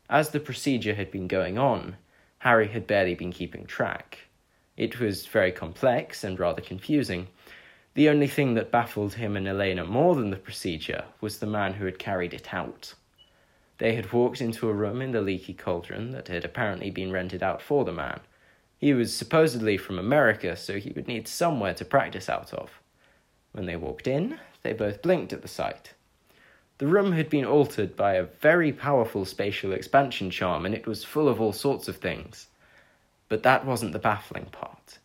As 0.09 0.29
the 0.29 0.39
procedure 0.39 0.93
had 0.95 1.11
been 1.11 1.27
going 1.27 1.57
on, 1.57 1.97
Harry 2.39 2.67
had 2.67 2.85
barely 2.85 3.15
been 3.15 3.31
keeping 3.31 3.65
track. 3.65 4.19
It 4.77 4.99
was 4.99 5.25
very 5.25 5.51
complex 5.51 6.23
and 6.23 6.39
rather 6.39 6.61
confusing. 6.61 7.27
The 7.95 8.09
only 8.09 8.27
thing 8.27 8.53
that 8.53 8.69
baffled 8.69 9.15
him 9.15 9.35
and 9.35 9.47
Elena 9.47 9.83
more 9.85 10.13
than 10.13 10.29
the 10.29 10.37
procedure 10.37 11.05
was 11.19 11.39
the 11.39 11.47
man 11.47 11.73
who 11.73 11.85
had 11.85 11.97
carried 11.97 12.33
it 12.33 12.53
out. 12.53 12.93
They 13.79 13.95
had 13.95 14.13
walked 14.13 14.39
into 14.39 14.69
a 14.69 14.73
room 14.73 15.01
in 15.01 15.11
the 15.11 15.21
leaky 15.21 15.53
cauldron 15.53 16.11
that 16.11 16.27
had 16.27 16.45
apparently 16.45 16.91
been 16.91 17.11
rented 17.11 17.41
out 17.41 17.61
for 17.61 17.85
the 17.85 17.91
man. 17.91 18.19
He 18.77 18.93
was 18.93 19.15
supposedly 19.15 19.77
from 19.77 19.97
America, 19.97 20.55
so 20.55 20.77
he 20.77 20.91
would 20.91 21.07
need 21.07 21.27
somewhere 21.27 21.73
to 21.73 21.85
practice 21.85 22.29
out 22.29 22.53
of. 22.53 22.81
When 23.51 23.65
they 23.65 23.75
walked 23.75 24.07
in, 24.07 24.39
they 24.61 24.73
both 24.73 25.01
blinked 25.01 25.33
at 25.33 25.41
the 25.41 25.47
sight. 25.47 25.93
The 26.77 26.87
room 26.87 27.13
had 27.13 27.27
been 27.27 27.45
altered 27.45 27.95
by 27.95 28.13
a 28.13 28.23
very 28.23 28.71
powerful 28.71 29.25
spatial 29.25 29.71
expansion 29.71 30.29
charm, 30.29 30.63
and 30.63 30.75
it 30.75 30.85
was 30.85 31.03
full 31.03 31.27
of 31.27 31.41
all 31.41 31.53
sorts 31.53 31.87
of 31.87 31.97
things. 31.97 32.47
But 33.29 33.41
that 33.43 33.65
wasn't 33.65 33.93
the 33.93 33.99
baffling 33.99 34.45
part. 34.45 34.99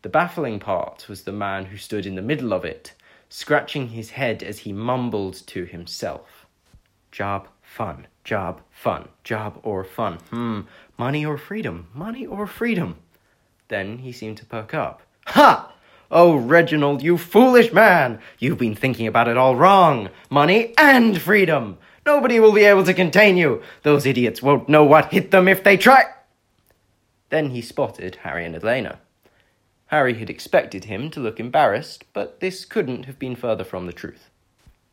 The 0.00 0.08
baffling 0.08 0.58
part 0.58 1.06
was 1.08 1.22
the 1.22 1.32
man 1.32 1.66
who 1.66 1.76
stood 1.76 2.06
in 2.06 2.14
the 2.14 2.22
middle 2.22 2.54
of 2.54 2.64
it, 2.64 2.94
scratching 3.28 3.88
his 3.88 4.10
head 4.10 4.42
as 4.42 4.60
he 4.60 4.72
mumbled 4.72 5.34
to 5.48 5.64
himself. 5.64 6.46
Job 7.10 7.46
fun, 7.62 8.06
job, 8.24 8.60
fun, 8.70 9.08
job 9.24 9.58
or 9.62 9.84
fun. 9.84 10.18
Hmm, 10.30 10.60
money 10.96 11.24
or 11.24 11.38
freedom, 11.38 11.88
money 11.94 12.26
or 12.26 12.46
freedom. 12.46 12.96
Then 13.68 13.98
he 13.98 14.12
seemed 14.12 14.36
to 14.38 14.44
perk 14.44 14.74
up. 14.74 15.02
Ha! 15.26 15.72
Oh, 16.10 16.36
Reginald, 16.36 17.02
you 17.02 17.16
foolish 17.16 17.72
man! 17.72 18.20
You've 18.38 18.58
been 18.58 18.74
thinking 18.74 19.06
about 19.06 19.28
it 19.28 19.36
all 19.36 19.56
wrong. 19.56 20.10
Money 20.28 20.74
and 20.76 21.20
freedom. 21.20 21.78
Nobody 22.04 22.38
will 22.38 22.52
be 22.52 22.64
able 22.64 22.84
to 22.84 22.92
contain 22.92 23.36
you. 23.36 23.62
Those 23.82 24.04
idiots 24.04 24.42
won't 24.42 24.68
know 24.68 24.84
what 24.84 25.12
hit 25.12 25.30
them 25.30 25.48
if 25.48 25.64
they 25.64 25.76
try. 25.76 26.04
Then 27.30 27.50
he 27.50 27.62
spotted 27.62 28.16
Harry 28.16 28.44
and 28.44 28.54
Elena. 28.54 28.98
Harry 29.86 30.14
had 30.14 30.28
expected 30.28 30.84
him 30.84 31.10
to 31.10 31.20
look 31.20 31.38
embarrassed, 31.38 32.04
but 32.12 32.40
this 32.40 32.64
couldn't 32.64 33.04
have 33.04 33.18
been 33.18 33.36
further 33.36 33.64
from 33.64 33.86
the 33.86 33.92
truth. 33.92 34.28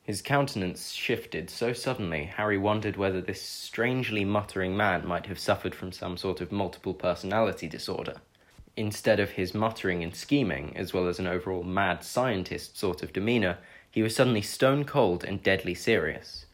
His 0.09 0.23
countenance 0.23 0.91
shifted 0.91 1.51
so 1.51 1.71
suddenly, 1.71 2.23
Harry 2.23 2.57
wondered 2.57 2.97
whether 2.97 3.21
this 3.21 3.43
strangely 3.43 4.25
muttering 4.25 4.75
man 4.75 5.05
might 5.05 5.27
have 5.27 5.37
suffered 5.37 5.75
from 5.75 5.91
some 5.91 6.17
sort 6.17 6.41
of 6.41 6.51
multiple 6.51 6.95
personality 6.95 7.67
disorder. 7.67 8.15
Instead 8.75 9.19
of 9.19 9.29
his 9.29 9.53
muttering 9.53 10.01
and 10.01 10.15
scheming, 10.15 10.75
as 10.75 10.95
well 10.95 11.07
as 11.07 11.19
an 11.19 11.27
overall 11.27 11.61
mad 11.61 12.03
scientist 12.03 12.75
sort 12.75 13.03
of 13.03 13.13
demeanour, 13.13 13.59
he 13.91 14.01
was 14.01 14.15
suddenly 14.15 14.41
stone 14.41 14.83
cold 14.83 15.23
and 15.23 15.43
deadly 15.43 15.75
serious. 15.75 16.47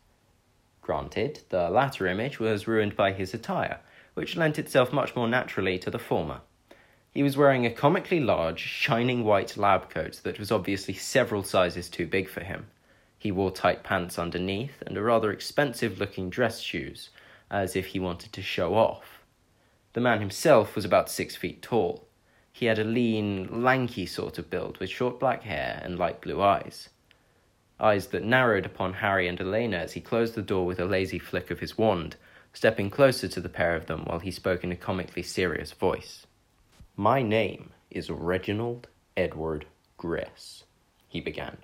Granted, 0.82 1.44
the 1.48 1.70
latter 1.70 2.08
image 2.08 2.42
was 2.42 2.68
ruined 2.68 2.98
by 2.98 3.14
his 3.14 3.34
attire, 3.34 3.80
which 4.16 4.36
lent 4.36 4.60
itself 4.60 4.92
much 4.92 5.16
more 5.16 5.30
naturally 5.30 5.80
to 5.80 5.90
the 5.90 5.98
former. 5.98 6.42
He 7.14 7.24
was 7.24 7.38
wearing 7.38 7.66
a 7.66 7.72
comically 7.72 8.20
large, 8.20 8.60
shining 8.60 9.24
white 9.24 9.56
lab 9.56 9.90
coat 9.90 10.20
that 10.24 10.40
was 10.40 10.52
obviously 10.52 10.94
several 10.94 11.42
sizes 11.42 11.88
too 11.88 12.06
big 12.06 12.28
for 12.28 12.42
him. 12.42 12.66
He 13.26 13.32
wore 13.32 13.50
tight 13.50 13.82
pants 13.82 14.20
underneath 14.20 14.84
and 14.86 14.96
a 14.96 15.02
rather 15.02 15.32
expensive 15.32 15.98
looking 15.98 16.30
dress 16.30 16.60
shoes, 16.60 17.10
as 17.50 17.76
if 17.76 17.88
he 17.88 18.00
wanted 18.00 18.32
to 18.34 18.44
show 18.44 18.76
off. 18.76 19.24
The 19.94 20.00
man 20.00 20.20
himself 20.20 20.76
was 20.76 20.86
about 20.86 21.10
six 21.10 21.36
feet 21.36 21.64
tall. 21.64 22.08
He 22.54 22.68
had 22.68 22.78
a 22.78 22.84
lean, 22.84 23.64
lanky 23.64 24.06
sort 24.06 24.38
of 24.38 24.52
build 24.52 24.78
with 24.78 24.92
short 24.92 25.20
black 25.20 25.42
hair 25.42 25.82
and 25.84 25.98
light 25.98 26.22
blue 26.22 26.40
eyes. 26.40 26.90
Eyes 27.80 28.06
that 28.10 28.24
narrowed 28.24 28.64
upon 28.64 28.94
Harry 28.94 29.28
and 29.28 29.42
Elena 29.42 29.78
as 29.78 29.94
he 29.94 30.02
closed 30.02 30.36
the 30.36 30.44
door 30.44 30.68
with 30.68 30.80
a 30.80 30.86
lazy 30.86 31.18
flick 31.18 31.50
of 31.50 31.62
his 31.62 31.80
wand, 31.80 32.18
stepping 32.54 32.92
closer 32.92 33.28
to 33.28 33.42
the 33.42 33.50
pair 33.50 33.76
of 33.76 33.88
them 33.88 34.06
while 34.06 34.20
he 34.20 34.30
spoke 34.30 34.64
in 34.64 34.72
a 34.72 34.76
comically 34.76 35.24
serious 35.24 35.72
voice. 35.72 36.28
My 36.96 37.24
name 37.24 37.72
is 37.90 38.12
Reginald 38.12 38.88
Edward 39.18 39.66
Gress, 39.98 40.66
he 41.08 41.20
began. 41.20 41.58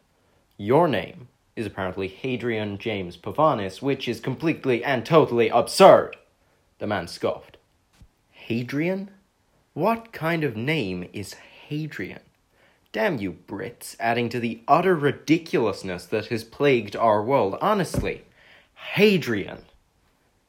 Your 0.57 0.87
name 0.87 1.27
is 1.61 1.67
apparently 1.67 2.09
Hadrian 2.09 2.77
James 2.77 3.15
Pavonis, 3.15 3.81
which 3.81 4.07
is 4.07 4.19
completely 4.19 4.83
and 4.83 5.05
totally 5.05 5.47
absurd. 5.47 6.17
The 6.79 6.87
man 6.87 7.07
scoffed. 7.07 7.57
Hadrian? 8.31 9.11
What 9.73 10.11
kind 10.11 10.43
of 10.43 10.57
name 10.57 11.07
is 11.13 11.35
Hadrian? 11.35 12.19
Damn 12.91 13.19
you, 13.19 13.31
Brits, 13.31 13.95
adding 13.99 14.27
to 14.29 14.39
the 14.39 14.61
utter 14.67 14.95
ridiculousness 14.95 16.05
that 16.07 16.25
has 16.25 16.43
plagued 16.43 16.95
our 16.95 17.23
world. 17.23 17.57
Honestly, 17.61 18.25
Hadrian. 18.73 19.59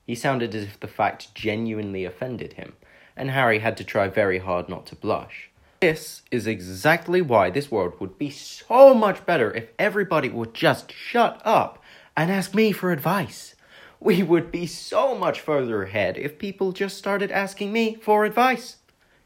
He 0.04 0.16
sounded 0.16 0.54
as 0.54 0.64
if 0.64 0.80
the 0.80 0.88
fact 0.88 1.34
genuinely 1.34 2.04
offended 2.04 2.54
him, 2.54 2.72
and 3.16 3.30
Harry 3.30 3.60
had 3.60 3.76
to 3.76 3.84
try 3.84 4.08
very 4.08 4.38
hard 4.38 4.68
not 4.68 4.86
to 4.86 4.96
blush. 4.96 5.51
This 5.82 6.22
is 6.30 6.46
exactly 6.46 7.20
why 7.20 7.50
this 7.50 7.68
world 7.68 7.94
would 7.98 8.16
be 8.16 8.30
so 8.30 8.94
much 8.94 9.26
better 9.26 9.52
if 9.52 9.70
everybody 9.80 10.28
would 10.28 10.54
just 10.54 10.92
shut 10.92 11.42
up 11.44 11.82
and 12.16 12.30
ask 12.30 12.54
me 12.54 12.70
for 12.70 12.92
advice. 12.92 13.56
We 13.98 14.22
would 14.22 14.52
be 14.52 14.64
so 14.68 15.16
much 15.16 15.40
further 15.40 15.82
ahead 15.82 16.16
if 16.16 16.38
people 16.38 16.70
just 16.70 16.96
started 16.96 17.32
asking 17.32 17.72
me 17.72 17.96
for 17.96 18.24
advice. 18.24 18.76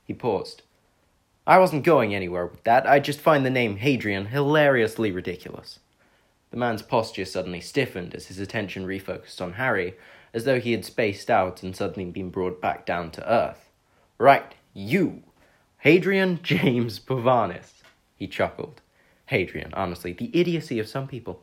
He 0.07 0.15
paused. 0.15 0.63
I 1.47 1.59
wasn't 1.59 1.85
going 1.85 2.15
anywhere 2.15 2.47
with 2.47 2.65
that, 2.65 2.87
I 2.89 3.01
just 3.01 3.21
find 3.21 3.45
the 3.45 3.51
name 3.51 3.77
Hadrian 3.77 4.29
hilariously 4.29 5.11
ridiculous. 5.11 5.81
The 6.53 6.57
man's 6.57 6.81
posture 6.81 7.27
suddenly 7.27 7.61
stiffened 7.61 8.15
as 8.15 8.29
his 8.29 8.39
attention 8.39 8.87
refocused 8.87 9.43
on 9.43 9.53
Harry, 9.53 9.97
as 10.33 10.47
though 10.47 10.59
he 10.59 10.73
had 10.73 10.87
spaced 10.87 11.29
out 11.29 11.63
and 11.63 11.77
suddenly 11.77 12.11
been 12.11 12.31
brought 12.31 12.63
back 12.63 12.87
down 12.87 13.11
to 13.11 13.31
earth. 13.31 13.69
Right, 14.17 14.55
you, 14.73 15.23
Hadrian 15.81 16.41
James 16.43 16.99
Pavonis, 16.99 17.83
he 18.17 18.27
chuckled. 18.27 18.81
Hadrian, 19.27 19.73
honestly, 19.75 20.13
the 20.13 20.31
idiocy 20.33 20.79
of 20.79 20.89
some 20.89 21.07
people. 21.07 21.43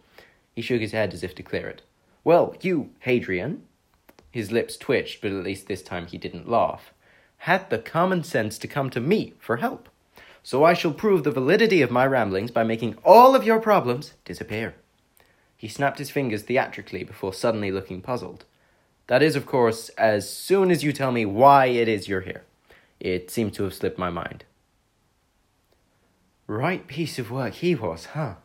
He 0.56 0.62
shook 0.62 0.82
his 0.82 0.92
head 0.92 1.14
as 1.14 1.24
if 1.24 1.36
to 1.36 1.44
clear 1.44 1.68
it. 1.68 1.82
Well, 2.24 2.56
you, 2.62 2.90
Hadrian, 3.02 3.64
his 4.32 4.52
lips 4.52 4.76
twitched, 4.78 5.22
but 5.22 5.32
at 5.32 5.44
least 5.44 5.68
this 5.68 5.84
time 5.84 6.08
he 6.08 6.18
didn't 6.18 6.50
laugh, 6.50 6.94
had 7.38 7.70
the 7.70 7.78
common 7.78 8.24
sense 8.24 8.58
to 8.58 8.68
come 8.68 8.90
to 8.90 9.00
me 9.00 9.34
for 9.40 9.58
help. 9.58 9.90
So 10.42 10.64
I 10.64 10.74
shall 10.74 10.94
prove 10.94 11.24
the 11.24 11.32
validity 11.32 11.82
of 11.82 11.92
my 11.92 12.06
ramblings 12.06 12.52
by 12.52 12.64
making 12.64 12.98
all 13.06 13.36
of 13.36 13.46
your 13.46 13.60
problems 13.60 14.14
disappear. 14.26 14.76
He 15.56 15.68
snapped 15.68 16.00
his 16.00 16.10
fingers 16.10 16.44
theatrically 16.44 17.04
before 17.04 17.34
suddenly 17.34 17.72
looking 17.72 18.02
puzzled. 18.02 18.44
That 19.08 19.22
is, 19.22 19.36
of 19.36 19.46
course, 19.46 19.90
as 19.90 20.30
soon 20.30 20.72
as 20.72 20.84
you 20.84 20.92
tell 20.92 21.12
me 21.12 21.26
why 21.26 21.68
it 21.68 21.88
is 21.88 22.08
you're 22.08 22.22
here. 22.22 22.44
It 23.04 23.30
seemed 23.30 23.54
to 23.56 23.64
have 23.64 23.74
slipped 23.74 23.99
my 23.99 24.10
mind. 24.10 24.45
Right 26.47 26.88
piece 26.88 27.20
of 27.20 27.32
work 27.32 27.56
he 27.56 27.76
was, 27.76 28.06
huh? 28.06 28.36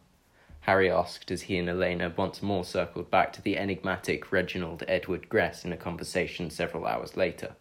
Harry 0.62 0.90
asked 0.90 1.30
as 1.30 1.42
he 1.42 1.58
and 1.58 1.68
Elena 1.68 2.12
once 2.16 2.42
more 2.42 2.64
circled 2.64 3.08
back 3.08 3.32
to 3.32 3.40
the 3.40 3.56
enigmatic 3.56 4.32
Reginald 4.32 4.82
Edward 4.88 5.28
Gress 5.28 5.64
in 5.64 5.72
a 5.72 5.76
conversation 5.76 6.50
several 6.50 6.86
hours 6.86 7.16
later. 7.16 7.54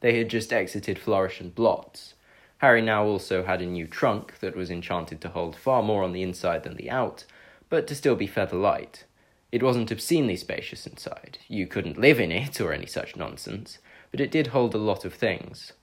They 0.00 0.16
had 0.16 0.30
just 0.30 0.54
exited 0.54 0.98
Flourish 0.98 1.38
and 1.38 1.54
Blotts. 1.54 2.14
Harry 2.58 2.80
now 2.80 3.04
also 3.04 3.44
had 3.44 3.60
a 3.60 3.66
new 3.66 3.86
trunk 3.86 4.38
that 4.40 4.56
was 4.56 4.70
enchanted 4.70 5.20
to 5.20 5.28
hold 5.28 5.54
far 5.54 5.82
more 5.82 6.02
on 6.02 6.12
the 6.12 6.22
inside 6.22 6.62
than 6.62 6.76
the 6.76 6.90
out, 6.90 7.26
but 7.68 7.86
to 7.88 7.94
still 7.94 8.16
be 8.16 8.26
feather 8.26 8.56
light. 8.56 9.04
It 9.52 9.62
wasn't 9.62 9.92
obscenely 9.92 10.36
spacious 10.36 10.86
inside. 10.86 11.40
You 11.46 11.66
couldn't 11.66 12.00
live 12.00 12.18
in 12.18 12.32
it 12.32 12.58
or 12.58 12.72
any 12.72 12.86
such 12.86 13.16
nonsense, 13.16 13.80
but 14.10 14.20
it 14.22 14.30
did 14.30 14.48
hold 14.48 14.74
a 14.74 14.78
lot 14.78 15.04
of 15.04 15.12
things. 15.12 15.74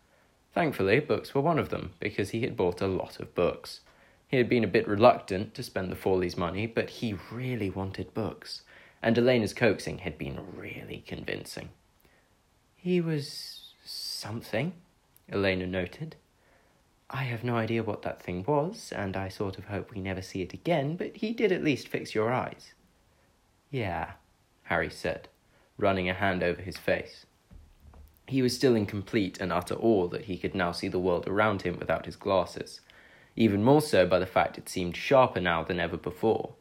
Thankfully, 0.53 0.99
books 0.99 1.33
were 1.33 1.41
one 1.41 1.57
of 1.57 1.69
them, 1.69 1.93
because 1.99 2.29
he 2.29 2.41
had 2.41 2.55
bought 2.55 2.81
a 2.81 2.87
lot 2.87 3.19
of 3.19 3.33
books. 3.33 3.81
He 4.27 4.37
had 4.37 4.47
been 4.47 4.63
a 4.63 4.67
bit 4.67 4.87
reluctant 4.87 5.53
to 5.55 5.63
spend 5.63 5.91
the 5.91 5.95
Fawleys' 5.95 6.37
money, 6.37 6.67
but 6.67 6.89
he 6.89 7.15
really 7.31 7.69
wanted 7.69 8.13
books, 8.13 8.61
and 9.01 9.17
Elena's 9.17 9.53
coaxing 9.53 9.99
had 9.99 10.17
been 10.17 10.39
really 10.55 11.03
convincing. 11.07 11.69
He 12.75 13.01
was 13.01 13.73
something, 13.83 14.73
Elena 15.31 15.65
noted. 15.65 16.15
I 17.09 17.23
have 17.23 17.43
no 17.43 17.55
idea 17.55 17.83
what 17.83 18.01
that 18.03 18.21
thing 18.21 18.43
was, 18.47 18.91
and 18.91 19.15
I 19.15 19.29
sort 19.29 19.57
of 19.57 19.65
hope 19.65 19.91
we 19.91 20.01
never 20.01 20.21
see 20.21 20.41
it 20.41 20.53
again, 20.53 20.95
but 20.95 21.17
he 21.17 21.31
did 21.31 21.51
at 21.51 21.63
least 21.63 21.87
fix 21.87 22.15
your 22.15 22.31
eyes. 22.31 22.73
Yeah, 23.69 24.13
Harry 24.63 24.89
said, 24.89 25.29
running 25.77 26.09
a 26.09 26.13
hand 26.13 26.43
over 26.43 26.61
his 26.61 26.77
face. 26.77 27.25
He 28.27 28.41
was 28.41 28.55
still 28.55 28.75
in 28.75 28.85
complete 28.85 29.39
and 29.41 29.51
utter 29.51 29.75
awe 29.75 30.07
that 30.07 30.25
he 30.25 30.37
could 30.37 30.55
now 30.55 30.71
see 30.71 30.87
the 30.87 30.99
world 30.99 31.27
around 31.27 31.63
him 31.63 31.77
without 31.77 32.05
his 32.05 32.15
glasses, 32.15 32.79
even 33.35 33.63
more 33.63 33.81
so 33.81 34.07
by 34.07 34.19
the 34.19 34.25
fact 34.25 34.57
it 34.57 34.69
seemed 34.69 34.95
sharper 34.95 35.41
now 35.41 35.63
than 35.63 35.79
ever 35.79 35.97
before. 35.97 36.53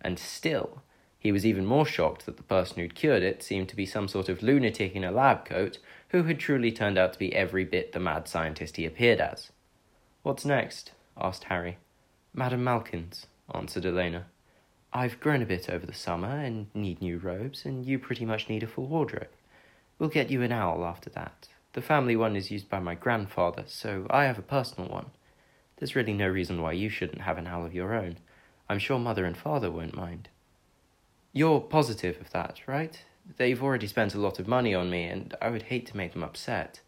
And 0.00 0.18
still, 0.18 0.82
he 1.18 1.32
was 1.32 1.46
even 1.46 1.64
more 1.64 1.86
shocked 1.86 2.26
that 2.26 2.36
the 2.36 2.42
person 2.42 2.76
who'd 2.76 2.94
cured 2.94 3.22
it 3.22 3.42
seemed 3.42 3.68
to 3.70 3.76
be 3.76 3.86
some 3.86 4.08
sort 4.08 4.28
of 4.28 4.42
lunatic 4.42 4.94
in 4.94 5.04
a 5.04 5.10
lab 5.10 5.44
coat 5.44 5.78
who 6.08 6.24
had 6.24 6.38
truly 6.38 6.70
turned 6.70 6.98
out 6.98 7.14
to 7.14 7.18
be 7.18 7.34
every 7.34 7.64
bit 7.64 7.92
the 7.92 8.00
mad 8.00 8.28
scientist 8.28 8.76
he 8.76 8.84
appeared 8.84 9.20
as. 9.20 9.50
What's 10.22 10.44
next? 10.44 10.92
asked 11.16 11.44
Harry. 11.44 11.78
Madame 12.34 12.64
Malkin's, 12.64 13.26
answered 13.54 13.86
Elena. 13.86 14.26
I've 14.92 15.18
grown 15.18 15.42
a 15.42 15.46
bit 15.46 15.70
over 15.70 15.86
the 15.86 15.94
summer 15.94 16.28
and 16.28 16.66
need 16.74 17.00
new 17.00 17.18
robes, 17.18 17.64
and 17.64 17.86
you 17.86 17.98
pretty 17.98 18.24
much 18.24 18.48
need 18.48 18.62
a 18.62 18.66
full 18.66 18.86
wardrobe. 18.86 19.28
We'll 19.98 20.10
get 20.10 20.30
you 20.30 20.42
an 20.42 20.52
owl 20.52 20.84
after 20.84 21.10
that. 21.10 21.48
The 21.74 21.82
family 21.82 22.16
one 22.16 22.36
is 22.36 22.50
used 22.50 22.68
by 22.68 22.78
my 22.78 22.94
grandfather, 22.94 23.64
so 23.66 24.06
I 24.10 24.24
have 24.24 24.38
a 24.38 24.42
personal 24.42 24.88
one. 24.88 25.10
There's 25.76 25.96
really 25.96 26.12
no 26.12 26.28
reason 26.28 26.62
why 26.62 26.72
you 26.72 26.88
shouldn't 26.88 27.22
have 27.22 27.38
an 27.38 27.46
owl 27.46 27.64
of 27.66 27.74
your 27.74 27.94
own. 27.94 28.18
I'm 28.68 28.78
sure 28.78 28.98
mother 28.98 29.24
and 29.24 29.36
father 29.36 29.70
won't 29.70 29.96
mind. 29.96 30.28
You're 31.32 31.60
positive 31.60 32.20
of 32.20 32.30
that, 32.30 32.60
right? 32.66 33.02
They've 33.36 33.62
already 33.62 33.86
spent 33.86 34.14
a 34.14 34.20
lot 34.20 34.38
of 34.38 34.46
money 34.46 34.74
on 34.74 34.90
me, 34.90 35.04
and 35.04 35.34
I 35.42 35.50
would 35.50 35.62
hate 35.62 35.86
to 35.86 35.96
make 35.96 36.12
them 36.12 36.22
upset. 36.22 36.80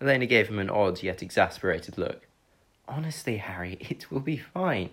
Elena 0.00 0.26
gave 0.26 0.48
him 0.48 0.58
an 0.58 0.68
odd 0.70 1.02
yet 1.02 1.22
exasperated 1.22 1.96
look. 1.96 2.28
Honestly, 2.86 3.38
Harry, 3.38 3.78
it 3.80 4.10
will 4.10 4.20
be 4.20 4.36
fine. 4.36 4.90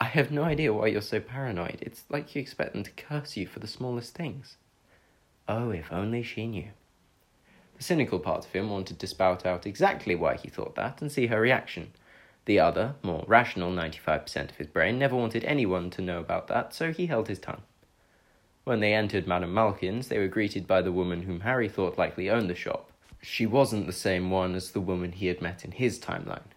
I 0.00 0.06
have 0.06 0.32
no 0.32 0.42
idea 0.42 0.72
why 0.72 0.88
you're 0.88 1.00
so 1.00 1.20
paranoid. 1.20 1.78
It's 1.80 2.04
like 2.08 2.34
you 2.34 2.42
expect 2.42 2.72
them 2.72 2.82
to 2.82 2.90
curse 2.90 3.36
you 3.36 3.46
for 3.46 3.60
the 3.60 3.68
smallest 3.68 4.14
things. 4.14 4.56
Oh, 5.48 5.70
if 5.70 5.92
only 5.92 6.22
she 6.22 6.46
knew. 6.46 6.68
The 7.76 7.82
cynical 7.82 8.20
part 8.20 8.44
of 8.44 8.52
him 8.52 8.70
wanted 8.70 8.98
to 9.00 9.06
spout 9.06 9.44
out 9.44 9.66
exactly 9.66 10.14
why 10.14 10.36
he 10.36 10.48
thought 10.48 10.76
that 10.76 11.02
and 11.02 11.10
see 11.10 11.26
her 11.26 11.40
reaction. 11.40 11.92
The 12.44 12.60
other, 12.60 12.94
more 13.02 13.24
rational 13.26 13.72
95% 13.72 14.50
of 14.50 14.56
his 14.56 14.66
brain 14.66 14.98
never 14.98 15.16
wanted 15.16 15.44
anyone 15.44 15.90
to 15.90 16.02
know 16.02 16.20
about 16.20 16.48
that, 16.48 16.74
so 16.74 16.92
he 16.92 17.06
held 17.06 17.28
his 17.28 17.38
tongue. 17.38 17.62
When 18.64 18.80
they 18.80 18.94
entered 18.94 19.26
Madame 19.26 19.52
Malkin's, 19.52 20.08
they 20.08 20.18
were 20.18 20.28
greeted 20.28 20.66
by 20.66 20.82
the 20.82 20.92
woman 20.92 21.22
whom 21.22 21.40
Harry 21.40 21.68
thought 21.68 21.98
likely 21.98 22.30
owned 22.30 22.48
the 22.48 22.54
shop. 22.54 22.90
She 23.20 23.46
wasn't 23.46 23.86
the 23.86 23.92
same 23.92 24.30
one 24.30 24.54
as 24.54 24.70
the 24.70 24.80
woman 24.80 25.12
he 25.12 25.26
had 25.26 25.42
met 25.42 25.64
in 25.64 25.72
his 25.72 25.98
timeline. 25.98 26.50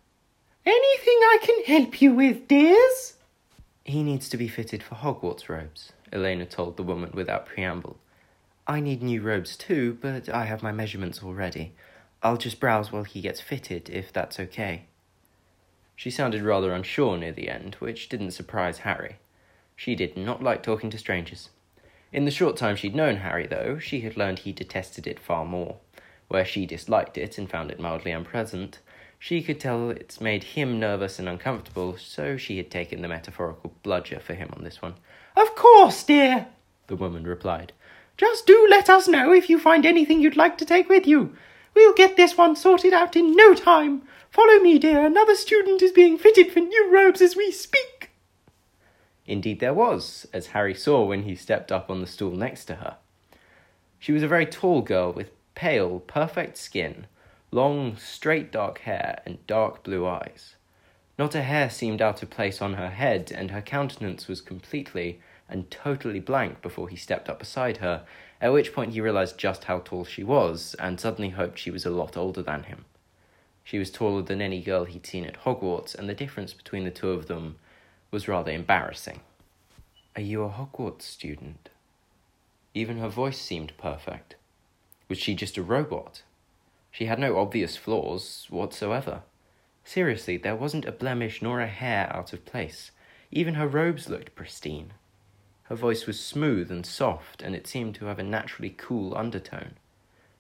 Anything 0.66 1.20
I 1.22 1.38
can 1.42 1.64
help 1.66 2.02
you 2.02 2.14
with, 2.14 2.48
dears? 2.48 3.16
He 3.84 4.02
needs 4.04 4.30
to 4.30 4.38
be 4.38 4.48
fitted 4.48 4.82
for 4.82 4.96
Hogwarts 4.96 5.48
robes, 5.48 5.94
Elena 6.12 6.46
told 6.46 6.78
the 6.78 6.84
woman 6.84 7.12
without 7.14 7.46
preamble. 7.46 7.98
I 8.68 8.80
need 8.80 9.04
new 9.04 9.22
robes 9.22 9.56
too, 9.56 9.98
but 10.02 10.28
I 10.28 10.46
have 10.46 10.64
my 10.64 10.72
measurements 10.72 11.22
already. 11.22 11.74
I'll 12.24 12.38
just 12.38 12.60
browse 12.60 12.92
while 12.92 13.04
he 13.04 13.22
gets 13.22 13.40
fitted, 13.40 13.90
if 13.90 14.12
that's 14.12 14.40
okay. 14.40 14.86
She 15.96 16.10
sounded 16.10 16.42
rather 16.42 16.74
unsure 16.74 17.18
near 17.18 17.32
the 17.32 17.50
end, 17.50 17.76
which 17.76 18.10
didn't 18.10 18.32
surprise 18.32 18.80
Harry. 18.80 19.18
She 19.76 19.94
did 19.94 20.18
not 20.18 20.42
like 20.42 20.64
talking 20.64 20.90
to 20.90 20.98
strangers. 20.98 21.50
In 22.12 22.26
the 22.26 22.32
short 22.32 22.58
time 22.58 22.76
she'd 22.76 22.96
known 22.96 23.18
Harry, 23.18 23.46
though, 23.46 23.78
she 23.78 24.02
had 24.02 24.18
learned 24.18 24.40
he 24.40 24.52
detested 24.52 25.06
it 25.06 25.20
far 25.20 25.46
more. 25.46 25.78
Where 26.28 26.46
she 26.46 26.66
disliked 26.66 27.18
it 27.18 27.38
and 27.38 27.50
found 27.50 27.70
it 27.70 27.80
mildly 27.80 28.12
unpleasant, 28.12 28.80
she 29.20 29.44
could 29.44 29.60
tell 29.60 29.92
it's 29.92 30.20
made 30.20 30.44
him 30.44 30.80
nervous 30.80 31.20
and 31.20 31.30
uncomfortable, 31.30 31.98
so 31.98 32.36
she 32.36 32.58
had 32.58 32.72
taken 32.72 33.02
the 33.02 33.08
metaphorical 33.08 33.74
bludger 33.84 34.20
for 34.20 34.34
him 34.34 34.50
on 34.56 34.64
this 34.64 34.82
one. 34.82 34.96
Of 35.36 35.56
course, 35.56 36.04
dear, 36.04 36.48
the 36.88 36.96
woman 36.96 37.26
replied. 37.26 37.74
Just 38.18 38.48
do 38.48 38.66
let 38.70 38.90
us 38.90 39.08
know 39.08 39.34
if 39.34 39.50
you 39.50 39.60
find 39.60 39.86
anything 39.86 40.22
you'd 40.22 40.38
like 40.38 40.58
to 40.60 40.66
take 40.66 40.88
with 40.88 41.06
you. 41.06 41.36
We'll 41.74 41.94
get 41.94 42.16
this 42.16 42.38
one 42.38 42.56
sorted 42.56 42.94
out 42.94 43.16
in 43.16 43.36
no 43.36 43.54
time. 43.54 44.04
Follow 44.30 44.60
me, 44.60 44.80
dear. 44.80 45.06
Another 45.06 45.36
student 45.36 45.82
is 45.82 45.92
being 45.92 46.18
fitted 46.18 46.52
for 46.52 46.60
new 46.60 46.90
robes 46.90 47.22
as 47.22 47.36
we 47.36 47.52
speak. 47.52 48.12
Indeed, 49.26 49.60
there 49.60 49.74
was, 49.74 50.28
as 50.32 50.48
Harry 50.48 50.74
saw 50.74 51.04
when 51.04 51.24
he 51.24 51.36
stepped 51.36 51.72
up 51.72 51.90
on 51.90 52.00
the 52.00 52.08
stool 52.08 52.36
next 52.36 52.66
to 52.66 52.76
her. 52.76 52.98
She 54.00 54.12
was 54.12 54.24
a 54.24 54.28
very 54.28 54.46
tall 54.46 54.82
girl 54.82 55.12
with 55.12 55.32
pale, 55.56 56.00
perfect 56.00 56.58
skin, 56.58 57.08
long, 57.52 57.98
straight 57.98 58.52
dark 58.52 58.80
hair, 58.80 59.22
and 59.26 59.46
dark 59.48 59.84
blue 59.84 60.06
eyes. 60.06 60.56
Not 61.18 61.34
a 61.34 61.42
hair 61.42 61.70
seemed 61.70 62.02
out 62.02 62.22
of 62.22 62.30
place 62.30 62.62
on 62.62 62.74
her 62.74 62.90
head, 62.90 63.32
and 63.34 63.52
her 63.52 63.62
countenance 63.62 64.28
was 64.28 64.42
completely 64.42 65.20
and 65.50 65.70
totally 65.70 66.20
blank 66.20 66.62
before 66.62 66.90
he 66.90 66.96
stepped 66.96 67.30
up 67.30 67.40
beside 67.40 67.78
her, 67.78 68.06
at 68.42 68.52
which 68.52 68.74
point 68.74 68.94
he 68.94 69.02
realized 69.02 69.38
just 69.38 69.66
how 69.66 69.80
tall 69.80 70.04
she 70.04 70.24
was, 70.24 70.76
and 70.80 71.00
suddenly 71.00 71.30
hoped 71.30 71.60
she 71.60 71.72
was 71.72 71.86
a 71.86 71.90
lot 71.90 72.18
older 72.18 72.42
than 72.42 72.64
him. 72.64 72.86
She 73.64 73.80
was 73.80 73.90
taller 73.90 74.22
than 74.22 74.42
any 74.42 74.62
girl 74.62 74.86
he'd 74.86 75.08
seen 75.08 75.26
at 75.26 75.42
Hogwarts, 75.44 75.96
and 75.96 76.08
the 76.08 76.14
difference 76.14 76.54
between 76.54 76.84
the 76.84 76.92
two 76.92 77.12
of 77.12 77.28
them 77.28 77.56
was 78.12 78.28
rather 78.28 78.52
embarrassing. 78.52 79.22
Are 80.16 80.22
you 80.22 80.44
a 80.44 80.50
Hogwarts 80.50 81.02
student? 81.02 81.70
Even 82.74 83.00
her 83.00 83.10
voice 83.10 83.40
seemed 83.40 83.78
perfect. 83.78 84.36
Was 85.10 85.18
she 85.18 85.34
just 85.34 85.58
a 85.58 85.64
robot? 85.64 86.24
She 86.92 87.06
had 87.06 87.20
no 87.20 87.38
obvious 87.38 87.76
flaws 87.76 88.48
whatsoever. 88.50 89.22
Seriously, 89.84 90.38
there 90.38 90.56
wasn't 90.56 90.86
a 90.86 90.92
blemish 90.92 91.42
nor 91.42 91.60
a 91.62 91.68
hair 91.68 92.10
out 92.16 92.34
of 92.34 92.46
place. 92.46 92.92
Even 93.32 93.56
her 93.56 93.68
robes 93.68 94.10
looked 94.10 94.36
pristine. 94.36 94.94
Her 95.66 95.76
voice 95.76 96.06
was 96.06 96.20
smooth 96.20 96.72
and 96.72 96.86
soft, 96.86 97.42
and 97.42 97.56
it 97.56 97.66
seemed 97.66 97.96
to 97.96 98.06
have 98.06 98.20
a 98.20 98.24
naturally 98.24 98.74
cool 98.78 99.18
undertone. 99.18 99.74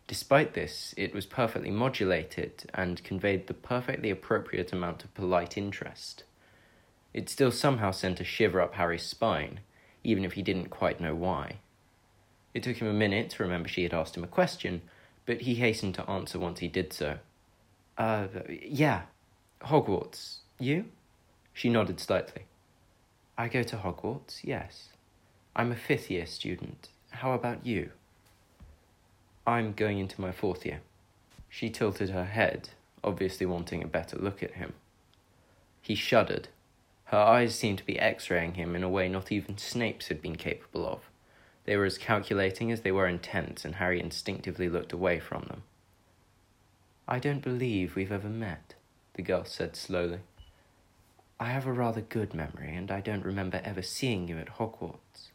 Despite 0.07 0.53
this, 0.53 0.93
it 0.97 1.15
was 1.15 1.25
perfectly 1.25 1.71
modulated 1.71 2.69
and 2.75 3.03
conveyed 3.03 3.47
the 3.47 3.55
perfectly 3.55 4.11
appropriate 4.11 4.71
amount 4.71 5.03
of 5.03 5.13
polite 5.15 5.57
interest. 5.57 6.23
It 7.11 7.27
still 7.27 7.51
somehow 7.51 7.89
sent 7.89 8.19
a 8.19 8.23
shiver 8.23 8.61
up 8.61 8.75
Harry's 8.75 9.03
spine, 9.03 9.61
even 10.03 10.23
if 10.23 10.33
he 10.33 10.43
didn't 10.43 10.69
quite 10.69 11.01
know 11.01 11.15
why. 11.15 11.57
It 12.53 12.61
took 12.61 12.77
him 12.77 12.87
a 12.87 12.93
minute 12.93 13.31
to 13.31 13.43
remember 13.43 13.67
she 13.67 13.83
had 13.83 13.95
asked 13.95 14.15
him 14.15 14.23
a 14.23 14.27
question, 14.27 14.83
but 15.25 15.41
he 15.41 15.55
hastened 15.55 15.95
to 15.95 16.09
answer 16.09 16.37
once 16.37 16.59
he 16.59 16.67
did 16.67 16.93
so. 16.93 17.17
Uh, 17.97 18.27
yeah, 18.47 19.03
Hogwarts. 19.61 20.37
You? 20.59 20.85
She 21.51 21.69
nodded 21.69 21.99
slightly. 21.99 22.43
I 23.37 23.47
go 23.47 23.63
to 23.63 23.77
Hogwarts, 23.77 24.43
yes. 24.43 24.89
I'm 25.57 25.71
a 25.71 25.75
fifth 25.77 26.11
year 26.11 26.25
student. 26.25 26.89
How 27.11 27.31
about 27.31 27.65
you? 27.65 27.91
I'm 29.47 29.71
going 29.71 29.99
into 29.99 30.19
my 30.19 30.33
fourth 30.33 30.65
year. 30.65 30.81
She 31.47 31.69
tilted 31.69 32.09
her 32.09 32.25
head, 32.25 32.69
obviously 33.01 33.45
wanting 33.45 33.81
a 33.81 33.87
better 33.87 34.17
look 34.17 34.43
at 34.43 34.55
him. 34.55 34.73
He 35.81 35.95
shuddered. 35.95 36.49
Her 37.05 37.17
eyes 37.17 37.55
seemed 37.55 37.77
to 37.77 37.85
be 37.85 37.97
x 37.97 38.29
raying 38.29 38.55
him 38.55 38.75
in 38.75 38.83
a 38.83 38.89
way 38.89 39.07
not 39.07 39.31
even 39.31 39.57
Snape's 39.57 40.09
had 40.09 40.21
been 40.21 40.35
capable 40.35 40.85
of. 40.85 40.99
They 41.63 41.77
were 41.77 41.85
as 41.85 41.97
calculating 41.97 42.69
as 42.69 42.81
they 42.81 42.91
were 42.91 43.07
intense, 43.07 43.63
and 43.63 43.75
Harry 43.75 44.01
instinctively 44.01 44.67
looked 44.67 44.91
away 44.91 45.21
from 45.21 45.43
them. 45.43 45.63
I 47.07 47.17
don't 47.19 47.41
believe 47.41 47.95
we've 47.95 48.11
ever 48.11 48.27
met, 48.27 48.73
the 49.13 49.21
girl 49.21 49.45
said 49.45 49.77
slowly. 49.77 50.19
I 51.39 51.45
have 51.45 51.65
a 51.65 51.71
rather 51.71 52.01
good 52.01 52.33
memory, 52.33 52.75
and 52.75 52.91
I 52.91 52.99
don't 52.99 53.23
remember 53.23 53.61
ever 53.63 53.81
seeing 53.81 54.27
you 54.27 54.37
at 54.37 54.57
Hogwarts. 54.57 55.29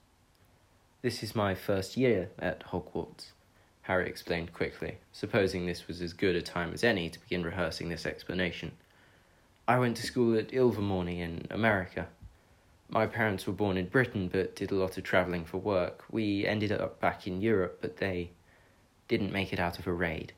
This 1.03 1.23
is 1.23 1.35
my 1.35 1.55
first 1.55 1.97
year 1.97 2.29
at 2.39 2.63
Hogwarts, 2.67 3.33
Harry 3.83 4.07
explained 4.07 4.53
quickly, 4.53 4.99
supposing 5.13 5.65
this 5.65 5.89
was 5.89 6.03
as 6.03 6.13
good 6.13 6.37
a 6.37 6.43
time 6.43 6.75
as 6.75 6.85
any 6.85 7.09
to 7.09 7.19
begin 7.19 7.43
rehearsing 7.43 7.89
this 7.89 8.05
explanation. 8.05 8.73
I 9.67 9.79
went 9.79 9.97
to 9.97 10.07
school 10.07 10.37
at 10.37 10.53
Ilvermorny 10.53 11.21
in 11.21 11.47
America. 11.51 12.09
My 12.91 13.07
parents 13.07 13.47
were 13.47 13.55
born 13.55 13.79
in 13.79 13.87
Britain 13.87 14.29
but 14.31 14.55
did 14.55 14.73
a 14.73 14.75
lot 14.75 14.99
of 14.99 15.05
travelling 15.05 15.47
for 15.47 15.57
work. 15.57 16.05
We 16.11 16.47
ended 16.47 16.71
up 16.71 17.01
back 17.01 17.27
in 17.27 17.41
Europe, 17.41 17.79
but 17.81 17.97
they 17.97 18.33
didn't 19.09 19.33
make 19.33 19.55
it 19.55 19.59
out 19.59 19.79
of 19.79 19.87
a 19.87 19.93
raid. 19.95 20.35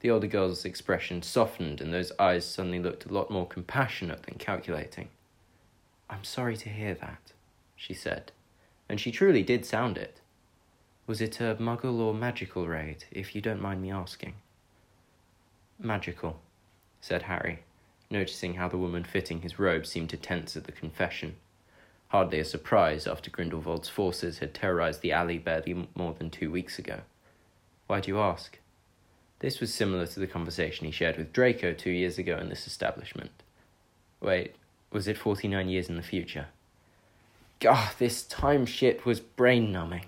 The 0.00 0.10
older 0.10 0.28
girl's 0.28 0.64
expression 0.64 1.20
softened, 1.20 1.82
and 1.82 1.92
those 1.92 2.12
eyes 2.18 2.46
suddenly 2.46 2.78
looked 2.78 3.04
a 3.04 3.12
lot 3.12 3.30
more 3.30 3.46
compassionate 3.46 4.22
than 4.22 4.38
calculating. 4.38 5.08
I'm 6.08 6.24
sorry 6.24 6.56
to 6.56 6.70
hear 6.70 6.94
that, 6.94 7.32
she 7.76 7.92
said, 7.92 8.32
and 8.88 9.00
she 9.00 9.10
truly 9.10 9.42
did 9.42 9.64
sound 9.64 9.98
it. 9.98 10.20
Was 11.06 11.20
it 11.20 11.40
a 11.40 11.56
muggle 11.56 12.00
or 12.00 12.14
magical 12.14 12.66
raid, 12.66 13.04
if 13.10 13.34
you 13.34 13.40
don't 13.40 13.62
mind 13.62 13.82
me 13.82 13.90
asking? 13.90 14.34
Magical, 15.78 16.40
said 17.00 17.22
Harry, 17.22 17.60
noticing 18.10 18.54
how 18.54 18.68
the 18.68 18.78
woman 18.78 19.04
fitting 19.04 19.42
his 19.42 19.58
robe 19.58 19.86
seemed 19.86 20.10
to 20.10 20.16
tense 20.16 20.56
at 20.56 20.64
the 20.64 20.72
confession. 20.72 21.36
Hardly 22.08 22.40
a 22.40 22.44
surprise 22.44 23.06
after 23.06 23.30
Grindelwald's 23.30 23.88
forces 23.88 24.38
had 24.38 24.54
terrorized 24.54 25.02
the 25.02 25.12
alley 25.12 25.38
barely 25.38 25.88
more 25.94 26.14
than 26.14 26.30
two 26.30 26.50
weeks 26.50 26.78
ago. 26.78 27.00
Why 27.86 28.00
do 28.00 28.10
you 28.10 28.18
ask? 28.18 28.58
This 29.40 29.60
was 29.60 29.72
similar 29.72 30.06
to 30.06 30.20
the 30.20 30.26
conversation 30.26 30.86
he 30.86 30.92
shared 30.92 31.16
with 31.16 31.32
Draco 31.32 31.72
two 31.72 31.90
years 31.90 32.18
ago 32.18 32.38
in 32.38 32.48
this 32.48 32.66
establishment. 32.66 33.30
Wait, 34.20 34.56
was 34.90 35.06
it 35.06 35.16
49 35.16 35.68
years 35.68 35.88
in 35.88 35.96
the 35.96 36.02
future? 36.02 36.46
Gah, 37.60 37.90
this 37.98 38.22
time 38.22 38.66
shit 38.66 39.04
was 39.04 39.18
brain 39.18 39.72
numbing. 39.72 40.06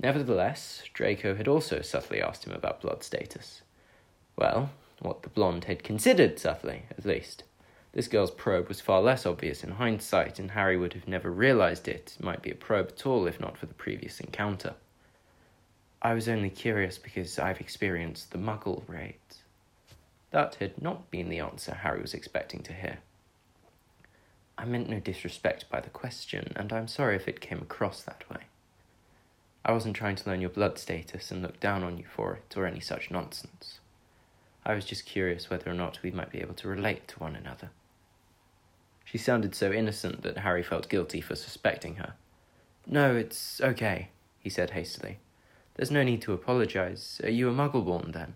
Nevertheless, 0.00 0.82
Draco 0.92 1.36
had 1.36 1.46
also 1.46 1.80
subtly 1.80 2.20
asked 2.20 2.44
him 2.44 2.52
about 2.52 2.80
blood 2.80 3.04
status. 3.04 3.62
Well, 4.36 4.70
what 5.00 5.22
the 5.22 5.28
blonde 5.28 5.64
had 5.64 5.84
considered 5.84 6.38
subtly, 6.38 6.84
at 6.90 7.04
least. 7.04 7.44
This 7.92 8.08
girl's 8.08 8.30
probe 8.30 8.68
was 8.68 8.80
far 8.80 9.00
less 9.00 9.26
obvious 9.26 9.64
in 9.64 9.72
hindsight, 9.72 10.38
and 10.38 10.52
Harry 10.52 10.76
would 10.76 10.92
have 10.92 11.08
never 11.08 11.30
realized 11.30 11.88
it 11.88 12.16
might 12.20 12.42
be 12.42 12.50
a 12.50 12.56
probe 12.56 12.88
at 12.88 13.06
all 13.06 13.26
if 13.26 13.40
not 13.40 13.56
for 13.56 13.66
the 13.66 13.74
previous 13.74 14.20
encounter. 14.20 14.74
I 16.02 16.14
was 16.14 16.28
only 16.28 16.50
curious 16.50 16.98
because 16.98 17.38
I've 17.38 17.60
experienced 17.60 18.30
the 18.30 18.38
muggle 18.38 18.82
rate. 18.88 19.38
That 20.30 20.56
had 20.56 20.80
not 20.80 21.10
been 21.10 21.28
the 21.28 21.40
answer 21.40 21.74
Harry 21.74 22.02
was 22.02 22.14
expecting 22.14 22.62
to 22.64 22.72
hear. 22.72 22.98
I 24.58 24.64
meant 24.64 24.88
no 24.88 24.98
disrespect 24.98 25.70
by 25.70 25.80
the 25.80 25.88
question, 25.88 26.52
and 26.56 26.72
I'm 26.72 26.88
sorry 26.88 27.14
if 27.14 27.28
it 27.28 27.40
came 27.40 27.58
across 27.58 28.02
that 28.02 28.28
way. 28.28 28.40
I 29.64 29.72
wasn't 29.72 29.94
trying 29.94 30.16
to 30.16 30.28
learn 30.28 30.40
your 30.40 30.50
blood 30.50 30.78
status 30.78 31.30
and 31.30 31.42
look 31.42 31.60
down 31.60 31.84
on 31.84 31.96
you 31.96 32.04
for 32.04 32.34
it 32.34 32.56
or 32.56 32.66
any 32.66 32.80
such 32.80 33.08
nonsense. 33.10 33.78
I 34.66 34.74
was 34.74 34.84
just 34.84 35.06
curious 35.06 35.48
whether 35.48 35.70
or 35.70 35.74
not 35.74 36.02
we 36.02 36.10
might 36.10 36.32
be 36.32 36.40
able 36.40 36.54
to 36.54 36.68
relate 36.68 37.06
to 37.08 37.20
one 37.20 37.36
another. 37.36 37.70
She 39.04 39.16
sounded 39.16 39.54
so 39.54 39.70
innocent 39.70 40.22
that 40.22 40.38
Harry 40.38 40.64
felt 40.64 40.88
guilty 40.88 41.20
for 41.20 41.36
suspecting 41.36 41.94
her. 41.96 42.14
No, 42.84 43.14
it's 43.14 43.60
okay, 43.60 44.08
he 44.40 44.50
said 44.50 44.70
hastily. 44.70 45.18
There's 45.76 45.92
no 45.92 46.02
need 46.02 46.20
to 46.22 46.32
apologize. 46.32 47.20
Are 47.22 47.30
you 47.30 47.48
a 47.48 47.52
muggle-born, 47.52 48.10
then? 48.10 48.34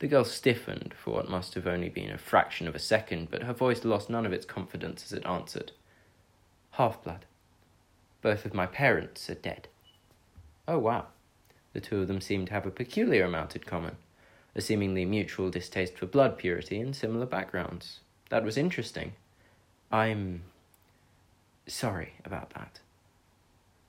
The 0.00 0.08
girl 0.08 0.24
stiffened 0.24 0.94
for 0.96 1.12
what 1.14 1.30
must 1.30 1.54
have 1.54 1.66
only 1.66 1.88
been 1.88 2.10
a 2.10 2.18
fraction 2.18 2.66
of 2.66 2.74
a 2.74 2.80
second, 2.80 3.28
but 3.30 3.44
her 3.44 3.52
voice 3.52 3.84
lost 3.84 4.10
none 4.10 4.26
of 4.26 4.32
its 4.32 4.44
confidence 4.44 5.04
as 5.04 5.12
it 5.12 5.24
answered. 5.24 5.72
Half-blood. 6.72 7.24
Both 8.20 8.44
of 8.44 8.54
my 8.54 8.66
parents 8.66 9.30
are 9.30 9.34
dead. 9.34 9.68
Oh, 10.66 10.78
wow. 10.78 11.06
The 11.72 11.80
two 11.80 12.00
of 12.00 12.08
them 12.08 12.20
seemed 12.20 12.48
to 12.48 12.54
have 12.54 12.66
a 12.66 12.70
peculiar 12.70 13.24
amount 13.24 13.54
in 13.56 13.62
common 13.62 13.96
a 14.54 14.60
seemingly 14.60 15.04
mutual 15.04 15.50
distaste 15.50 15.98
for 15.98 16.06
blood 16.06 16.38
purity 16.38 16.80
and 16.80 16.94
similar 16.94 17.26
backgrounds. 17.26 18.00
That 18.30 18.44
was 18.44 18.56
interesting. 18.56 19.12
I'm 19.90 20.42
sorry 21.66 22.14
about 22.24 22.50
that. 22.50 22.80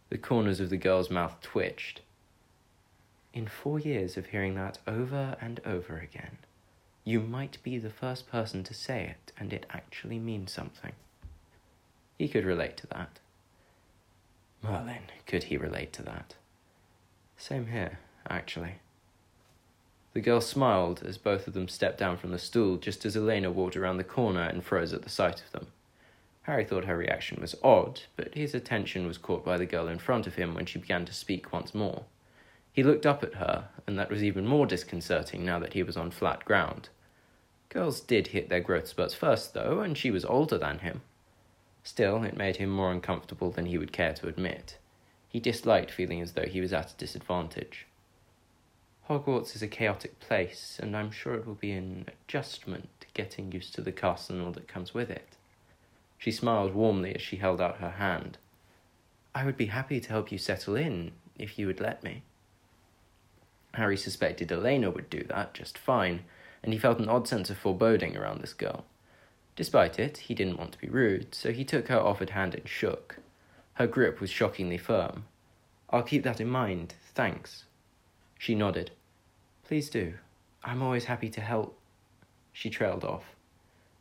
The 0.09 0.17
corners 0.17 0.59
of 0.59 0.69
the 0.69 0.77
girl's 0.77 1.09
mouth 1.09 1.39
twitched. 1.41 2.01
In 3.35 3.47
four 3.47 3.79
years 3.79 4.15
of 4.15 4.27
hearing 4.27 4.55
that 4.55 4.77
over 4.87 5.35
and 5.41 5.59
over 5.65 5.97
again, 5.97 6.37
you 7.03 7.19
might 7.19 7.61
be 7.63 7.77
the 7.77 7.89
first 7.89 8.29
person 8.31 8.63
to 8.63 8.73
say 8.73 9.03
it, 9.03 9.33
and 9.37 9.51
it 9.51 9.65
actually 9.71 10.19
means 10.19 10.53
something. 10.53 10.93
He 12.17 12.29
could 12.29 12.45
relate 12.45 12.77
to 12.77 12.87
that. 12.87 13.19
Merlin, 14.63 15.11
could 15.27 15.43
he 15.43 15.57
relate 15.57 15.91
to 15.93 16.03
that? 16.03 16.35
Same 17.35 17.67
here, 17.67 17.99
actually. 18.29 18.75
The 20.13 20.21
girl 20.21 20.39
smiled 20.39 21.03
as 21.03 21.17
both 21.17 21.45
of 21.45 21.53
them 21.53 21.67
stepped 21.67 21.97
down 21.97 22.15
from 22.15 22.31
the 22.31 22.39
stool 22.39 22.77
just 22.77 23.05
as 23.05 23.17
Elena 23.17 23.51
walked 23.51 23.75
around 23.75 23.97
the 23.97 24.05
corner 24.05 24.43
and 24.43 24.63
froze 24.63 24.93
at 24.93 25.01
the 25.01 25.09
sight 25.09 25.41
of 25.41 25.51
them. 25.51 25.67
Harry 26.43 26.63
thought 26.63 26.85
her 26.85 26.95
reaction 26.95 27.41
was 27.41 27.53
odd, 27.61 28.03
but 28.15 28.33
his 28.33 28.55
attention 28.55 29.05
was 29.05 29.17
caught 29.17 29.43
by 29.43 29.57
the 29.57 29.65
girl 29.65 29.89
in 29.89 29.99
front 29.99 30.25
of 30.25 30.35
him 30.35 30.53
when 30.53 30.65
she 30.65 30.79
began 30.79 31.03
to 31.03 31.13
speak 31.13 31.51
once 31.51 31.75
more. 31.75 32.05
He 32.75 32.83
looked 32.83 33.05
up 33.05 33.23
at 33.23 33.35
her, 33.35 33.69
and 33.87 33.97
that 33.97 34.09
was 34.09 34.21
even 34.21 34.45
more 34.45 34.65
disconcerting 34.65 35.45
now 35.45 35.59
that 35.59 35.71
he 35.71 35.81
was 35.81 35.95
on 35.95 36.11
flat 36.11 36.43
ground. 36.43 36.89
Girls 37.69 38.01
did 38.01 38.27
hit 38.27 38.49
their 38.49 38.59
growth 38.59 38.89
spurts 38.89 39.13
first, 39.13 39.53
though, 39.53 39.79
and 39.79 39.97
she 39.97 40.11
was 40.11 40.25
older 40.25 40.57
than 40.57 40.79
him. 40.79 41.01
Still, 41.85 42.21
it 42.25 42.35
made 42.35 42.57
him 42.57 42.69
more 42.69 42.91
uncomfortable 42.91 43.49
than 43.49 43.67
he 43.67 43.77
would 43.77 43.93
care 43.93 44.11
to 44.15 44.27
admit. 44.27 44.77
He 45.29 45.39
disliked 45.39 45.89
feeling 45.89 46.19
as 46.19 46.33
though 46.33 46.47
he 46.47 46.59
was 46.59 46.73
at 46.73 46.91
a 46.91 46.97
disadvantage. 46.97 47.87
Hogwarts 49.07 49.55
is 49.55 49.61
a 49.61 49.69
chaotic 49.69 50.19
place, 50.19 50.77
and 50.77 50.97
I'm 50.97 51.11
sure 51.11 51.35
it 51.35 51.47
will 51.47 51.55
be 51.55 51.71
an 51.71 52.09
adjustment 52.09 52.89
getting 53.13 53.53
used 53.53 53.73
to 53.75 53.81
the 53.81 53.93
castle 53.93 54.35
and 54.35 54.45
all 54.45 54.51
that 54.51 54.67
comes 54.67 54.93
with 54.93 55.09
it. 55.09 55.37
She 56.17 56.31
smiled 56.31 56.73
warmly 56.73 57.15
as 57.15 57.21
she 57.21 57.37
held 57.37 57.61
out 57.61 57.77
her 57.77 57.91
hand. 57.91 58.37
I 59.33 59.45
would 59.45 59.55
be 59.55 59.67
happy 59.67 60.01
to 60.01 60.09
help 60.09 60.29
you 60.29 60.37
settle 60.37 60.75
in, 60.75 61.13
if 61.39 61.57
you 61.57 61.67
would 61.67 61.79
let 61.79 62.03
me. 62.03 62.23
Harry 63.75 63.97
suspected 63.97 64.51
Elena 64.51 64.89
would 64.89 65.09
do 65.09 65.23
that 65.29 65.53
just 65.53 65.77
fine, 65.77 66.23
and 66.63 66.73
he 66.73 66.79
felt 66.79 66.99
an 66.99 67.09
odd 67.09 67.27
sense 67.27 67.49
of 67.49 67.57
foreboding 67.57 68.17
around 68.17 68.41
this 68.41 68.53
girl. 68.53 68.85
Despite 69.55 69.99
it, 69.99 70.17
he 70.17 70.33
didn't 70.33 70.57
want 70.57 70.73
to 70.73 70.79
be 70.79 70.89
rude, 70.89 71.33
so 71.33 71.51
he 71.51 71.63
took 71.63 71.87
her 71.87 71.99
offered 71.99 72.31
hand 72.31 72.55
and 72.55 72.67
shook. 72.67 73.17
Her 73.75 73.87
grip 73.87 74.19
was 74.19 74.29
shockingly 74.29 74.77
firm. 74.77 75.25
I'll 75.89 76.03
keep 76.03 76.23
that 76.23 76.41
in 76.41 76.49
mind, 76.49 76.95
thanks. 77.13 77.65
She 78.37 78.55
nodded. 78.55 78.91
Please 79.63 79.89
do. 79.89 80.15
I'm 80.63 80.81
always 80.81 81.05
happy 81.05 81.29
to 81.29 81.41
help. 81.41 81.77
She 82.51 82.69
trailed 82.69 83.03
off. 83.03 83.35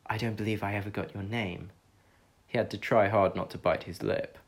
I 0.06 0.18
don't 0.18 0.36
believe 0.36 0.62
I 0.62 0.74
ever 0.74 0.90
got 0.90 1.14
your 1.14 1.22
name. 1.22 1.70
He 2.46 2.58
had 2.58 2.70
to 2.70 2.78
try 2.78 3.08
hard 3.08 3.34
not 3.34 3.50
to 3.50 3.58
bite 3.58 3.84
his 3.84 4.02
lip. 4.02 4.38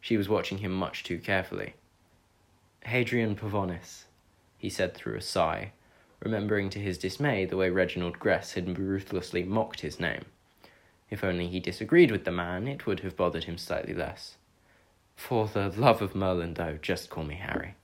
She 0.00 0.16
was 0.16 0.28
watching 0.28 0.58
him 0.58 0.72
much 0.72 1.04
too 1.04 1.18
carefully. 1.18 1.74
Hadrian 2.84 3.36
Pavonis 3.36 4.04
he 4.62 4.70
said 4.70 4.94
through 4.94 5.16
a 5.16 5.20
sigh, 5.20 5.72
remembering 6.20 6.70
to 6.70 6.78
his 6.78 6.96
dismay 6.96 7.44
the 7.44 7.56
way 7.56 7.68
Reginald 7.68 8.20
Gress 8.20 8.52
had 8.52 8.78
ruthlessly 8.78 9.42
mocked 9.42 9.80
his 9.80 9.98
name. 9.98 10.24
If 11.10 11.24
only 11.24 11.48
he 11.48 11.58
disagreed 11.58 12.12
with 12.12 12.24
the 12.24 12.30
man, 12.30 12.68
it 12.68 12.86
would 12.86 13.00
have 13.00 13.16
bothered 13.16 13.44
him 13.44 13.58
slightly 13.58 13.92
less. 13.92 14.36
For 15.16 15.48
the 15.48 15.68
love 15.70 16.00
of 16.00 16.14
Merlin, 16.14 16.54
though, 16.54 16.78
just 16.80 17.10
call 17.10 17.24
me 17.24 17.34
Harry. 17.34 17.74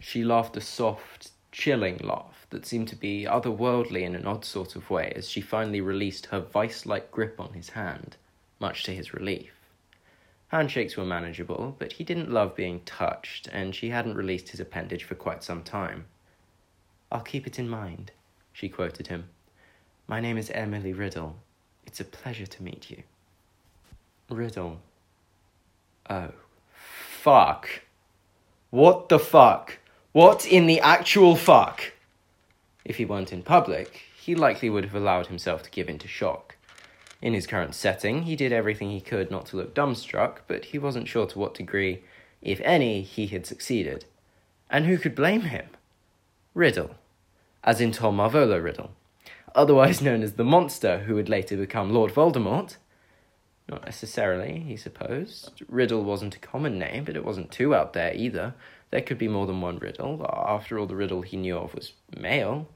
She 0.00 0.24
laughed 0.24 0.56
a 0.56 0.62
soft, 0.62 1.30
chilling 1.52 1.98
laugh 1.98 2.46
that 2.48 2.64
seemed 2.64 2.88
to 2.88 2.96
be 2.96 3.26
otherworldly 3.26 4.00
in 4.02 4.14
an 4.14 4.26
odd 4.26 4.46
sort 4.46 4.76
of 4.76 4.88
way 4.88 5.12
as 5.14 5.28
she 5.28 5.42
finally 5.42 5.82
released 5.82 6.26
her 6.26 6.40
vice 6.40 6.86
like 6.86 7.12
grip 7.12 7.38
on 7.38 7.52
his 7.52 7.68
hand, 7.68 8.16
much 8.58 8.82
to 8.84 8.94
his 8.94 9.12
relief. 9.12 9.52
Handshakes 10.48 10.96
were 10.96 11.04
manageable, 11.04 11.76
but 11.78 11.92
he 11.92 12.04
didn't 12.04 12.30
love 12.30 12.56
being 12.56 12.80
touched, 12.86 13.46
and 13.52 13.74
she 13.74 13.90
hadn't 13.90 14.16
released 14.16 14.48
his 14.48 14.60
appendage 14.60 15.04
for 15.04 15.14
quite 15.14 15.44
some 15.44 15.62
time. 15.62 16.06
I'll 17.14 17.20
keep 17.20 17.46
it 17.46 17.60
in 17.60 17.68
mind, 17.68 18.10
she 18.52 18.68
quoted 18.68 19.06
him. 19.06 19.28
My 20.08 20.18
name 20.18 20.36
is 20.36 20.50
Emily 20.50 20.92
Riddle. 20.92 21.36
It's 21.86 22.00
a 22.00 22.04
pleasure 22.04 22.44
to 22.44 22.62
meet 22.62 22.90
you. 22.90 23.04
Riddle. 24.28 24.80
Oh. 26.10 26.32
Fuck. 26.72 27.82
What 28.70 29.08
the 29.10 29.20
fuck? 29.20 29.78
What 30.10 30.44
in 30.44 30.66
the 30.66 30.80
actual 30.80 31.36
fuck? 31.36 31.92
If 32.84 32.96
he 32.96 33.04
weren't 33.04 33.32
in 33.32 33.44
public, 33.44 34.02
he 34.16 34.34
likely 34.34 34.68
would 34.68 34.84
have 34.84 34.96
allowed 34.96 35.28
himself 35.28 35.62
to 35.62 35.70
give 35.70 35.88
in 35.88 36.00
to 36.00 36.08
shock. 36.08 36.56
In 37.22 37.32
his 37.32 37.46
current 37.46 37.76
setting, 37.76 38.24
he 38.24 38.34
did 38.34 38.52
everything 38.52 38.90
he 38.90 39.00
could 39.00 39.30
not 39.30 39.46
to 39.46 39.56
look 39.56 39.72
dumbstruck, 39.72 40.38
but 40.48 40.64
he 40.66 40.80
wasn't 40.80 41.06
sure 41.06 41.26
to 41.28 41.38
what 41.38 41.54
degree, 41.54 42.02
if 42.42 42.60
any, 42.62 43.02
he 43.02 43.28
had 43.28 43.46
succeeded. 43.46 44.04
And 44.68 44.86
who 44.86 44.98
could 44.98 45.14
blame 45.14 45.42
him? 45.42 45.66
Riddle, 46.54 46.96
as 47.64 47.80
in 47.80 47.90
Tom 47.90 48.18
Marvolo 48.18 48.62
Riddle, 48.62 48.90
otherwise 49.54 50.02
known 50.02 50.22
as 50.22 50.34
the 50.34 50.44
monster 50.44 51.00
who 51.00 51.14
would 51.14 51.28
later 51.28 51.56
become 51.56 51.92
Lord 51.92 52.12
Voldemort. 52.12 52.76
Not 53.68 53.86
necessarily, 53.86 54.60
he 54.60 54.76
supposed. 54.76 55.62
Riddle 55.68 56.04
wasn't 56.04 56.36
a 56.36 56.40
common 56.40 56.78
name, 56.78 57.04
but 57.04 57.16
it 57.16 57.24
wasn't 57.24 57.50
too 57.50 57.74
out 57.74 57.94
there 57.94 58.12
either. 58.14 58.54
There 58.90 59.00
could 59.00 59.16
be 59.16 59.28
more 59.28 59.46
than 59.46 59.62
one 59.62 59.78
Riddle. 59.78 60.24
After 60.30 60.78
all, 60.78 60.86
the 60.86 60.94
Riddle 60.94 61.22
he 61.22 61.38
knew 61.38 61.56
of 61.56 61.74
was 61.74 61.92
male. 62.14 62.68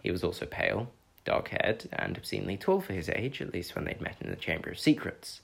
He 0.00 0.12
was 0.12 0.22
also 0.22 0.46
pale, 0.46 0.92
dark 1.24 1.48
haired, 1.48 1.88
and 1.92 2.16
obscenely 2.16 2.56
tall 2.56 2.80
for 2.80 2.92
his 2.92 3.08
age, 3.08 3.42
at 3.42 3.52
least 3.52 3.74
when 3.74 3.84
they'd 3.84 4.00
met 4.00 4.16
in 4.20 4.30
the 4.30 4.36
Chamber 4.36 4.70
of 4.70 4.78
Secrets. 4.78 5.40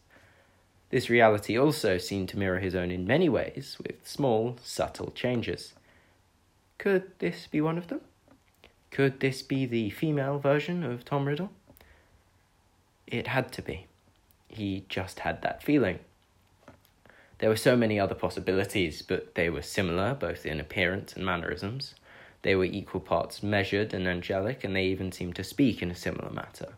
This 0.91 1.11
reality 1.11 1.59
also 1.59 1.99
seemed 1.99 2.29
to 2.29 2.39
mirror 2.39 2.61
his 2.61 2.77
own 2.77 2.93
in 2.93 3.05
many 3.05 3.29
ways, 3.29 3.77
with 3.85 4.07
small, 4.07 4.57
subtle 4.63 5.11
changes. 5.11 5.75
Could 6.79 7.11
this 7.19 7.49
be 7.49 7.61
one 7.61 7.77
of 7.79 7.89
them? 7.89 8.01
Could 8.95 9.19
this 9.19 9.43
be 9.43 9.67
the 9.67 9.91
female 9.91 10.39
version 10.39 10.85
of 10.85 11.05
Tom 11.05 11.27
Riddle? 11.27 11.51
It 13.09 13.27
had 13.27 13.51
to 13.55 13.61
be. 13.61 13.89
He 14.47 14.85
just 14.89 15.19
had 15.19 15.43
that 15.43 15.65
feeling. 15.65 15.99
There 17.39 17.49
were 17.49 17.57
so 17.57 17.77
many 17.77 17.99
other 17.99 18.15
possibilities, 18.15 19.03
but 19.03 19.35
they 19.35 19.51
were 19.51 19.63
similar 19.63 20.15
both 20.15 20.47
in 20.47 20.61
appearance 20.61 21.13
and 21.15 21.27
mannerisms. 21.27 21.97
They 22.43 22.55
were 22.55 22.67
equal 22.67 23.01
parts 23.01 23.43
measured 23.43 23.93
and 23.93 24.07
angelic, 24.07 24.63
and 24.63 24.77
they 24.77 24.85
even 24.85 25.11
seemed 25.11 25.35
to 25.35 25.43
speak 25.43 25.83
in 25.83 25.91
a 25.91 25.97
similar 25.97 26.31
matter. 26.31 26.75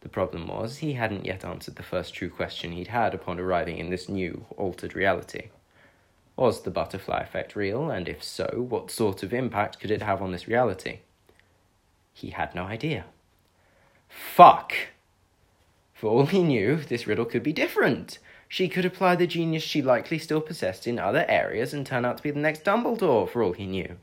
The 0.00 0.08
problem 0.08 0.46
was, 0.46 0.78
he 0.78 0.94
hadn't 0.94 1.26
yet 1.26 1.44
answered 1.44 1.76
the 1.76 1.82
first 1.82 2.14
true 2.14 2.30
question 2.30 2.72
he'd 2.72 2.88
had 2.88 3.12
upon 3.12 3.38
arriving 3.38 3.76
in 3.76 3.90
this 3.90 4.08
new, 4.08 4.46
altered 4.56 4.94
reality. 4.94 5.50
Was 6.34 6.62
the 6.62 6.70
butterfly 6.70 7.20
effect 7.20 7.54
real, 7.54 7.90
and 7.90 8.08
if 8.08 8.24
so, 8.24 8.64
what 8.70 8.90
sort 8.90 9.22
of 9.22 9.34
impact 9.34 9.80
could 9.80 9.90
it 9.90 10.00
have 10.00 10.22
on 10.22 10.32
this 10.32 10.48
reality? 10.48 11.00
He 12.12 12.30
had 12.30 12.54
no 12.54 12.64
idea. 12.64 13.04
Fuck! 14.08 14.74
For 15.94 16.08
all 16.08 16.26
he 16.26 16.42
knew, 16.42 16.76
this 16.76 17.06
riddle 17.06 17.24
could 17.24 17.42
be 17.42 17.52
different. 17.52 18.18
She 18.48 18.68
could 18.68 18.84
apply 18.84 19.16
the 19.16 19.26
genius 19.26 19.62
she 19.62 19.80
likely 19.80 20.18
still 20.18 20.40
possessed 20.40 20.86
in 20.86 20.98
other 20.98 21.24
areas 21.28 21.72
and 21.72 21.86
turn 21.86 22.04
out 22.04 22.18
to 22.18 22.22
be 22.22 22.30
the 22.30 22.40
next 22.40 22.64
Dumbledore, 22.64 23.28
for 23.28 23.42
all 23.42 23.52
he 23.52 23.66
knew. 23.66 23.96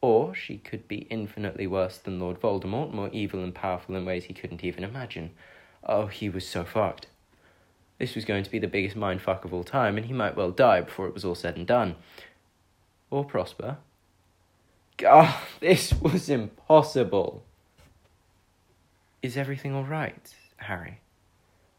Or 0.00 0.34
she 0.34 0.58
could 0.58 0.86
be 0.86 1.06
infinitely 1.10 1.66
worse 1.66 1.98
than 1.98 2.20
Lord 2.20 2.40
Voldemort, 2.40 2.92
more 2.92 3.10
evil 3.12 3.42
and 3.42 3.54
powerful 3.54 3.96
in 3.96 4.04
ways 4.04 4.24
he 4.24 4.34
couldn't 4.34 4.64
even 4.64 4.84
imagine. 4.84 5.30
Oh, 5.82 6.06
he 6.06 6.28
was 6.28 6.46
so 6.46 6.64
fucked. 6.64 7.08
This 7.98 8.14
was 8.14 8.24
going 8.24 8.44
to 8.44 8.50
be 8.50 8.58
the 8.58 8.66
biggest 8.68 8.96
mindfuck 8.96 9.44
of 9.44 9.52
all 9.52 9.64
time, 9.64 9.96
and 9.96 10.06
he 10.06 10.12
might 10.12 10.36
well 10.36 10.50
die 10.50 10.80
before 10.80 11.06
it 11.06 11.14
was 11.14 11.24
all 11.24 11.34
said 11.34 11.56
and 11.56 11.66
done. 11.66 11.96
Or 13.10 13.24
prosper. 13.24 13.78
God, 14.96 15.34
this 15.60 15.92
was 15.92 16.28
impossible. 16.28 17.44
Is 19.22 19.36
everything 19.36 19.74
all 19.74 19.84
right, 19.84 20.34
Harry? 20.58 21.00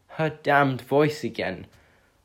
Her 0.07 0.29
damned 0.29 0.81
voice 0.81 1.23
again. 1.23 1.67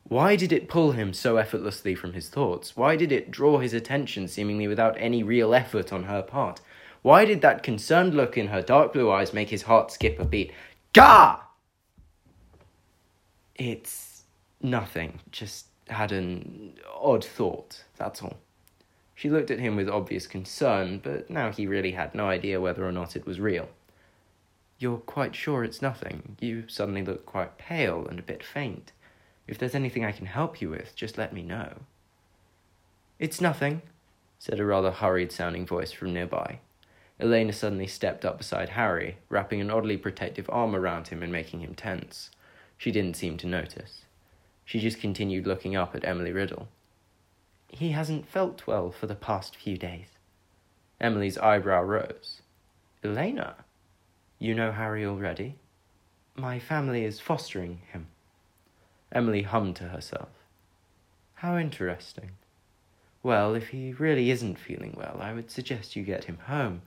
Why 0.05 0.35
did 0.35 0.53
it 0.53 0.69
pull 0.69 0.93
him 0.93 1.13
so 1.13 1.37
effortlessly 1.37 1.95
from 1.95 2.15
his 2.15 2.29
thoughts? 2.29 2.77
Why 2.77 2.97
did 2.97 3.13
it 3.13 3.31
draw 3.31 3.59
his 3.59 3.75
attention 3.75 4.27
seemingly 4.27 4.67
without 4.67 4.97
any 4.99 5.23
real 5.23 5.55
effort 5.55 5.93
on 5.93 6.05
her 6.05 6.23
part? 6.23 6.61
Why 7.03 7.25
did 7.25 7.41
that 7.43 7.63
concerned 7.63 8.15
look 8.15 8.37
in 8.37 8.49
her 8.49 8.63
dark 8.63 8.93
blue 8.93 9.11
eyes 9.11 9.33
make 9.33 9.51
his 9.51 9.63
heart 9.63 9.93
skip 9.93 10.19
a 10.19 10.25
beat? 10.25 10.53
Gah! 10.93 11.41
It's 13.55 14.25
nothing. 14.61 15.21
Just 15.31 15.67
had 15.89 16.13
an 16.13 16.75
odd 17.01 17.25
thought, 17.25 17.85
that's 17.97 18.23
all. 18.23 18.39
She 19.21 19.29
looked 19.29 19.51
at 19.51 19.59
him 19.59 19.77
with 19.77 19.87
obvious 19.87 20.27
concern, 20.27 20.99
but 20.99 21.29
now 21.29 21.53
he 21.53 21.67
really 21.67 21.93
had 21.93 22.15
no 22.15 22.31
idea 22.31 22.59
whether 22.59 22.87
or 22.87 22.91
not 22.91 23.17
it 23.17 23.27
was 23.27 23.39
real. 23.39 23.69
You're 24.79 24.97
quite 24.97 25.37
sure 25.37 25.63
it's 25.63 25.83
nothing. 25.83 26.39
You 26.41 26.67
suddenly 26.69 27.05
look 27.05 27.27
quite 27.27 27.59
pale 27.59 28.07
and 28.07 28.19
a 28.19 28.23
bit 28.23 28.43
faint. 28.43 28.93
If 29.47 29.59
there's 29.59 29.75
anything 29.75 30.07
I 30.07 30.13
can 30.13 30.25
help 30.25 30.63
you 30.63 30.71
with, 30.71 30.97
just 30.97 31.19
let 31.19 31.35
me 31.35 31.43
know. 31.43 31.81
It's 33.19 33.43
nothing, 33.43 33.83
said 34.39 34.59
a 34.59 34.65
rather 34.65 34.91
hurried 34.91 35.33
sounding 35.33 35.67
voice 35.67 35.93
from 35.93 36.15
nearby. 36.15 36.61
Elena 37.21 37.53
suddenly 37.53 37.89
stepped 37.89 38.25
up 38.25 38.39
beside 38.39 38.71
Harry, 38.71 39.19
wrapping 39.29 39.61
an 39.61 39.71
oddly 39.71 39.99
protective 39.99 40.49
arm 40.49 40.75
around 40.75 41.09
him 41.09 41.23
and 41.23 41.31
making 41.31 41.61
him 41.61 41.75
tense. 41.75 42.31
She 42.79 42.91
didn't 42.91 43.19
seem 43.19 43.37
to 43.37 43.47
notice. 43.47 44.07
She 44.65 44.81
just 44.81 44.99
continued 44.99 45.47
looking 45.47 45.77
up 45.77 45.95
at 45.95 46.07
Emily 46.07 46.33
Riddle. 46.33 46.69
He 47.71 47.93
hasn't 47.93 48.29
felt 48.29 48.67
well 48.67 48.91
for 48.91 49.07
the 49.07 49.15
past 49.15 49.57
few 49.57 49.77
days. 49.77 50.09
Emily's 51.01 51.39
eyebrow 51.39 51.83
rose. 51.83 52.43
Elena, 53.03 53.57
you 54.39 54.55
know 54.55 54.73
Harry 54.73 55.07
already? 55.07 55.57
My 56.35 56.59
family 56.59 57.05
is 57.05 57.21
fostering 57.21 57.81
him. 57.93 58.09
Emily 59.13 59.43
hummed 59.43 59.77
to 59.77 59.85
herself. 59.85 60.29
How 61.35 61.57
interesting. 61.57 62.33
Well, 63.23 63.55
if 63.55 63.69
he 63.69 63.93
really 63.93 64.31
isn't 64.31 64.59
feeling 64.59 64.95
well, 64.97 65.19
I 65.21 65.33
would 65.33 65.51
suggest 65.51 65.97
you 65.97 66.03
get 66.03 66.25
him 66.25 66.39
home. 66.47 66.83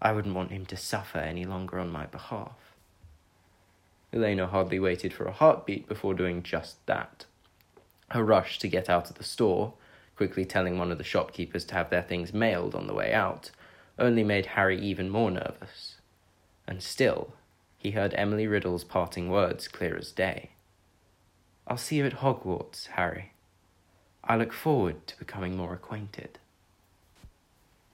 I 0.00 0.12
wouldn't 0.12 0.34
want 0.34 0.50
him 0.50 0.66
to 0.66 0.76
suffer 0.76 1.18
any 1.18 1.44
longer 1.44 1.78
on 1.78 1.90
my 1.90 2.06
behalf. 2.06 2.74
Elena 4.12 4.46
hardly 4.46 4.80
waited 4.80 5.12
for 5.12 5.26
a 5.26 5.32
heartbeat 5.32 5.88
before 5.88 6.14
doing 6.14 6.42
just 6.42 6.84
that. 6.86 7.26
Her 8.10 8.24
rush 8.24 8.58
to 8.60 8.68
get 8.68 8.88
out 8.88 9.10
of 9.10 9.16
the 9.16 9.24
store, 9.24 9.74
quickly 10.18 10.44
telling 10.44 10.76
one 10.76 10.90
of 10.90 10.98
the 10.98 11.04
shopkeepers 11.04 11.64
to 11.64 11.74
have 11.74 11.90
their 11.90 12.02
things 12.02 12.34
mailed 12.34 12.74
on 12.74 12.88
the 12.88 12.92
way 12.92 13.14
out, 13.14 13.52
only 14.00 14.24
made 14.24 14.46
Harry 14.46 14.78
even 14.78 15.08
more 15.08 15.30
nervous. 15.30 15.94
And 16.66 16.82
still, 16.82 17.32
he 17.78 17.92
heard 17.92 18.12
Emily 18.14 18.48
Riddle's 18.48 18.82
parting 18.82 19.30
words 19.30 19.68
clear 19.68 19.96
as 19.96 20.10
day. 20.10 20.50
I'll 21.68 21.76
see 21.76 21.96
you 21.96 22.04
at 22.04 22.18
Hogwarts, 22.18 22.88
Harry. 22.88 23.32
I 24.24 24.36
look 24.36 24.52
forward 24.52 25.06
to 25.06 25.18
becoming 25.18 25.56
more 25.56 25.72
acquainted. 25.72 26.40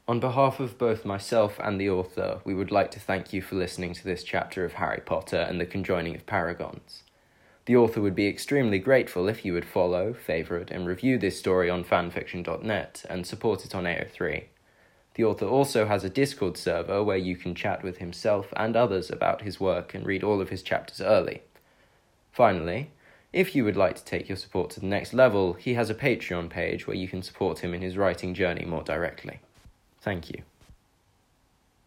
On 0.09 0.19
behalf 0.19 0.61
of 0.61 0.79
both 0.79 1.05
myself 1.05 1.61
and 1.63 1.79
the 1.79 1.91
author, 1.91 2.41
we 2.43 2.55
would 2.55 2.71
like 2.71 2.91
to 2.93 3.01
thank 3.01 3.35
you 3.35 3.43
for 3.43 3.57
listening 3.57 3.93
to 3.93 4.05
this 4.05 4.25
chapter 4.25 4.65
of 4.65 4.75
Harry 4.75 5.03
Potter 5.05 5.47
and 5.47 5.61
the 5.61 5.67
Conjoining 5.67 6.15
of 6.15 6.25
Paragons. 6.25 7.04
The 7.67 7.77
author 7.77 8.01
would 8.03 8.15
be 8.15 8.29
extremely 8.29 8.79
grateful 8.79 9.29
if 9.29 9.45
you 9.45 9.55
would 9.55 9.65
follow, 9.65 10.13
favourite, 10.13 10.71
and 10.71 10.87
review 10.87 11.17
this 11.17 11.39
story 11.39 11.71
on 11.71 11.83
fanfiction.net 11.85 13.05
and 13.09 13.27
support 13.27 13.65
it 13.65 13.75
on 13.75 13.85
AO3. 13.85 14.45
The 15.15 15.25
author 15.25 15.47
also 15.47 15.87
has 15.87 16.05
a 16.05 16.11
Discord 16.11 16.59
server 16.59 17.03
where 17.03 17.17
you 17.17 17.37
can 17.37 17.55
chat 17.55 17.83
with 17.83 17.99
himself 17.99 18.53
and 18.57 18.77
others 18.77 19.11
about 19.11 19.43
his 19.43 19.61
work 19.61 19.95
and 19.95 20.05
read 20.05 20.23
all 20.23 20.41
of 20.41 20.51
his 20.51 20.63
chapters 20.63 21.01
early. 21.01 21.43
Finally, 22.33 22.91
if 23.33 23.55
you 23.55 23.65
would 23.65 23.77
like 23.77 23.97
to 23.97 24.05
take 24.05 24.29
your 24.29 24.37
support 24.37 24.71
to 24.71 24.81
the 24.81 24.87
next 24.87 25.15
level, 25.15 25.55
he 25.55 25.75
has 25.75 25.89
a 25.89 25.95
Patreon 25.95 26.51
page 26.51 26.87
where 26.87 26.97
you 26.97 27.09
can 27.09 27.23
support 27.23 27.61
him 27.61 27.73
in 27.73 27.81
his 27.81 27.97
writing 27.97 28.35
journey 28.35 28.65
more 28.65 28.83
directly. 28.83 29.41
Thank 30.01 30.31
you. 30.31 30.43